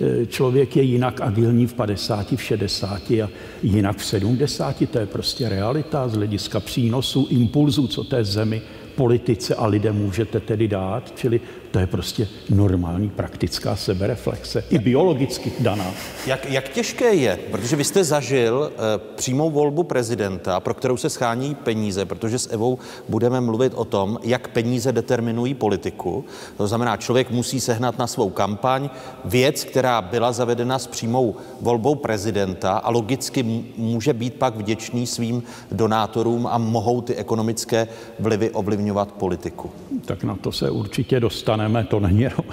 [0.00, 3.28] e, člověk je jinak agilní v 50, v 60 a
[3.62, 4.90] jinak v 70.
[4.90, 8.62] To je prostě realita z hlediska přínosu, impulzu, co té zemi
[8.94, 11.40] politice a lidem můžete tedy dát, čili
[11.76, 15.84] to je prostě normální praktická sebereflexe, i biologicky daná.
[16.26, 21.10] Jak, jak těžké je, protože vy jste zažil e, přímou volbu prezidenta, pro kterou se
[21.10, 22.78] schání peníze, protože s Evou
[23.08, 26.24] budeme mluvit o tom, jak peníze determinují politiku.
[26.56, 28.90] To znamená, člověk musí sehnat na svou kampaň
[29.24, 35.42] věc, která byla zavedena s přímou volbou prezidenta a logicky může být pak vděčný svým
[35.72, 37.88] donátorům a mohou ty ekonomické
[38.20, 39.70] vlivy ovlivňovat politiku.
[40.04, 42.44] Tak na to se určitě dostane dostaneme, to není jenom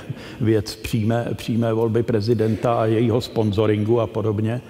[0.42, 4.62] věc přímé, přímé volby prezidenta a jejího sponsoringu a podobně.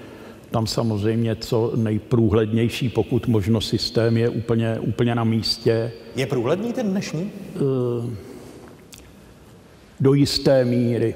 [0.51, 5.91] Tam samozřejmě co nejprůhlednější, pokud možno systém je úplně, úplně na místě.
[6.15, 7.31] Je průhledný ten dnešní?
[7.55, 7.59] Eh,
[9.99, 11.15] do jisté míry.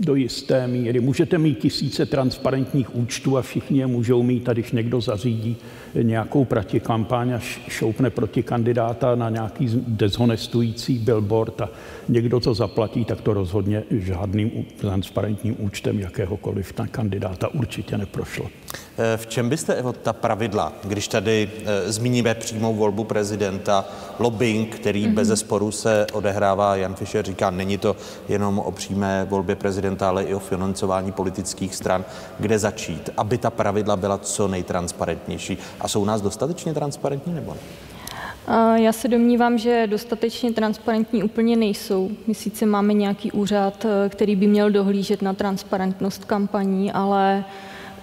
[0.00, 1.00] Do jisté míry.
[1.00, 5.56] Můžete mít tisíce transparentních účtů a všichni je můžou mít, a když někdo zařídí
[6.02, 7.38] nějakou protikampaň a
[7.68, 11.70] šoupne proti kandidáta na nějaký dezhonestující billboard a
[12.08, 14.50] někdo to zaplatí, tak to rozhodně žádným
[14.80, 18.50] transparentním účtem jakéhokoliv na kandidáta určitě neprošlo.
[18.98, 23.84] Eh, v čem byste, Evo, ta pravidla, když tady e, zmíníme přímou volbu prezidenta,
[24.18, 25.14] lobbying, který mm-hmm.
[25.14, 27.96] bez sporu se odehrává, Jan Fischer říká, není to
[28.28, 32.04] jenom o přímé volbě prezidenta, ale i o financování politických stran,
[32.38, 35.58] kde začít, aby ta pravidla byla co nejtransparentnější.
[35.80, 37.60] A jsou nás dostatečně transparentní nebo ne?
[38.76, 42.10] Já se domnívám, že dostatečně transparentní úplně nejsou.
[42.26, 47.44] My sice máme nějaký úřad, eh, který by měl dohlížet na transparentnost kampaní, ale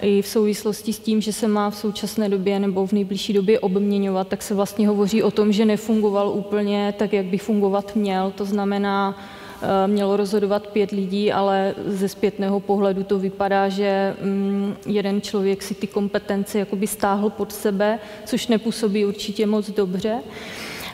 [0.02, 3.60] i v souvislosti s tím, že se má v současné době nebo v nejbližší době
[3.60, 8.32] obměňovat, tak se vlastně hovoří o tom, že nefungoval úplně tak, jak by fungovat měl.
[8.36, 9.16] To znamená,
[9.62, 15.62] Eh, mělo rozhodovat pět lidí, ale ze zpětného pohledu to vypadá, že mm, jeden člověk
[15.62, 20.18] si ty kompetence jakoby stáhl pod sebe, což nepůsobí určitě moc dobře.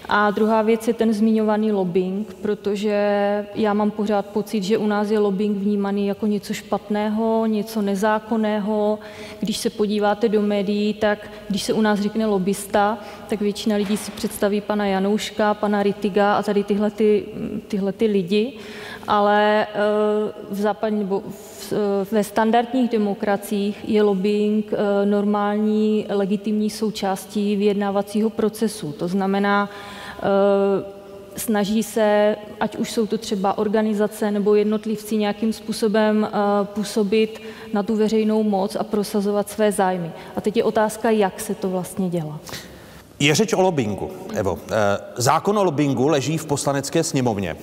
[0.08, 2.96] A druhá věc je ten zmiňovaný lobbying, protože
[3.54, 8.98] já mám pořád pocit, že u nás je lobbying vnímaný jako něco špatného, něco nezákonného.
[9.40, 12.98] Když se podíváte do médií, tak když se u nás řekne lobbysta,
[13.28, 17.24] tak většina lidí si představí pana Janouška, pana Ritiga a tady tyhle, ty,
[17.68, 18.52] tyhle ty lidi.
[19.08, 19.76] Ale eh,
[20.50, 21.76] v západní nebo eh,
[22.10, 28.92] ve standardních demokraciích je lobbying eh, normální legitimní součástí vyjednávacího procesu.
[28.92, 29.70] To znamená,
[31.38, 37.42] snaží se, ať už jsou to třeba organizace nebo jednotlivci, nějakým způsobem eh, působit
[37.72, 40.12] na tu veřejnou moc a prosazovat své zájmy.
[40.36, 42.40] A teď je otázka, jak se to vlastně dělá.
[43.20, 44.58] Je řeč o lobbingu, Evo.
[44.70, 44.74] Eh,
[45.16, 47.56] zákon o lobbingu leží v poslanecké sněmovně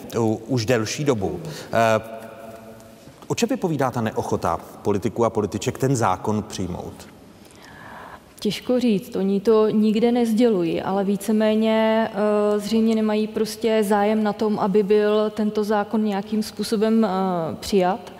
[0.47, 1.39] už delší dobu.
[3.27, 7.14] O čem vypovídá ta neochota politiků a političek ten zákon přijmout?
[8.45, 14.59] Těžko říct, oni to nikde nezdělují, ale víceméně uh, zřejmě nemají prostě zájem na tom,
[14.59, 18.13] aby byl tento zákon nějakým způsobem uh, přijat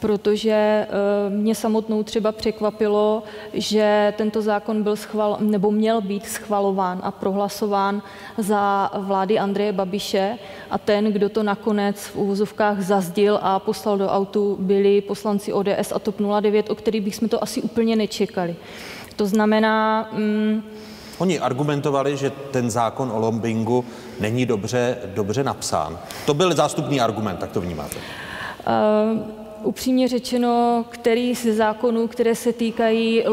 [0.00, 0.86] protože eh,
[1.30, 8.02] mě samotnou třeba překvapilo, že tento zákon byl schval, nebo měl být schvalován a prohlasován
[8.38, 10.38] za vlády Andreje Babiše
[10.70, 15.92] a ten, kdo to nakonec v úvozovkách zazdil a poslal do autu, byli poslanci ODS
[15.94, 18.56] a TOP 09, o kterých bychom to asi úplně nečekali.
[19.20, 20.08] To znamená...
[20.16, 20.64] Mm,
[21.20, 23.84] Oni argumentovali, že ten zákon o lobbingu
[24.20, 25.98] není dobře, dobře napsán.
[26.26, 27.96] To byl zástupný argument, tak to vnímáte?
[28.00, 33.24] Uh, upřímně řečeno, který z zákonů, které se týkají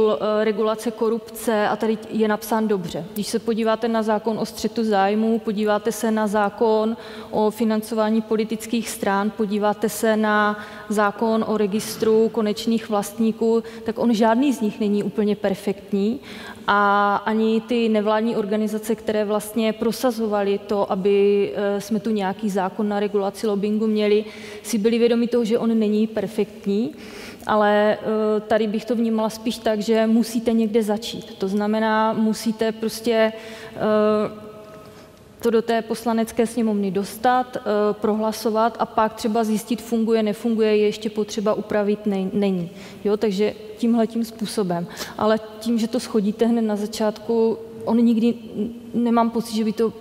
[0.43, 3.05] regulace korupce, a tady je napsán dobře.
[3.13, 6.97] Když se podíváte na zákon o střetu zájmů, podíváte se na zákon
[7.31, 10.59] o financování politických stran, podíváte se na
[10.89, 16.19] zákon o registru konečných vlastníků, tak on žádný z nich není úplně perfektní
[16.67, 22.89] a ani ty nevládní organizace, které vlastně prosazovaly to, aby eh, jsme tu nějaký zákon
[22.89, 24.25] na regulaci lobbingu měli,
[24.63, 26.91] si byli vědomi toho, že on není perfektní,
[27.47, 31.35] ale eh, tady bych to vnímala spíš tak, že musíte někde začít.
[31.37, 33.33] To znamená, musíte prostě
[33.75, 34.46] eh,
[35.47, 37.57] to do té poslanecké sněmovny dostat,
[37.91, 41.99] prohlasovat a pak třeba zjistit, funguje, nefunguje, je ještě potřeba upravit,
[42.33, 42.69] není.
[43.03, 44.87] Jo, takže tímhle tím způsobem.
[45.17, 48.33] Ale tím, že to schodíte hned na začátku, on nikdy,
[48.93, 49.93] nemám pocit, že by to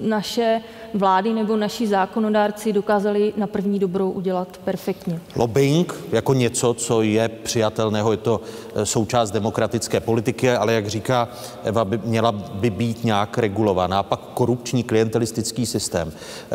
[0.00, 0.60] naše
[0.94, 5.20] vlády nebo naši zákonodárci dokázali na první dobrou udělat perfektně.
[5.36, 8.40] Lobbying jako něco, co je přijatelného, je to
[8.74, 11.28] eh, součást demokratické politiky, ale jak říká
[11.64, 13.98] Eva, by měla by být nějak regulovaná.
[13.98, 16.12] A pak korupční klientelistický systém.
[16.12, 16.48] Eh,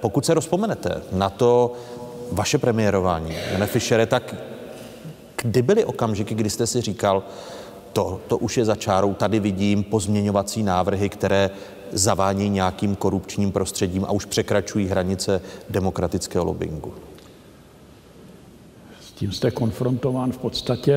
[0.00, 1.72] pokud se rozpomenete na to
[2.32, 4.34] vaše premiérování, Jane Fischere, tak
[5.42, 7.22] Kdy byly okamžiky, kdy jste si říkal,
[7.92, 11.50] to, to už je za čárou, tady vidím pozměňovací návrhy, které
[11.92, 15.40] zavání nějakým korupčním prostředím a už překračují hranice
[15.70, 16.94] demokratického lobbingu?
[19.00, 20.96] S tím jste konfrontován v podstatě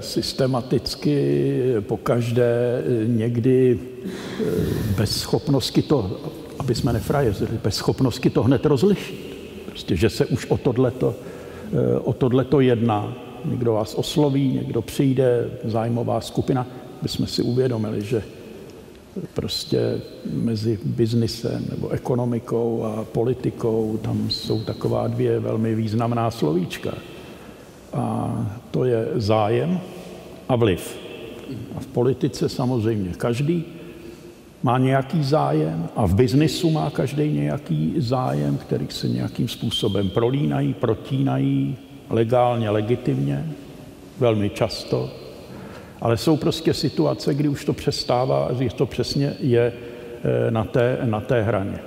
[0.00, 4.10] systematicky, po každé někdy eh,
[4.96, 6.20] bez schopnosti to,
[6.58, 9.36] aby jsme nefrajeřili, bez schopnosti to hned rozlišit.
[9.66, 11.14] Prostě, že se už o tohleto,
[11.72, 16.66] eh, o tohleto jedná někdo vás osloví, někdo přijde, zájmová skupina,
[17.02, 18.22] bychom si uvědomili, že
[19.34, 20.00] prostě
[20.32, 26.92] mezi biznisem nebo ekonomikou a politikou tam jsou taková dvě velmi významná slovíčka.
[27.92, 28.36] A
[28.70, 29.80] to je zájem
[30.48, 30.98] a vliv.
[31.76, 33.64] A v politice samozřejmě každý
[34.62, 40.74] má nějaký zájem a v biznisu má každý nějaký zájem, který se nějakým způsobem prolínají,
[40.74, 41.76] protínají,
[42.10, 43.52] legálně, legitimně,
[44.18, 45.10] velmi často,
[46.00, 50.98] ale jsou prostě situace, kdy už to přestává, že to přesně je eh, na té,
[51.04, 51.78] na té hraně.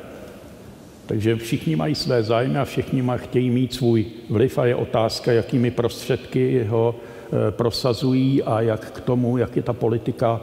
[1.06, 5.32] Takže všichni mají své zájmy a všichni má, chtějí mít svůj vliv a je otázka,
[5.32, 10.42] jakými prostředky ho eh, prosazují a jak k tomu, jak je ta politika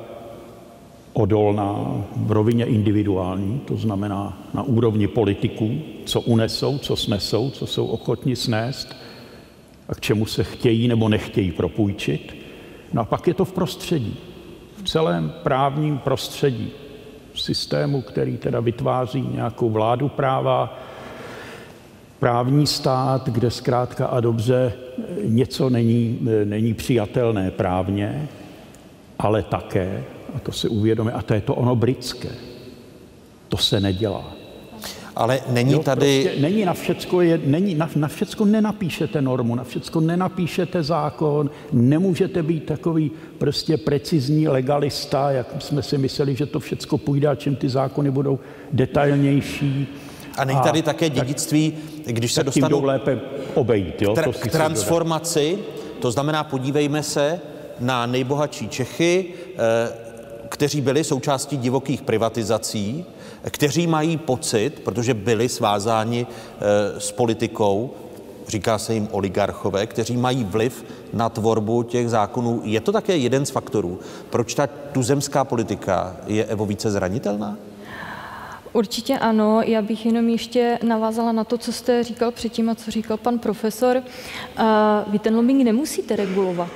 [1.12, 7.86] odolná v rovině individuální, to znamená na úrovni politiků, co unesou, co snesou, co jsou
[7.86, 8.96] ochotni snést,
[9.88, 12.39] a k čemu se chtějí nebo nechtějí propůjčit.
[12.92, 14.16] No a pak je to v prostředí,
[14.76, 16.70] v celém právním prostředí,
[17.34, 20.78] systému, který teda vytváří nějakou vládu práva,
[22.18, 24.72] právní stát, kde zkrátka a dobře
[25.24, 28.28] něco není, není přijatelné právně,
[29.18, 30.04] ale také,
[30.36, 32.28] a to si uvědomí, a to je to ono britské,
[33.48, 34.39] to se nedělá.
[35.20, 36.22] Ale není jo, tady...
[36.22, 41.50] Prostě není na všecko, je, není, na, na všecko nenapíšete normu, na všecko nenapíšete zákon,
[41.72, 47.34] nemůžete být takový prostě precizní legalista, jak jsme si mysleli, že to všecko půjde a
[47.34, 48.38] čím ty zákony budou
[48.72, 49.88] detailnější.
[50.38, 51.72] A není tady a, také dědictví,
[52.04, 52.84] tak, když se dostanu...
[52.84, 53.20] lépe
[53.54, 54.12] obejít, jo?
[54.12, 55.58] Tra- k transformaci,
[56.00, 57.40] to znamená, podívejme se
[57.80, 59.24] na nejbohatší Čechy,
[59.58, 60.09] eh,
[60.50, 63.04] kteří byli součástí divokých privatizací,
[63.50, 67.90] kteří mají pocit, protože byli svázáni eh, s politikou,
[68.48, 72.60] říká se jim oligarchové, kteří mají vliv na tvorbu těch zákonů.
[72.64, 73.98] Je to také jeden z faktorů,
[74.30, 77.56] proč ta tuzemská politika je Evo více zranitelná?
[78.72, 82.90] Určitě ano, já bych jenom ještě navázala na to, co jste říkal předtím a co
[82.90, 84.02] říkal pan profesor.
[85.06, 86.70] Vy ten lobbying nemusíte regulovat.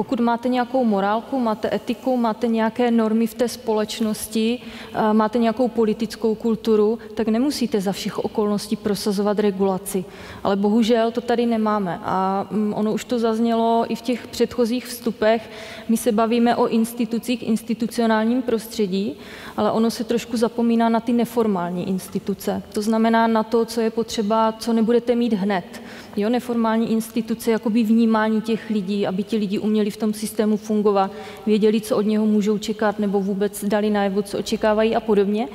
[0.00, 4.58] Pokud máte nějakou morálku, máte etiku, máte nějaké normy v té společnosti,
[4.94, 10.04] eh, máte nějakou politickou kulturu, tak nemusíte za všech okolností prosazovat regulaci.
[10.44, 12.00] Ale bohužel to tady nemáme.
[12.02, 15.50] A mm, ono už to zaznělo i v těch předchozích vstupech.
[15.88, 19.16] My se bavíme o institucích, institucionálním prostředí,
[19.56, 22.62] ale ono se trošku zapomíná na ty neformální instituce.
[22.72, 25.82] To znamená na to, co je potřeba, co nebudete mít hned.
[26.16, 31.10] Jo, neformální instituce, jakoby vnímání těch lidí, aby ti lidi uměli v tom systému fungovat,
[31.46, 35.48] věděli, co od něho můžou čekat, nebo vůbec dali najevo, co očekávají a podobně.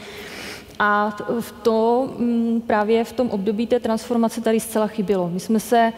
[0.80, 5.30] A v to mm, právě v tom období té transformace tady zcela chybělo.
[5.30, 5.94] My jsme se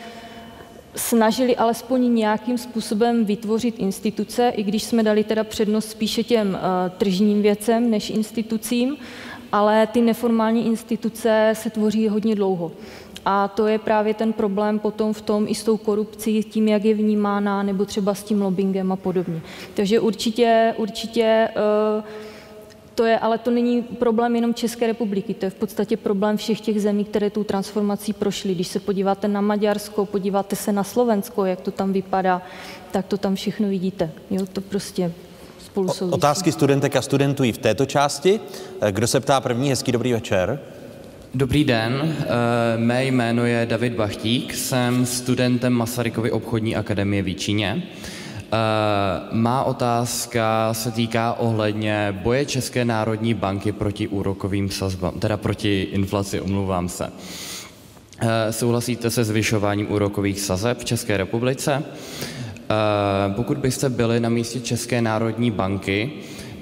[0.95, 6.57] snažili alespoň nějakým způsobem vytvořit instituce, i když jsme dali teda přednost spíše těm uh,
[6.97, 8.97] tržním věcem než institucím,
[9.51, 12.71] ale ty neformální instituce se tvoří hodně dlouho.
[13.25, 16.85] A to je právě ten problém potom v tom i s tou korupcí, tím, jak
[16.85, 19.41] je vnímána, nebo třeba s tím lobbyingem a podobně.
[19.73, 21.49] Takže určitě, určitě
[21.97, 22.03] uh,
[22.95, 26.61] to je, ale to není problém jenom České republiky, to je v podstatě problém všech
[26.61, 28.55] těch zemí, které tu transformací prošly.
[28.55, 32.41] Když se podíváte na Maďarsko, podíváte se na Slovensko, jak to tam vypadá,
[32.91, 34.11] tak to tam všechno vidíte.
[34.29, 35.11] Jo, to prostě
[35.77, 36.15] spolu souvisí.
[36.15, 38.39] Otázky studentek a studentů i v této části.
[38.91, 39.69] Kdo se ptá první?
[39.69, 40.59] Hezký dobrý večer.
[41.33, 47.83] Dobrý den, eh, mé jméno je David Bachtík, jsem studentem Masarykovy obchodní akademie v Číně.
[47.83, 48.49] Eh,
[49.31, 56.41] má otázka se týká ohledně boje České národní banky proti úrokovým sazbám, teda proti inflaci,
[56.41, 57.11] omlouvám se.
[58.21, 61.83] Eh, souhlasíte se zvyšováním úrokových sazeb v České republice?
[62.69, 66.11] Eh, pokud byste byli na místě České národní banky,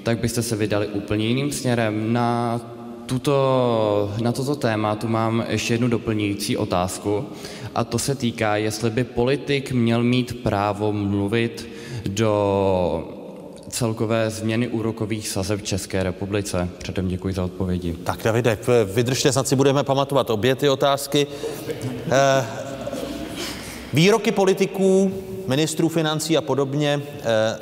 [0.02, 2.12] tak byste se vydali úplně jiným směrem.
[2.12, 2.60] Na,
[3.06, 7.24] tuto, na toto téma tu mám ještě jednu doplňující otázku
[7.74, 11.68] a to se týká, jestli by politik měl mít právo mluvit
[12.08, 13.12] do
[13.68, 16.68] celkové změny úrokových sazeb v České republice.
[16.78, 17.92] Předem děkuji za odpovědi.
[18.04, 18.58] Tak Davide,
[18.94, 21.26] vydržte, snad si budeme pamatovat obě ty otázky.
[22.10, 22.46] Eh,
[23.92, 25.12] výroky politiků,
[25.46, 27.58] ministrů financí a podobně eh,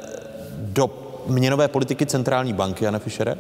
[0.57, 0.91] do
[1.27, 3.37] měnové politiky centrální banky, Jana Fischere?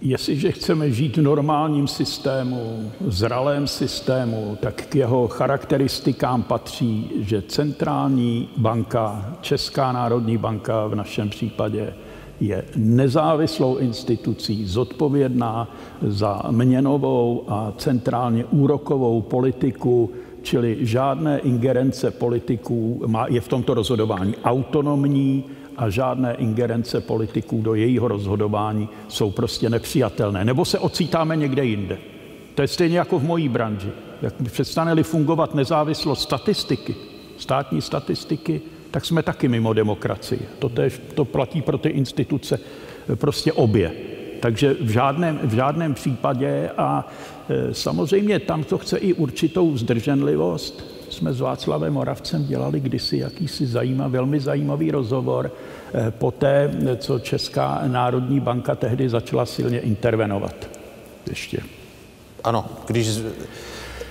[0.00, 8.48] Jestliže chceme žít v normálním systému, zralém systému, tak k jeho charakteristikám patří, že centrální
[8.56, 11.94] banka, Česká národní banka v našem případě,
[12.40, 15.68] je nezávislou institucí, zodpovědná
[16.02, 20.10] za měnovou a centrálně úrokovou politiku,
[20.42, 25.44] čili žádné ingerence politiků je v tomto rozhodování autonomní,
[25.78, 30.44] a žádné ingerence politiků do jejího rozhodování jsou prostě nepřijatelné.
[30.44, 31.98] Nebo se ocítáme někde jinde.
[32.54, 33.90] To je stejně jako v mojí branži.
[34.22, 36.94] Jak přestane-li fungovat nezávislost statistiky,
[37.36, 38.60] státní statistiky,
[38.90, 40.40] tak jsme taky mimo demokracii.
[40.58, 42.60] To, tež, to platí pro ty instituce
[43.14, 43.92] prostě obě.
[44.40, 47.08] Takže v žádném, v žádném případě a
[47.72, 54.12] samozřejmě tam to chce i určitou zdrženlivost, jsme s Václavem Moravcem dělali kdysi jakýsi zajímavý,
[54.12, 55.52] velmi zajímavý rozhovor
[55.94, 60.68] eh, poté, co Česká národní banka tehdy začala silně intervenovat.
[61.28, 61.58] Ještě.
[62.44, 63.08] Ano, když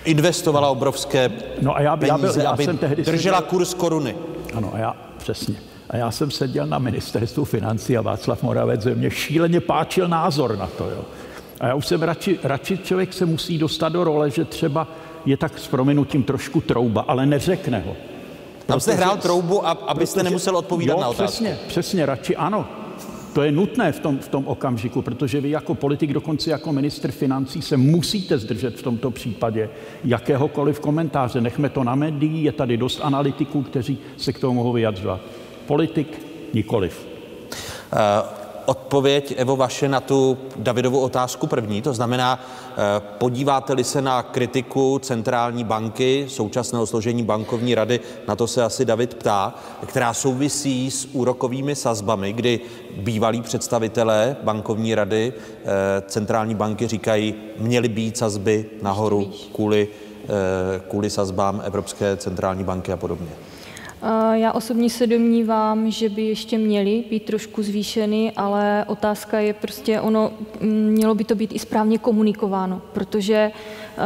[0.05, 1.31] investovala obrovské
[1.61, 4.15] no a já, peníze, já, byl, já aby jsem tehdy držela seděl, kurz koruny.
[4.53, 5.55] Ano, a já přesně.
[5.89, 10.57] A já jsem seděl na ministerstvu financí a Václav Moravec ze mě šíleně páčil názor
[10.57, 10.89] na to.
[10.89, 11.05] Jo.
[11.59, 14.87] A já už jsem radši, radši člověk se musí dostat do role, že třeba
[15.25, 17.95] je tak s prominutím trošku trouba, ale neřekne ho.
[18.65, 21.25] Tam jste hrál troubu, abyste protože, nemusel odpovídat jo, na otázku.
[21.25, 22.67] Přesně, přesně, radši ano.
[23.33, 27.11] To je nutné v tom, v tom okamžiku, protože vy jako politik, dokonce jako ministr
[27.11, 29.69] financí, se musíte zdržet v tomto případě
[30.03, 31.41] jakéhokoliv komentáře.
[31.41, 35.21] Nechme to na médií, je tady dost analytiků, kteří se k tomu mohou vyjadřovat.
[35.65, 36.21] Politik
[36.53, 37.07] nikoliv.
[37.93, 37.99] Uh,
[38.67, 41.81] odpověď, Evo, vaše na tu Davidovu otázku první.
[41.81, 42.39] To znamená,
[42.71, 48.85] eh, podíváte-li se na kritiku centrální banky, současného složení bankovní rady, na to se asi
[48.85, 52.59] David ptá, která souvisí s úrokovými sazbami, kdy
[52.97, 55.65] bývalí představitelé bankovní rady eh,
[56.07, 59.87] centrální banky říkají, měly být sazby nahoru kvůli,
[60.23, 60.27] eh,
[60.89, 63.46] kvůli sazbám Evropské centrální banky a podobně.
[64.33, 70.01] Já osobně se domnívám, že by ještě měly být trošku zvýšeny, ale otázka je prostě,
[70.01, 73.51] ono mělo by to být i správně komunikováno, protože
[73.97, 74.03] uh,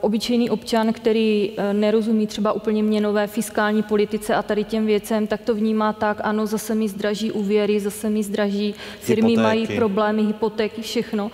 [0.00, 5.40] obyčejný občan, který uh, nerozumí třeba úplně měnové fiskální politice a tady těm věcem, tak
[5.40, 9.42] to vnímá tak, ano, zase mi zdraží úvěry, zase mi zdraží, firmy Hypotéky.
[9.42, 11.30] mají problémy, hypotéky, všechno,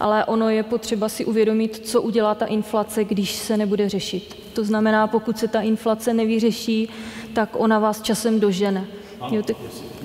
[0.00, 4.36] ale ono je potřeba si uvědomit, co udělá ta inflace, když se nebude řešit.
[4.52, 6.88] To znamená, pokud se ta inflace nevyřeší,
[7.34, 8.84] tak ona vás časem dožene.
[9.20, 9.56] Ano, jo, tak...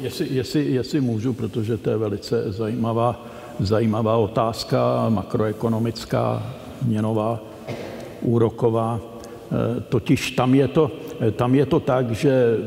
[0.02, 3.26] jestli, jestli, jestli můžu, protože to je velice zajímavá,
[3.60, 6.54] zajímavá otázka, makroekonomická,
[6.86, 7.40] měnová,
[8.22, 9.00] úroková.
[9.00, 10.92] E, totiž tam je to,
[11.36, 12.58] tam je to tak, že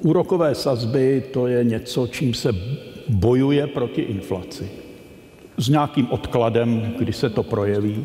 [0.00, 2.52] úrokové sazby to je něco, čím se
[3.08, 4.70] bojuje proti inflaci.
[5.56, 8.04] S nějakým odkladem, kdy se to projeví.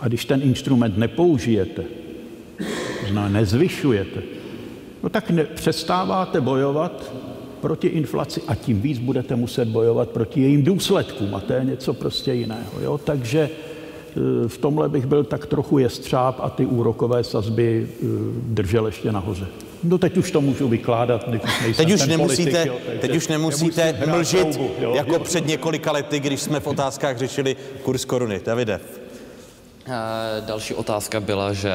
[0.00, 1.84] A když ten instrument nepoužijete,
[3.14, 4.22] znamená nezvyšujete,
[5.02, 7.12] no tak ne, přestáváte bojovat
[7.60, 11.94] proti inflaci a tím víc budete muset bojovat proti jejím důsledkům a to je něco
[11.94, 12.80] prostě jiného.
[12.80, 12.98] Jo?
[12.98, 13.50] Takže
[14.46, 17.88] v tomhle bych byl tak trochu jestřáb a ty úrokové sazby
[18.42, 19.46] držel ještě nahoře.
[19.84, 22.78] No teď už to můžu vykládat, teď už nejsem Teď už ten nemusíte, politik, jo,
[22.86, 25.18] takže teď už nemusíte mlžit troubu, jo, jako jo.
[25.18, 28.40] před několika lety, když jsme v otázkách řešili kurz koruny.
[28.44, 28.80] Davide.
[29.86, 31.72] Eh, Další otázka byla, že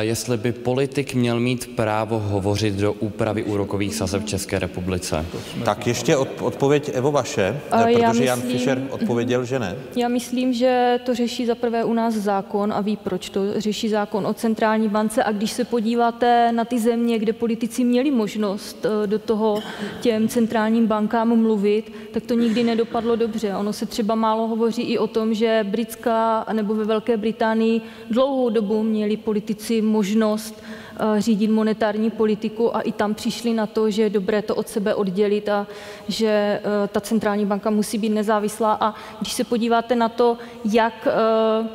[0.00, 5.26] jestli by politik měl mít právo hovořit do úpravy úrokových sazeb v České republice.
[5.64, 9.76] Tak ještě od, odpověď Evo vaše, A protože já Jan myslím- Fischer odpověděl, že ne.
[9.96, 13.88] Já myslím, že to řeší za prvé u nás zákon a ví, proč to řeší
[13.88, 15.24] zákon o centrální bance.
[15.24, 19.62] A když se podíváte na ty země, kde politici měli možnost eh, do toho
[20.00, 23.54] těm centrálním bankám mluvit, tak to nikdy nedopadlo dobře.
[23.56, 27.80] Ono se třeba málo hovoří i o tom, že britská nebo ve Velké Británii
[28.10, 33.90] dlouhou dobu měli politici možnost eh, řídit monetární politiku a i tam přišli na to,
[33.90, 35.66] že je dobré to od sebe oddělit a
[36.08, 38.78] že eh, ta centrální banka musí být nezávislá.
[38.80, 40.38] A když se podíváte na to,
[40.72, 41.68] jak eh,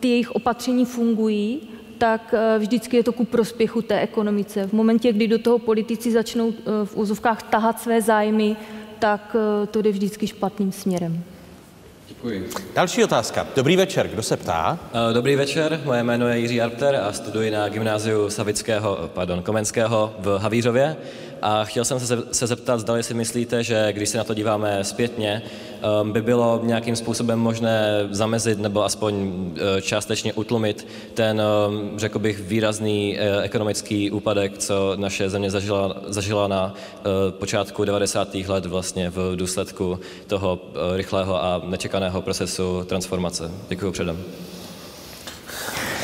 [0.00, 1.60] ty jejich opatření fungují,
[1.98, 4.66] tak vždycky je to ku prospěchu té ekonomice.
[4.66, 6.52] V momentě, kdy do toho politici začnou
[6.84, 8.56] v úzovkách tahat své zájmy,
[8.98, 9.36] tak
[9.70, 11.24] to jde vždycky špatným směrem.
[12.08, 12.50] Děkuji.
[12.74, 13.46] Další otázka.
[13.56, 14.78] Dobrý večer, kdo se ptá?
[15.10, 20.14] Eh, Dobrý večer, moje jméno je Jiří Arpter a studuji na gymnáziu Savického, pardon, Komenského
[20.18, 20.96] v Havířově.
[21.42, 22.00] A chtěl jsem
[22.32, 25.42] se, zeptat, zda si myslíte, že když se na to díváme zpětně,
[26.02, 32.18] um, by bylo nějakým způsobem možné zamezit nebo aspoň eh, částečně utlumit ten, um, řekl
[32.18, 38.34] bych, výrazný eh, ekonomický úpadek, co naše země zažila, zažila na eh, počátku 90.
[38.34, 40.60] let vlastně v důsledku toho
[40.96, 43.50] rychlého a nečekaného procesu transformace.
[43.68, 44.24] Děkuji předem.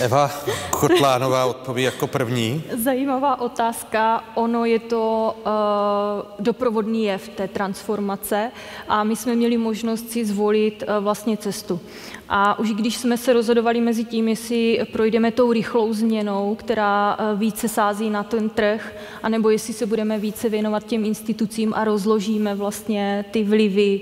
[0.00, 0.30] Eva
[0.70, 2.62] Kotlánová odpoví jako první.
[2.76, 4.24] Zajímavá otázka.
[4.34, 8.50] Ono je to uh, doprovodný jev té transformace
[8.88, 11.80] a my jsme měli možnost si zvolit uh, vlastně cestu.
[12.28, 17.38] A už když jsme se rozhodovali mezi tím, jestli projdeme tou rychlou změnou, která uh,
[17.38, 22.54] více sází na ten trh, anebo jestli se budeme více věnovat těm institucím a rozložíme
[22.54, 24.00] vlastně ty vlivy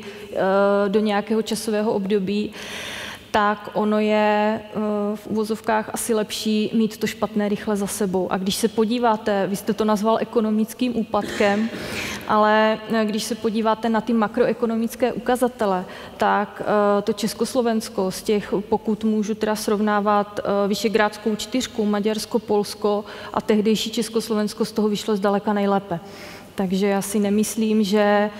[0.88, 2.52] do nějakého časového období,
[3.36, 4.80] tak ono je eh,
[5.14, 8.32] v uvozovkách asi lepší mít to špatné rychle za sebou.
[8.32, 11.68] A když se podíváte, vy jste to nazval ekonomickým úpadkem,
[12.28, 15.84] ale eh, když se podíváte na ty makroekonomické ukazatele,
[16.16, 23.40] tak eh, to Československo z těch, pokud můžu teda srovnávat Vyšegrádskou čtyřku, Maďarsko, Polsko a
[23.40, 26.00] tehdejší Československo z toho vyšlo zdaleka nejlépe.
[26.54, 28.30] Takže já si nemyslím, že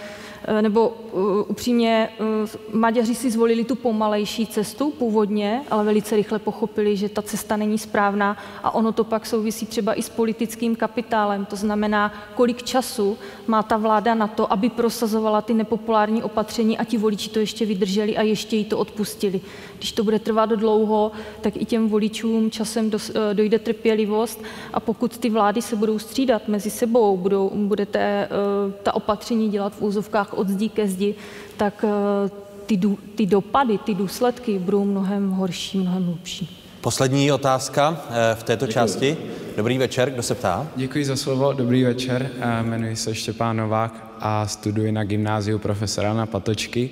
[0.61, 2.27] nebo uh, upřímně uh,
[2.73, 7.79] Maďaři si zvolili tu pomalejší cestu původně, ale velice rychle pochopili, že ta cesta není
[7.79, 11.45] správná a ono to pak souvisí třeba i s politickým kapitálem.
[11.45, 16.85] To znamená, kolik času má ta vláda na to, aby prosazovala ty nepopulární opatření a
[16.85, 19.41] ti voliči to ještě vydrželi a ještě jí to odpustili.
[19.79, 23.01] Když to bude trvat dlouho, tak i těm voličům časem uh,
[23.33, 24.43] dojde trpělivost
[24.73, 28.29] a pokud ty vlády se budou střídat mezi sebou, budou, budete
[28.83, 31.15] ta opatření dělat v úzovkách od zdi ke zdi,
[31.57, 32.31] tak eh,
[32.67, 36.63] ty, dů, ty dopady, ty důsledky budou mnohem horší, mnohem hlubší.
[36.81, 39.17] Poslední otázka eh, v této části.
[39.57, 40.67] Dobrý večer, kdo se ptá?
[40.77, 42.31] Děkuji za slovo, dobrý večer.
[42.41, 46.91] Eh, Jmenuji se Štěpán Novák a studuji na gymnáziu profesora na Patočky.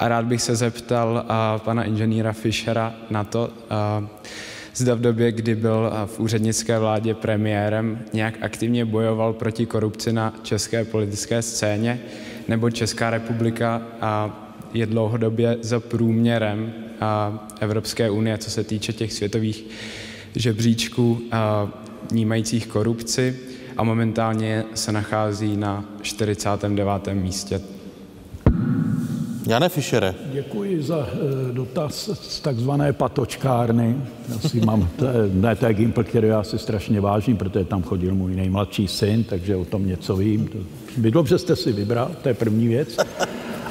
[0.00, 1.24] A rád bych se zeptal
[1.64, 3.50] pana inženýra Fischera na to,
[4.74, 10.34] zda v době, kdy byl v úřednické vládě premiérem, nějak aktivně bojoval proti korupci na
[10.42, 12.00] české politické scéně,
[12.48, 13.82] nebo Česká republika
[14.74, 16.72] je dlouhodobě za průměrem
[17.60, 19.64] Evropské unie, co se týče těch světových
[20.36, 21.22] žebříčků
[22.10, 23.36] vnímajících korupci
[23.76, 27.14] a momentálně se nachází na 49.
[27.14, 27.60] místě.
[29.50, 30.14] Jane Fischere.
[30.32, 33.96] Děkuji za eh, dotaz z takzvané patočkárny.
[34.28, 34.88] Já si mám,
[35.32, 39.56] ne té Gimpl, kterou já si strašně vážím, protože tam chodil můj nejmladší syn, takže
[39.56, 40.48] o tom něco vím.
[40.98, 42.96] Vy dobře jste si vybral, to je první věc.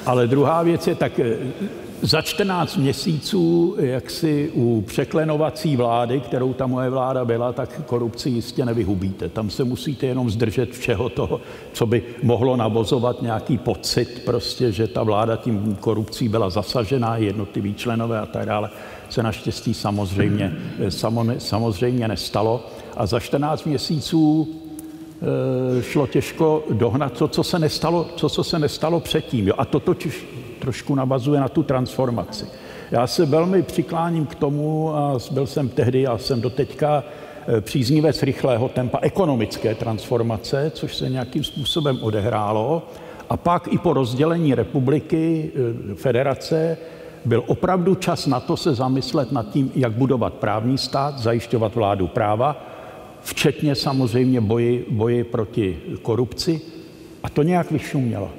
[0.06, 1.38] Ale druhá věc je, tak eh,
[2.02, 8.30] za 14 měsíců, jak si u překlenovací vlády, kterou ta moje vláda byla, tak korupci
[8.30, 9.30] jistě nevyhubíte.
[9.30, 11.42] Tam se musíte jenom zdržet všeho toho,
[11.74, 17.74] co by mohlo navozovat nějaký pocit, prostě, že ta vláda tím korupcí byla zasažená, jednotliví
[17.74, 18.70] členové a tak dále,
[19.10, 20.58] se naštěstí samozřejmě,
[21.38, 22.66] samozřejmě nestalo.
[22.98, 24.48] A za 14 měsíců
[25.80, 29.48] e, šlo těžko dohnat to, co se nestalo, to, co se nestalo předtím.
[29.48, 29.54] Jo.
[29.58, 30.26] A to totiž
[30.60, 32.46] trošku navazuje na tu transformaci.
[32.92, 37.04] Já se velmi přikláním k tomu, a byl jsem tehdy a jsem doteďka
[37.62, 42.88] příznivec rychlého tempa ekonomické transformace, což se nějakým způsobem odehrálo.
[43.30, 45.52] A pak i po rozdělení republiky,
[45.96, 46.78] federace,
[47.26, 52.08] byl opravdu čas na to se zamyslet nad tím, jak budovat právní stát, zajišťovat vládu
[52.08, 52.64] práva,
[53.22, 56.62] včetně samozřejmě boji, boji proti korupci.
[57.24, 58.30] A to nějak vyšumělo.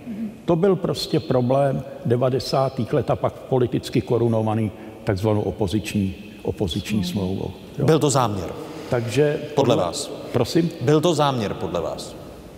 [0.51, 2.81] To byl prostě problém 90.
[2.93, 4.73] let a pak politicky korunovaný
[5.05, 7.51] takzvanou opoziční, opoziční smlouvou.
[7.79, 7.87] Jo.
[7.87, 8.51] Byl to záměr.
[8.91, 10.11] Takže Podle vás.
[10.33, 10.71] Prosím?
[10.81, 12.17] Byl to záměr podle vás.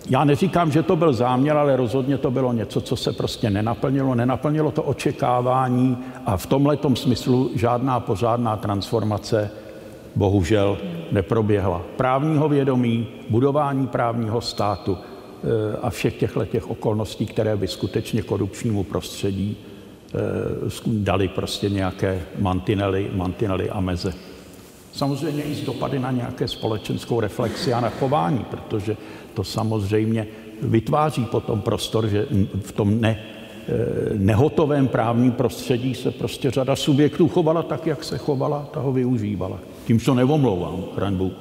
[0.09, 4.15] Já neříkám, že to byl záměr, ale rozhodně to bylo něco, co se prostě nenaplnilo.
[4.15, 9.51] Nenaplnilo to očekávání a v tomhle smyslu žádná pořádná transformace
[10.15, 10.77] bohužel
[11.11, 11.81] neproběhla.
[11.97, 14.97] Právního vědomí, budování právního státu
[15.81, 23.09] a všech těchto těch okolností, které by skutečně korupčnímu prostředí eh, dali prostě nějaké mantinely,
[23.13, 24.13] mantinely a meze.
[24.93, 28.97] Samozřejmě i z dopady na nějaké společenskou reflexi a na chování, protože
[29.33, 30.27] to samozřejmě
[30.61, 32.27] vytváří potom prostor, že
[32.61, 33.73] v tom ne, eh,
[34.13, 39.59] nehotovém právním prostředí se prostě řada subjektů chovala tak, jak se chovala, ta ho využívala.
[39.85, 41.33] Tím se nevomlouvám, chraň Bůh.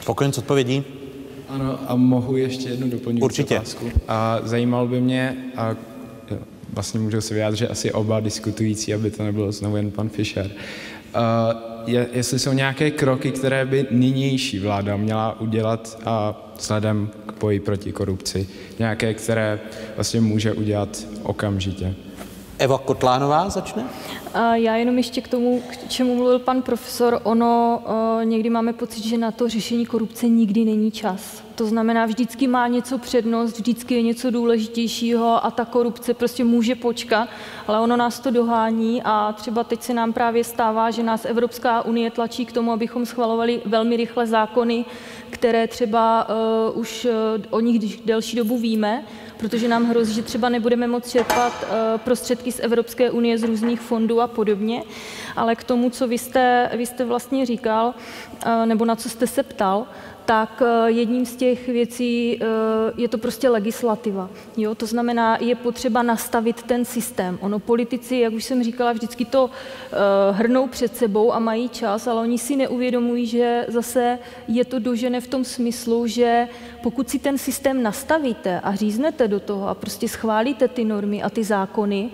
[0.00, 0.97] Spokojen s odpovědí?
[1.48, 3.54] Ano, a mohu ještě jednu doplnit Určitě.
[3.56, 3.90] otázku.
[4.08, 5.76] A zajímalo by mě, a
[6.72, 10.50] vlastně můžu se vyjádřit asi oba diskutující, aby to nebylo znovu jen pan Fischer.
[11.14, 11.54] A
[11.86, 17.60] je, jestli jsou nějaké kroky, které by nynější vláda měla udělat a vzhledem k boji
[17.60, 18.48] proti korupci,
[18.78, 19.60] nějaké, které
[19.96, 21.94] vlastně může udělat okamžitě.
[22.58, 23.84] Eva Kotlánová začne?
[24.34, 28.72] A já jenom ještě k tomu, k čemu mluvil pan profesor, ono uh, někdy máme
[28.72, 31.42] pocit, že na to řešení korupce nikdy není čas.
[31.54, 36.74] To znamená, vždycky má něco přednost, vždycky je něco důležitějšího a ta korupce prostě může
[36.74, 37.28] počkat,
[37.66, 41.82] ale ono nás to dohání a třeba teď se nám právě stává, že nás Evropská
[41.84, 44.84] unie tlačí k tomu, abychom schvalovali velmi rychle zákony,
[45.30, 47.12] které třeba uh, už uh,
[47.50, 49.04] o nich delší dobu víme,
[49.38, 53.80] protože nám hrozí, že třeba nebudeme moct čerpat uh, prostředky z Evropské unie z různých
[53.80, 54.82] fondů a podobně.
[55.36, 57.94] Ale k tomu, co vy jste, vy jste vlastně říkal,
[58.46, 59.86] uh, nebo na co jste se ptal,
[60.28, 62.40] tak jedním z těch věcí
[62.96, 64.30] je to prostě legislativa.
[64.56, 64.74] Jo?
[64.74, 67.38] To znamená, je potřeba nastavit ten systém.
[67.40, 69.50] Ono politici, jak už jsem říkala, vždycky to
[70.30, 74.18] hrnou před sebou a mají čas, ale oni si neuvědomují, že zase
[74.48, 76.48] je to dožené v tom smyslu, že
[76.82, 81.30] pokud si ten systém nastavíte a říznete do toho a prostě schválíte ty normy a
[81.30, 82.10] ty zákony,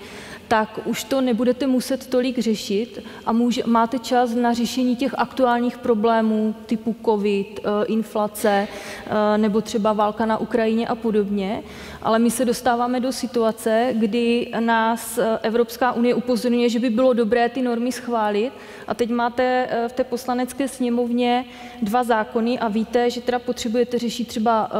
[0.48, 5.78] tak už to nebudete muset tolik řešit a může, máte čas na řešení těch aktuálních
[5.78, 8.68] problémů typu covid, inflace
[9.36, 11.62] nebo třeba válka na Ukrajině a podobně.
[12.02, 17.48] Ale my se dostáváme do situace, kdy nás Evropská unie upozorňuje, že by bylo dobré
[17.48, 18.52] ty normy schválit
[18.88, 21.44] a teď máte v té poslanecké sněmovně
[21.82, 24.70] dva zákony a víte, že teda potřebujete řešit třeba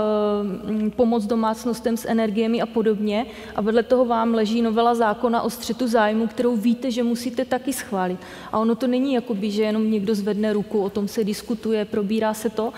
[0.97, 3.27] pomoc domácnostem s energiemi a podobně
[3.57, 7.73] a vedle toho vám leží novela zákona o střetu zájmu, kterou víte, že musíte taky
[7.73, 8.21] schválit.
[8.53, 12.35] A ono to není jakoby, že jenom někdo zvedne ruku, o tom se diskutuje, probírá
[12.35, 12.73] se to.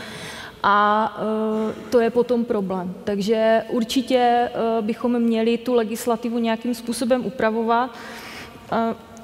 [0.62, 0.76] A
[1.18, 2.94] e, to je potom problém.
[3.04, 4.50] Takže určitě e,
[4.82, 7.90] bychom měli tu legislativu nějakým způsobem upravovat.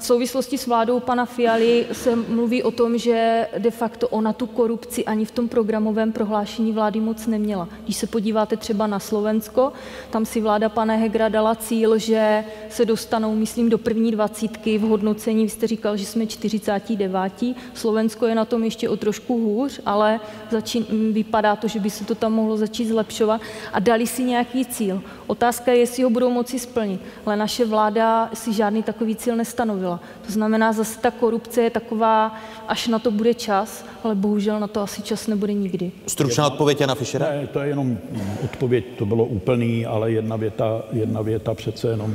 [0.03, 4.47] V souvislosti s vládou pana Fialy se mluví o tom, že de facto ona tu
[4.47, 7.69] korupci ani v tom programovém prohlášení vlády moc neměla.
[7.85, 9.73] Když se podíváte třeba na Slovensko,
[10.11, 14.83] tam si vláda pana Hegra dala cíl, že se dostanou, myslím, do první dvacítky v
[14.83, 15.45] hodnocení.
[15.45, 17.33] Vy jste říkal, že jsme 49.
[17.75, 20.21] Slovensko je na tom ještě o trošku hůř, ale
[20.51, 23.41] začín, vypadá to, že by se to tam mohlo začít zlepšovat
[23.73, 25.03] a dali si nějaký cíl.
[25.27, 29.92] Otázka je, jestli ho budou moci splnit, ale naše vláda si žádný takový cíl nestanovila.
[30.27, 32.35] To znamená, zase ta korupce je taková,
[32.69, 35.93] až na to bude čas, ale bohužel na to asi čas nebude nikdy.
[36.07, 37.27] Stručná odpověď Jana Fischera?
[37.31, 37.99] Ne, to je jenom
[38.45, 42.15] odpověď, to bylo úplný, ale jedna věta, jedna věta přece jenom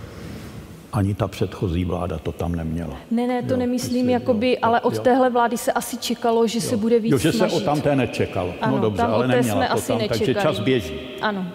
[0.94, 2.98] ani ta předchozí vláda to tam neměla.
[3.12, 5.02] Ne, ne, to jo, nemyslím, jakoby, ale od jo.
[5.02, 6.62] téhle vlády se asi čekalo, že jo.
[6.62, 7.56] se bude víc Jo, že snažit.
[7.56, 8.54] se o tamté nečekalo.
[8.62, 10.20] Ano, no dobře, tam ale neměla jsme to asi tam, nečekali.
[10.20, 11.00] takže čas běží.
[11.22, 11.46] Ano.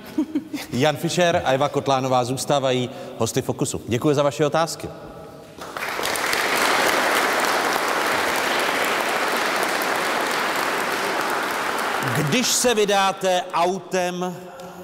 [0.72, 3.80] Jan Fischer a Eva Kotlánová zůstávají hosty Fokusu.
[3.88, 4.88] Děkuji za vaše otázky.
[12.16, 14.36] Když se vydáte autem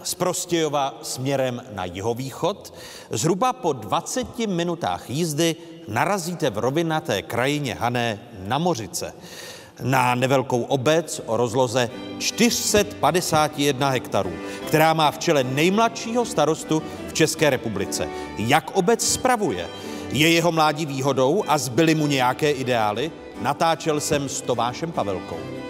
[0.02, 2.74] z Prostějova směrem na jihovýchod,
[3.10, 5.56] zhruba po 20 minutách jízdy
[5.88, 9.14] narazíte v rovinaté krajině Hané na Mořice.
[9.82, 14.32] Na nevelkou obec o rozloze 451 hektarů,
[14.66, 18.08] která má v čele nejmladšího starostu v České republice.
[18.38, 19.68] Jak obec spravuje?
[20.12, 23.10] Je jeho mládí výhodou a zbyly mu nějaké ideály?
[23.40, 25.67] Natáčel jsem s Tomášem Pavelkou.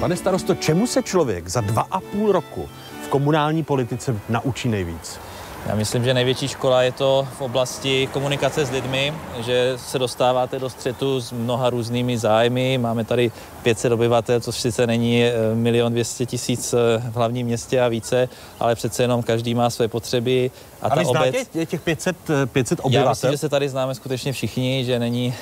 [0.00, 2.68] Pane starosto, čemu se člověk za dva a půl roku
[3.04, 5.20] v komunální politice naučí nejvíc?
[5.66, 10.58] Já myslím, že největší škola je to v oblasti komunikace s lidmi, že se dostáváte
[10.58, 12.78] do střetu s mnoha různými zájmy.
[12.78, 13.32] Máme tady
[13.66, 16.76] 500 obyvatel, což sice není eh, milion 200 tisíc eh,
[17.10, 18.28] v hlavním městě a více,
[18.60, 20.50] ale přece jenom každý má své potřeby.
[20.82, 21.34] A, a ta vy obec...
[21.34, 22.16] znáte těch 500,
[22.46, 23.06] 500 obyvatel?
[23.06, 25.34] Já myslím, že se tady známe skutečně všichni, že není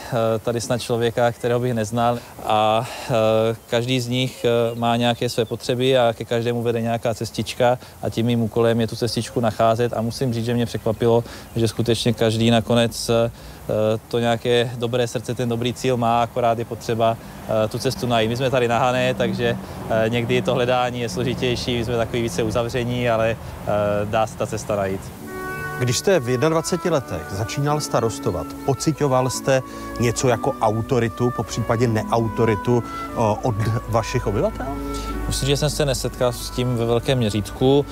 [0.45, 2.89] tady snad člověka, kterého bych neznal a
[3.71, 8.27] každý z nich má nějaké své potřeby a ke každému vede nějaká cestička a tím
[8.27, 11.25] mým úkolem je tu cestičku nacházet a musím říct, že mě překvapilo,
[11.57, 13.31] že skutečně každý nakonec eh,
[14.09, 17.17] to nějaké dobré srdce, ten dobrý cíl má, akorát je potřeba
[17.65, 18.29] eh, tu cestu najít.
[18.29, 19.59] My jsme tady na Hané, takže
[19.91, 23.37] eh, někdy to hledání je složitější, my jsme takový více uzavření, ale
[24.05, 25.01] dá se ta cesta najít.
[25.79, 29.63] Když jste v 21 letech začínal starostovat, pocitoval jste
[30.01, 32.83] něco jako autoritu, po případě neautoritu
[33.43, 33.55] od
[33.89, 34.67] vašich obyvatel?
[35.27, 37.87] Myslím, že jsem se nesetkal s tím ve velkém měřítku.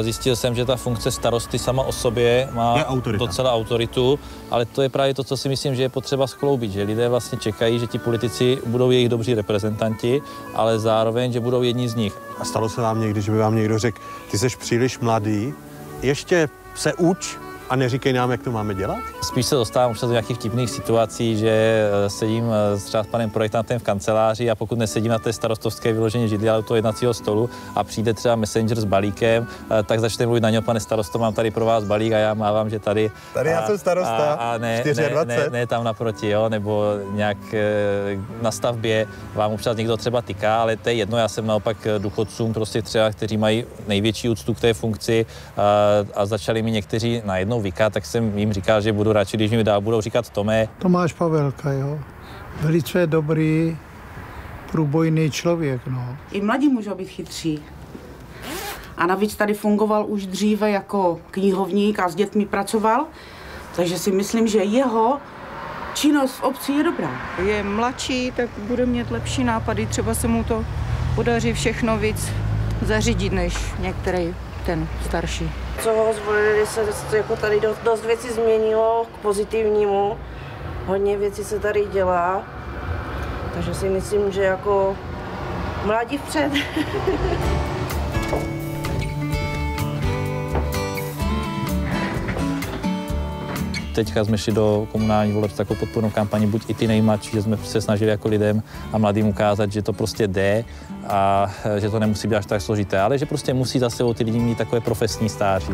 [0.00, 2.86] Zjistil jsem, že ta funkce starosty sama o sobě má
[3.18, 4.18] docela autoritu,
[4.50, 7.38] ale to je právě to, co si myslím, že je potřeba skloubit, že lidé vlastně
[7.38, 10.22] čekají, že ti politici budou jejich dobří reprezentanti,
[10.54, 12.18] ale zároveň, že budou jedni z nich.
[12.38, 13.98] A stalo se vám někdy, že by vám někdo řekl,
[14.30, 15.54] ty jsi příliš mladý,
[16.02, 17.36] ještě se uč,
[17.70, 18.98] a neříkej nám, jak to máme dělat?
[19.22, 23.30] Spíš se dostávám už do nějakých vtipných situací, že eh, sedím eh, třeba s panem
[23.30, 27.14] projektantem v kanceláři a pokud nesedím na té starostovské vyloženě židli, ale u toho jednacího
[27.14, 31.18] stolu a přijde třeba messenger s balíkem, eh, tak začne mluvit na něj, pane starosto,
[31.18, 33.10] mám tady pro vás balík a já mávám, že tady.
[33.34, 36.84] Tady a, já jsem starosta, a, a ne, ne, ne, ne, tam naproti, jo, nebo
[37.12, 37.38] nějak
[38.42, 42.52] na stavbě vám občas někdo třeba tyká, ale to je jedno, já jsem naopak důchodcům
[42.52, 45.26] prostě třeba, kteří mají největší úctu k té funkci
[45.56, 45.62] a,
[46.14, 49.64] a začali mi někteří najednou vykat, tak jsem jim říkal, že budu radši, když mi
[49.64, 50.68] dál budou říkat Tome.
[50.78, 51.98] Tomáš Pavelka, jo.
[52.60, 53.76] Velice dobrý,
[54.72, 56.16] průbojný člověk, no.
[56.32, 57.62] I mladí můžou být chytří.
[58.96, 63.06] A navíc tady fungoval už dříve jako knihovník a s dětmi pracoval,
[63.76, 65.18] takže si myslím, že jeho
[65.94, 67.10] činnost v obci je dobrá.
[67.46, 70.64] Je mladší, tak bude mít lepší nápady, třeba se mu to
[71.14, 72.32] podaří všechno víc
[72.82, 74.34] zařídit než některý
[74.66, 75.50] ten starší.
[75.82, 80.18] Co ho zvolili, se jako tady dost, věcí změnilo k pozitivnímu.
[80.86, 82.42] Hodně věcí se tady dělá,
[83.54, 84.96] takže si myslím, že jako
[85.84, 86.52] mladí vpřed.
[93.94, 97.42] teďka jsme šli do komunální voleb s takovou podpornou kampaní, buď i ty nejmladší, že
[97.42, 98.62] jsme se snažili jako lidem
[98.92, 100.64] a mladým ukázat, že to prostě jde
[101.08, 104.14] a e, že to nemusí být až tak složité, ale že prostě musí za sebou
[104.14, 105.72] ty lidi mít takové profesní stáří.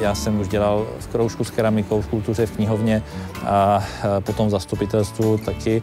[0.00, 3.02] Já jsem už dělal v kroužku s keramikou, v kultuře, v knihovně
[3.44, 3.84] a
[4.18, 5.82] e, potom v zastupitelstvu taky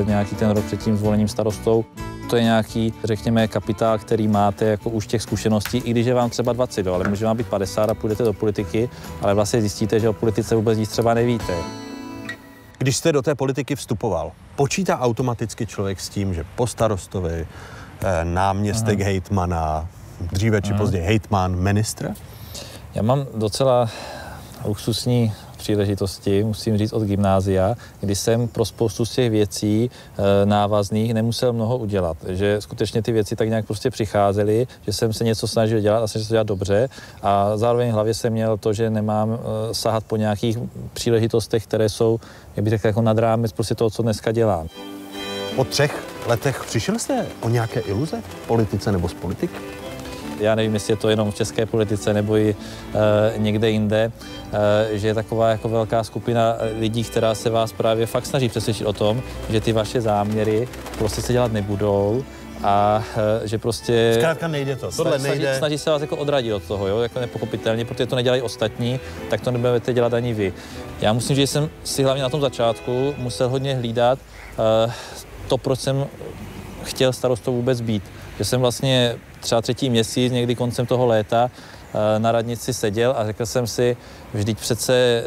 [0.00, 1.84] e, nějaký ten rok před tím zvolením starostou
[2.30, 6.30] to je nějaký, řekněme, kapitál, který máte jako už těch zkušeností, i když je vám
[6.30, 8.90] třeba 20, ale může vám být 50 a půjdete do politiky,
[9.22, 11.52] ale vlastně zjistíte, že o politice vůbec nic třeba nevíte.
[12.78, 17.46] Když jste do té politiky vstupoval, počítá automaticky člověk s tím, že po starostovi, eh,
[18.24, 19.04] náměstek Aha.
[19.04, 19.88] hejtmana,
[20.32, 22.14] dříve či později hejtman, ministr?
[22.94, 23.88] Já mám docela
[24.64, 31.14] luxusní příležitosti, musím říct od gymnázia, kdy jsem pro spoustu z těch věcí e, návazných
[31.14, 32.16] nemusel mnoho udělat.
[32.28, 36.06] Že skutečně ty věci tak nějak prostě přicházely, že jsem se něco snažil dělat a
[36.06, 36.88] snažil se dělat dobře
[37.22, 40.58] a zároveň v hlavě jsem měl to, že nemám e, sahat po nějakých
[40.92, 42.20] příležitostech, které jsou,
[42.56, 44.68] jak bych řekl, jako nad rámec prostě toho, co dneska dělám.
[45.56, 49.56] Po třech letech přišel jste o nějaké iluze v politice nebo z politiky?
[50.40, 52.56] já nevím, jestli je to jenom v české politice nebo i
[53.34, 54.12] e, někde jinde,
[54.92, 58.86] e, že je taková jako velká skupina lidí, která se vás právě fakt snaží přesvědčit
[58.86, 60.68] o tom, že ty vaše záměry
[60.98, 62.24] prostě se dělat nebudou,
[62.62, 63.04] a
[63.44, 64.12] e, že prostě...
[64.14, 65.58] Zkrátka nejde to, tohle snaží, nejde.
[65.58, 69.00] Snaží se vás jako odradit od toho, jo, jako nepochopitelně, protože to nedělají ostatní,
[69.30, 70.52] tak to nebudete dělat ani vy.
[71.00, 74.18] Já musím, že jsem si hlavně na tom začátku musel hodně hlídat
[75.48, 76.06] to, proč jsem
[76.84, 78.02] chtěl starostou vůbec být.
[78.38, 81.50] Že jsem vlastně třeba třetí měsíc, někdy koncem toho léta,
[82.18, 83.96] na radnici seděl a řekl jsem si,
[84.34, 85.22] vždyť přece eh,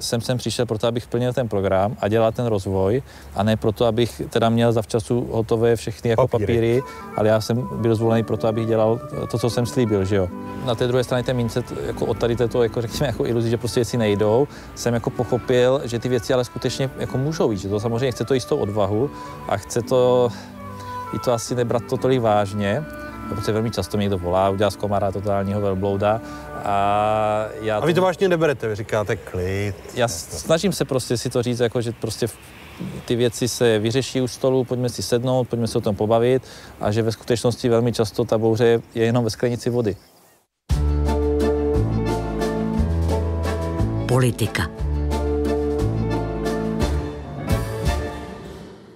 [0.00, 3.02] jsem sem přišel proto, abych plnil ten program a dělal ten rozvoj
[3.34, 6.82] a ne proto, abych teda měl zavčasu hotové všechny jako papíry, papíry
[7.16, 9.00] ale já jsem byl zvolený proto, abych dělal
[9.30, 10.28] to, co jsem slíbil, že jo.
[10.64, 13.56] Na té druhé straně té mince, jako od tady této, jako řekněme, jako iluzi, že
[13.56, 17.68] prostě věci nejdou, jsem jako pochopil, že ty věci ale skutečně jako můžou jít, že
[17.68, 19.10] to samozřejmě chce to jistou odvahu
[19.48, 20.28] a chce to
[21.12, 22.84] i to asi nebrat to tolik vážně,
[23.34, 26.20] protože velmi často mě někdo volá, udělá z komara totálního velblouda
[26.64, 27.78] a já...
[27.78, 29.74] A vy to vážně neberete, vy říkáte klid.
[29.94, 32.26] Já snažím se prostě si to říct, jako že prostě
[33.04, 36.42] ty věci se vyřeší u stolu, pojďme si sednout, pojďme se o tom pobavit
[36.80, 39.96] a že ve skutečnosti velmi často ta bouře je jenom ve sklenici vody.
[44.10, 44.89] politika.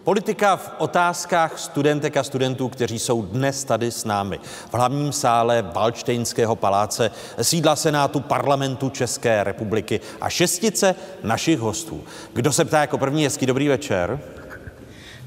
[0.05, 4.39] Politika v otázkách studentek a studentů, kteří jsou dnes tady s námi.
[4.71, 7.11] V hlavním sále Balčtejnského paláce,
[7.43, 12.05] sídla Senátu parlamentu České republiky a šestice našich hostů.
[12.33, 14.21] Kdo se ptá jako první, hezký dobrý večer.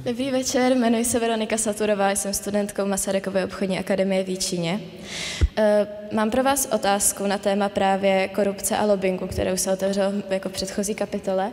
[0.06, 4.80] Dobrý večer, jmenuji se Veronika Saturová, jsem studentkou Masarykovy obchodní akademie v Jíčíně.
[5.58, 10.49] Eh, mám pro vás otázku na téma právě korupce a lobbingu, kterou se otevřel jako
[10.49, 11.52] předchozí kapitole.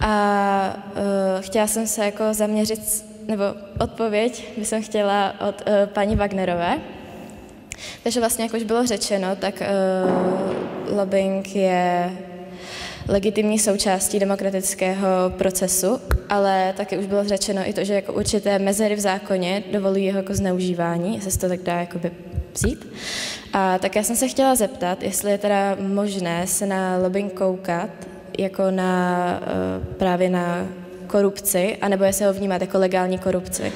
[0.00, 3.44] A uh, chtěla jsem se jako zaměřit, nebo
[3.80, 6.78] odpověď by jsem chtěla od uh, paní Wagnerové.
[8.02, 12.12] Takže vlastně, jak už bylo řečeno, tak uh, lobbying je
[13.08, 15.08] legitimní součástí demokratického
[15.38, 20.04] procesu, ale taky už bylo řečeno i to, že jako určité mezery v zákoně dovolují
[20.04, 22.10] jeho jako zneužívání, jestli se to tak dá jakoby
[22.54, 22.86] vzít.
[23.52, 27.90] A tak já jsem se chtěla zeptat, jestli je teda možné se na lobbying koukat
[28.38, 30.66] jako na, eh, právě na
[31.06, 33.72] korupci, anebo jestli ho vnímat jako legální korupci.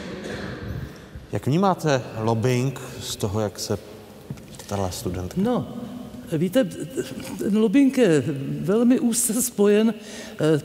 [1.33, 3.79] Jak vnímáte lobbying z toho, jak se
[4.57, 5.41] ptala studentka?
[5.45, 5.75] No,
[6.33, 6.65] víte,
[7.39, 8.25] ten lobbying je
[8.61, 9.95] velmi úzce spojen
[10.41, 10.61] eh,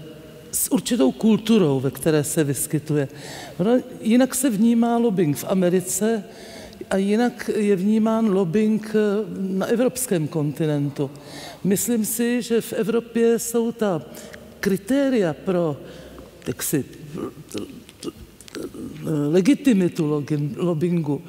[0.52, 3.08] s určitou kulturou, ve které se vyskytuje.
[4.02, 6.24] Jinak se vnímá lobbying v Americe
[6.90, 11.12] a jinak je vnímán lobbying eh, na evropském kontinentu.
[11.64, 14.02] Myslím si, že v Evropě jsou ta
[14.60, 15.78] kritéria pro
[16.62, 16.86] si,
[19.30, 20.24] legitimitu
[20.58, 21.22] lobbingu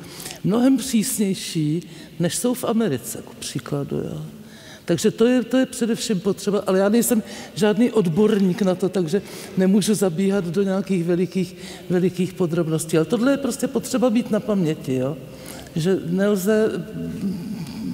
[0.44, 1.82] mnohem přísnější,
[2.18, 3.96] než jsou v Americe, ku příkladu.
[3.96, 4.22] Jo.
[4.84, 7.22] Takže to je, to je především potřeba, ale já nejsem
[7.54, 9.22] žádný odborník na to, takže
[9.56, 11.56] nemůžu zabíhat do nějakých velikých,
[11.90, 12.96] velikých podrobností.
[12.96, 15.16] Ale tohle je prostě potřeba být na paměti, jo?
[15.78, 16.70] Že nelze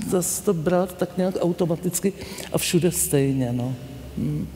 [0.09, 2.13] zase to brát tak nějak automaticky
[2.53, 3.53] a všude stejně.
[3.53, 3.75] No.
[4.19, 4.49] Hmm.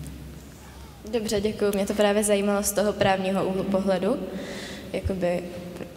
[1.12, 1.70] Dobře, děkuji.
[1.74, 4.16] Mě to právě zajímalo z toho právního úhlu pohledu.
[4.92, 5.42] Jakoby,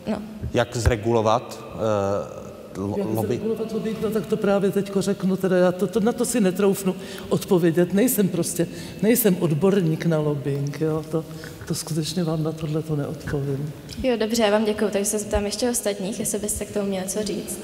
[0.07, 0.21] no.
[0.53, 2.40] Jak zregulovat uh,
[2.77, 3.27] lobby?
[3.27, 3.95] zregulovat lobby?
[4.03, 6.95] No tak to právě teď řeknu, teda já to, to, na to si netroufnu
[7.29, 7.93] odpovědět.
[7.93, 8.67] Nejsem prostě,
[9.01, 11.25] nejsem odborník na lobbying, jo, to,
[11.67, 13.73] to skutečně vám na tohle to neodpovím.
[14.03, 17.03] Jo, dobře, já vám děkuji, takže se zeptám ještě ostatních, jestli byste k tomu měl
[17.07, 17.59] co říct.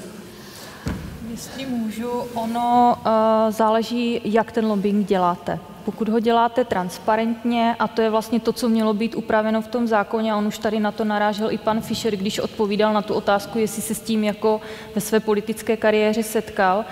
[1.30, 5.58] Jestli můžu, ono uh, záleží, jak ten lobbying děláte.
[5.88, 9.86] Pokud ho děláte transparentně, a to je vlastně to, co mělo být upraveno v tom
[9.86, 13.14] zákoně, a on už tady na to narážel i pan Fischer, když odpovídal na tu
[13.14, 14.60] otázku, jestli se s tím jako
[14.94, 16.84] ve své politické kariéře setkal,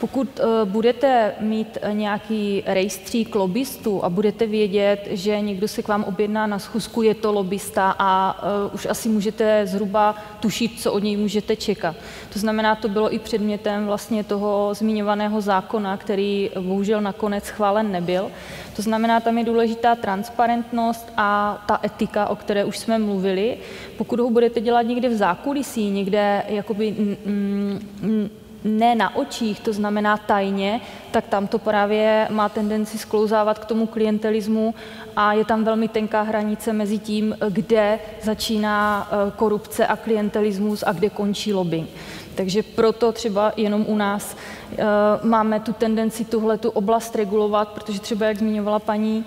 [0.00, 5.88] pokud eh, budete mít eh, nějaký rejstřík lobbystů a budete vědět, že někdo se k
[5.88, 10.92] vám objedná na schůzku, je to lobbysta a eh, už asi můžete zhruba tušit, co
[10.92, 11.96] od něj můžete čekat.
[12.32, 18.30] To znamená, to bylo i předmětem vlastně toho zmiňovaného zákona, který bohužel nakonec schválen nebyl.
[18.76, 23.56] To znamená, tam je důležitá transparentnost a ta etika, o které už jsme mluvili.
[23.96, 28.30] Pokud ho budete dělat někde v zákulisí, někde jakoby mm, mm,
[28.66, 30.80] ne na očích, to znamená tajně,
[31.10, 34.74] tak tam to právě má tendenci sklouzávat k tomu klientelismu
[35.16, 40.92] a je tam velmi tenká hranice mezi tím, kde začíná eh, korupce a klientelismus a
[40.92, 41.88] kde končí lobbying.
[42.36, 44.36] Takže proto třeba jenom u nás
[44.78, 44.84] e,
[45.22, 49.24] máme tu tendenci tuhle tu oblast regulovat, protože třeba, jak zmiňovala paní,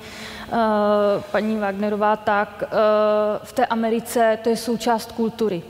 [0.52, 0.58] e,
[1.32, 2.64] paní Wagnerová, tak
[3.44, 5.62] v té Americe to je součást kultury.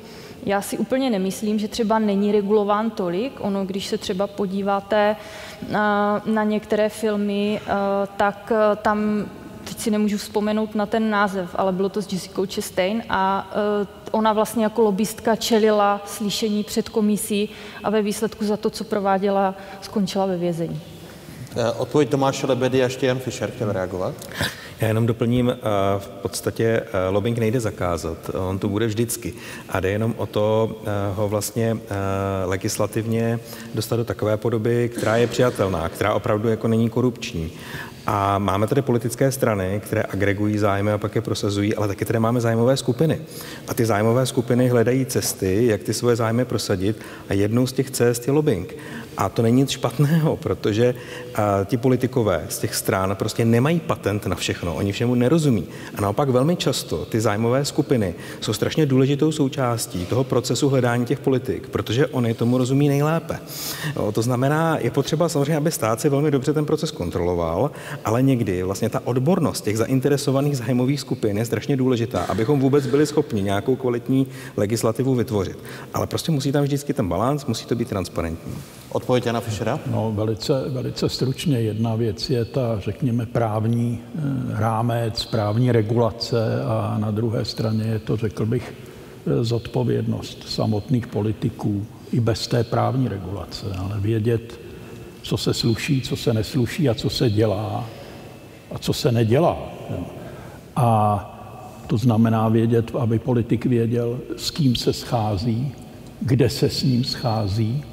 [0.45, 3.34] Já si úplně nemyslím, že třeba není regulován tolik.
[3.40, 5.16] Ono, když se třeba podíváte
[5.70, 7.72] na, na některé filmy, eh,
[8.18, 9.26] tak eh, tam
[9.64, 13.52] teď si nemůžu vzpomenout na ten název, ale bylo to s Jessica Chastain a
[14.11, 17.49] ona vlastně jako lobbystka čelila slyšení před komisí
[17.84, 20.82] a ve výsledku za to, co prováděla, skončila ve vězení.
[21.78, 24.16] Odpověď Tomáše Lebedy a ještě Jan Fischer chtěl reagovat.
[24.82, 25.56] Já jenom doplním, eh,
[25.98, 28.18] v podstatě eh, lobbying nejde zakázat,
[28.50, 29.34] on tu bude vždycky.
[29.70, 31.78] A jde jenom o to eh, ho vlastně
[32.46, 33.40] legislativně
[33.74, 37.52] dostat do takové podoby, která je přijatelná, která opravdu jako není korupční.
[38.06, 42.20] A máme tady politické strany, které agregují zájmy a pak je prosazují, ale taky tady
[42.20, 43.22] máme zájmové skupiny.
[43.68, 47.92] A ty zájmové skupiny hledají cesty, jak ty svoje zájmy prosadit a jednou z těch
[47.92, 48.76] cest je lobbying.
[49.20, 50.96] A to není nic špatného, protože
[51.36, 55.68] a, ti politikové z těch stran prostě nemají patent na všechno, oni všemu nerozumí.
[55.96, 61.20] A naopak velmi často ty zájmové skupiny jsou strašně důležitou součástí toho procesu hledání těch
[61.20, 63.40] politik, protože oni tomu rozumí nejlépe.
[63.96, 67.72] O, to znamená, je potřeba samozřejmě, aby stát si velmi dobře ten proces kontroloval,
[68.06, 73.06] ale někdy vlastně ta odbornost těch zainteresovaných zájmových skupin je strašně důležitá, abychom vůbec byli
[73.06, 74.28] schopni nějakou kvalitní
[74.58, 75.60] legislativu vytvořit.
[75.94, 78.54] Ale prostě musí tam vždycky ten balans, musí to být transparentní.
[79.10, 79.80] Odpověď Jana Fischera?
[79.91, 81.61] No, velice, velice stručně.
[81.61, 84.19] Jedna věc je ta, řekněme, právní eh,
[84.60, 88.73] rámec, právní regulace a na druhé straně je to, řekl bych,
[89.27, 94.60] eh, zodpovědnost samotných politiků i bez té právní regulace, ale vědět,
[95.22, 97.86] co se sluší, co se nesluší a co se dělá
[98.72, 99.57] a co se nedělá.
[100.76, 100.86] A
[101.88, 105.72] to znamená vědět, aby politik věděl, s kým se schází,
[106.22, 107.84] kde se s ním schází,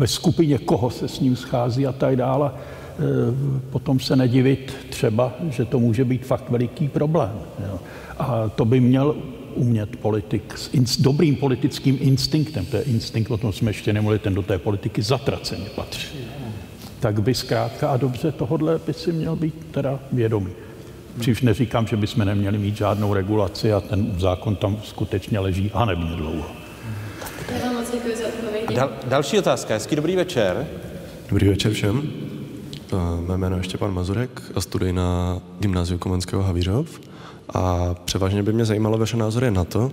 [0.00, 2.50] ve skupině koho se s ním schází a tak dále.
[2.50, 2.52] E,
[3.70, 7.32] potom se nedivit třeba, že to může být fakt veliký problém.
[8.18, 9.16] A to by měl
[9.54, 14.18] umět politik s in, dobrým politickým instinktem, to je instinkt, o tom jsme ještě nemluvili,
[14.18, 16.18] ten do té politiky zatraceně patří.
[17.00, 20.50] Tak by zkrátka a dobře tohodle by si měl být teda vědomý.
[21.18, 25.84] Příliš neříkám, že bychom neměli mít žádnou regulaci a ten zákon tam skutečně leží a
[25.84, 26.46] nebně dlouho.
[27.52, 28.49] Já vám moc děkuji za.
[28.74, 29.74] Dal, další otázka.
[29.74, 30.66] Hezký dobrý večer.
[31.28, 32.02] Dobrý večer všem.
[33.26, 37.00] Mé jméno je Štěpán Mazurek a studuji na Gymnáziu Komenského Havířov.
[37.54, 39.92] A převážně by mě zajímalo vaše názory na to,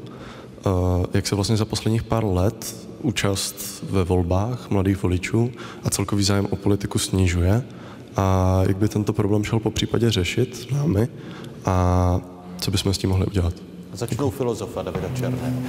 [1.13, 5.51] jak se vlastně za posledních pár let účast ve volbách mladých voličů
[5.83, 7.63] a celkový zájem o politiku snižuje
[8.15, 11.07] a jak by tento problém šel po případě řešit námi
[11.65, 12.19] a
[12.59, 13.53] co bychom s tím mohli udělat.
[13.93, 15.61] Začnou filozofa Davida Černého.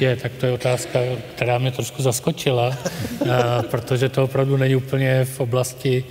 [0.00, 0.98] Je, tak to je otázka,
[1.34, 2.76] která mě trošku zaskočila,
[3.70, 6.04] protože to opravdu není úplně v oblasti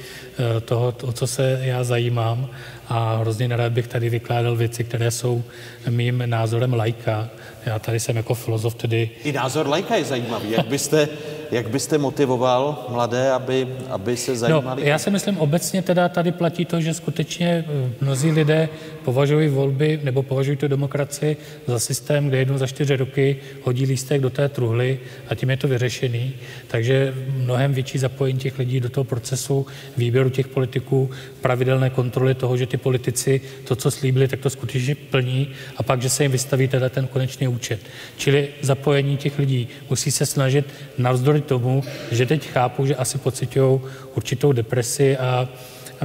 [0.57, 2.49] e, toho, o co se já zajímám
[2.89, 5.43] a hrozně nerad bych tady vykládal věci, které jsou
[5.89, 7.29] mým názorem lajka.
[7.65, 9.09] Já tady jsem jako filozof tedy...
[9.23, 10.51] I názor lajka je zajímavý.
[10.51, 11.07] Jak byste,
[11.51, 14.81] jak byste motivoval mladé, aby, aby se zajímali?
[14.81, 18.69] No, já si myslím, obecně teda tady platí to, že skutečně eh, mnozí lidé
[19.05, 21.37] považují volby nebo považují tu demokracii
[21.67, 25.57] za systém, kde jednou za čtyři roky hodí lístek do té truhly a tím je
[25.57, 26.33] to vyřešený.
[26.67, 29.65] Takže mnohem větší zapojení těch lidí do toho procesu
[29.97, 31.09] výběru těch politiků,
[31.41, 35.47] pravidelné kontroly toho, že ty politici to, co slíbili, tak to skutečně plní
[35.77, 37.79] a pak, že se jim vystaví teda ten konečný účet.
[38.17, 40.65] Čili zapojení těch lidí musí se snažit
[40.97, 43.81] navzdory tomu, že teď chápu, že asi pocitují
[44.15, 45.49] určitou depresi a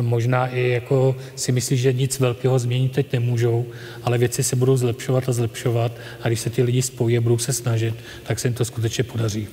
[0.01, 3.67] možná i jako si myslí, že nic velkého změnit teď nemůžou,
[4.03, 7.39] ale věci se budou zlepšovat a zlepšovat a když se ty lidi spojí a budou
[7.39, 9.49] se snažit, tak se jim to skutečně podaří.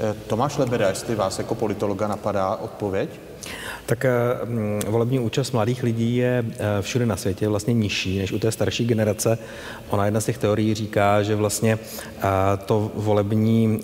[0.00, 3.10] Eh, Tomáš Lebeda, jestli vás jako politologa napadá odpověď?
[3.90, 4.10] Tak eh,
[4.44, 8.52] mm, volební účast mladých lidí je eh, všude na světě vlastně nižší než u té
[8.52, 9.38] starší generace.
[9.88, 11.78] Ona jedna z těch teorií říká, že vlastně
[12.18, 12.22] eh,
[12.66, 13.80] to volební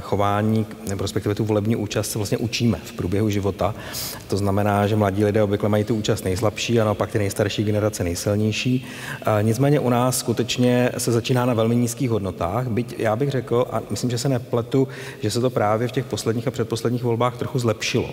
[0.00, 3.74] chování, nebo respektive tu volební účast se vlastně učíme v průběhu života.
[4.28, 8.04] To znamená, že mladí lidé obvykle mají tu účast nejslabší a naopak ty nejstarší generace
[8.04, 8.86] nejsilnější.
[9.42, 13.82] Nicméně u nás skutečně se začíná na velmi nízkých hodnotách, byť já bych řekl, a
[13.90, 14.88] myslím, že se nepletu,
[15.22, 18.10] že se to právě v těch posledních a předposledních volbách trochu zlepšilo.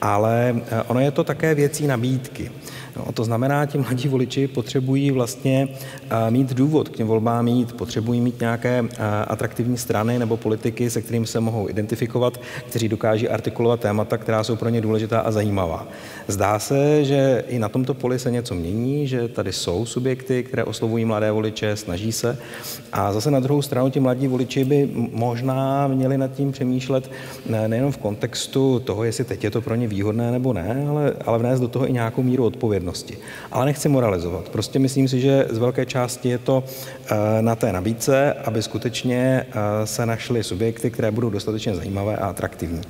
[0.00, 2.50] Ale Eh, ono je to také věcí nabídky.
[2.98, 7.72] No, to znamená, ti mladí voliči potřebují vlastně uh, mít důvod k těm volbám mít,
[7.72, 8.88] potřebují mít nějaké uh,
[9.26, 14.56] atraktivní strany nebo politiky, se kterými se mohou identifikovat, kteří dokáží artikulovat témata, která jsou
[14.56, 15.86] pro ně důležitá a zajímavá.
[16.28, 20.64] Zdá se, že i na tomto poli se něco mění, že tady jsou subjekty, které
[20.64, 22.38] oslovují mladé voliče, snaží se.
[22.92, 27.10] A zase na druhou stranu ti mladí voliči by možná měli nad tím přemýšlet
[27.46, 31.38] nejenom v kontextu toho, jestli teď je to pro ně výhodné nebo ne, ale, ale
[31.38, 32.87] vnést do toho i nějakou míru odpovědnosti.
[33.52, 34.48] Ale nechci moralizovat.
[34.48, 39.46] Prostě myslím si, že z velké části je to eh, na té nabídce, aby skutečně
[39.50, 42.80] eh, se našly subjekty, které budou dostatečně zajímavé a atraktivní.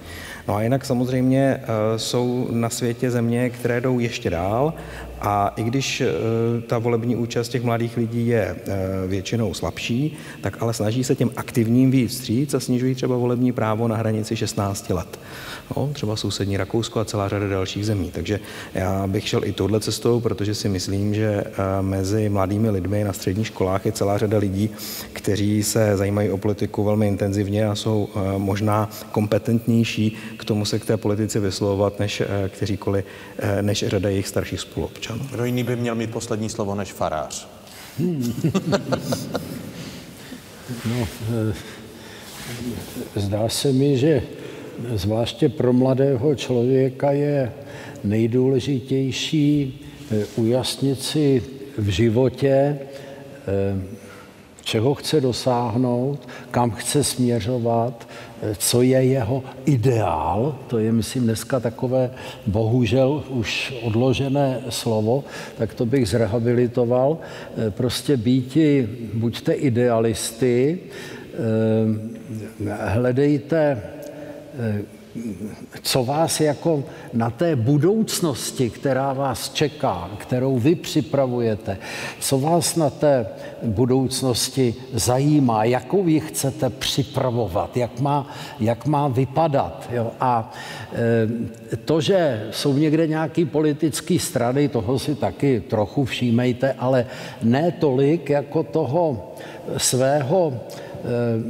[0.48, 4.74] No a jinak samozřejmě eh, jsou na světě země, které jdou ještě dál
[5.20, 6.02] a i když
[6.66, 8.56] ta volební účast těch mladých lidí je
[9.06, 13.88] většinou slabší, tak ale snaží se těm aktivním víc vstříc a snižují třeba volební právo
[13.88, 15.18] na hranici 16 let
[15.76, 18.10] no, třeba sousední Rakousko a celá řada dalších zemí.
[18.14, 18.40] Takže
[18.74, 23.12] já bych šel i touhle cestou, protože si myslím, že eh, mezi mladými lidmi na
[23.12, 24.70] středních školách je celá řada lidí,
[25.12, 30.78] kteří se zajímají o politiku velmi intenzivně a jsou eh, možná kompetentnější k tomu se
[30.78, 33.04] k té politice vyslovovat, než eh, kteříkoliv,
[33.62, 35.26] než řada jejich starších spoluobčanů.
[35.30, 37.48] Kdo jiný by měl mít poslední slovo než farář?
[37.98, 38.34] Hmm.
[40.86, 41.08] no,
[43.16, 44.22] zdá se mi, že
[44.94, 47.52] zvláště pro mladého člověka je
[48.04, 51.42] nejdůležitější eh, ujasnit si
[51.78, 53.98] v životě, eh,
[54.62, 58.14] čeho chce dosáhnout, kam chce směřovat, eh,
[58.58, 60.58] co je jeho ideál.
[60.66, 62.10] To je, myslím, dneska takové
[62.46, 65.24] bohužel už odložené slovo,
[65.58, 67.18] tak to bych zrehabilitoval.
[67.70, 70.78] Prostě býti, buďte idealisty,
[72.94, 73.82] hledejte
[75.82, 81.78] co vás jako na té budoucnosti, která vás čeká, kterou vy připravujete,
[82.20, 83.26] co vás na té
[83.62, 88.30] budoucnosti zajímá, jakou ji chcete připravovat, jak má,
[88.60, 89.88] jak má vypadat.
[89.92, 90.10] Jo?
[90.20, 90.52] A
[91.72, 97.06] e, to, že jsou někde nějaké politické strany, toho si taky trochu všímejte, ale
[97.42, 99.34] ne tolik jako toho
[99.76, 100.60] svého
[101.04, 101.42] Eh,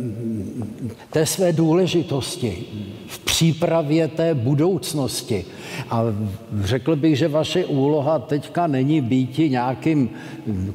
[1.11, 2.65] té své důležitosti
[3.07, 5.44] v přípravě té budoucnosti.
[5.90, 6.05] A
[6.60, 10.10] řekl bych, že vaše úloha teďka není být nějakým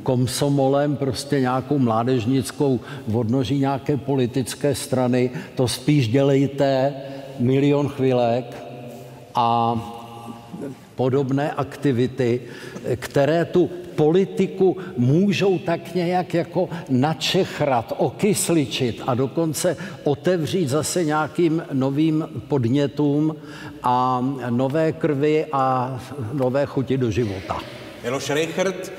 [0.03, 5.29] komsomolem, prostě nějakou mládežnickou vodnoží nějaké politické strany.
[5.55, 6.93] To spíš dělejte
[7.39, 8.63] milion chvilek
[9.35, 9.75] a
[10.95, 12.41] podobné aktivity,
[12.95, 22.27] které tu politiku můžou tak nějak jako načechrat, okysličit a dokonce otevřít zase nějakým novým
[22.47, 23.35] podnětům
[23.83, 25.99] a nové krvi a
[26.33, 27.59] nové chuti do života.
[28.03, 28.91] Miloš Reichert,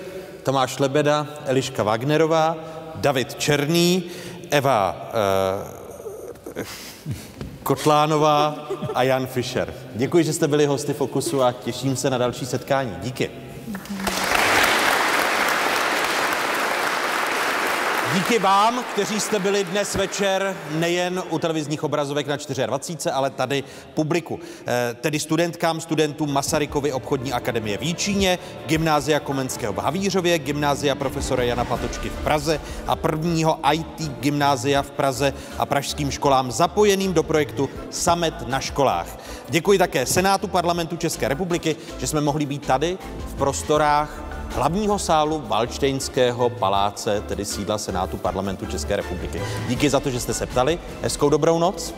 [0.42, 2.56] Tomáš Lebeda, Eliška Wagnerová,
[2.94, 4.02] David Černý,
[4.50, 5.10] Eva
[6.56, 6.64] eh,
[7.62, 9.74] Kotlánová a Jan Fischer.
[9.94, 12.92] Děkuji, že jste byli hosty Fokusu a těším se na další setkání.
[13.02, 13.43] Díky.
[18.14, 22.36] Díky vám, kteří jste byli dnes večer nejen u televizních obrazovek na
[22.66, 23.64] 24, ale tady
[23.94, 24.40] publiku.
[24.66, 31.42] Eh, tedy studentkám, studentům Masarykovy obchodní akademie v Jíčíně, Gymnázia Komenského v Havířově, Gymnázia profesora
[31.42, 37.22] Jana Patočky v Praze a prvního IT Gymnázia v Praze a pražským školám zapojeným do
[37.22, 39.18] projektu Samet na školách.
[39.48, 45.42] Děkuji také Senátu parlamentu České republiky, že jsme mohli být tady v prostorách hlavního sálu
[45.46, 49.42] Valštejnského paláce, tedy sídla Senátu parlamentu České republiky.
[49.68, 50.78] Díky za to, že jste se ptali.
[51.02, 51.94] Hezkou dobrou noc.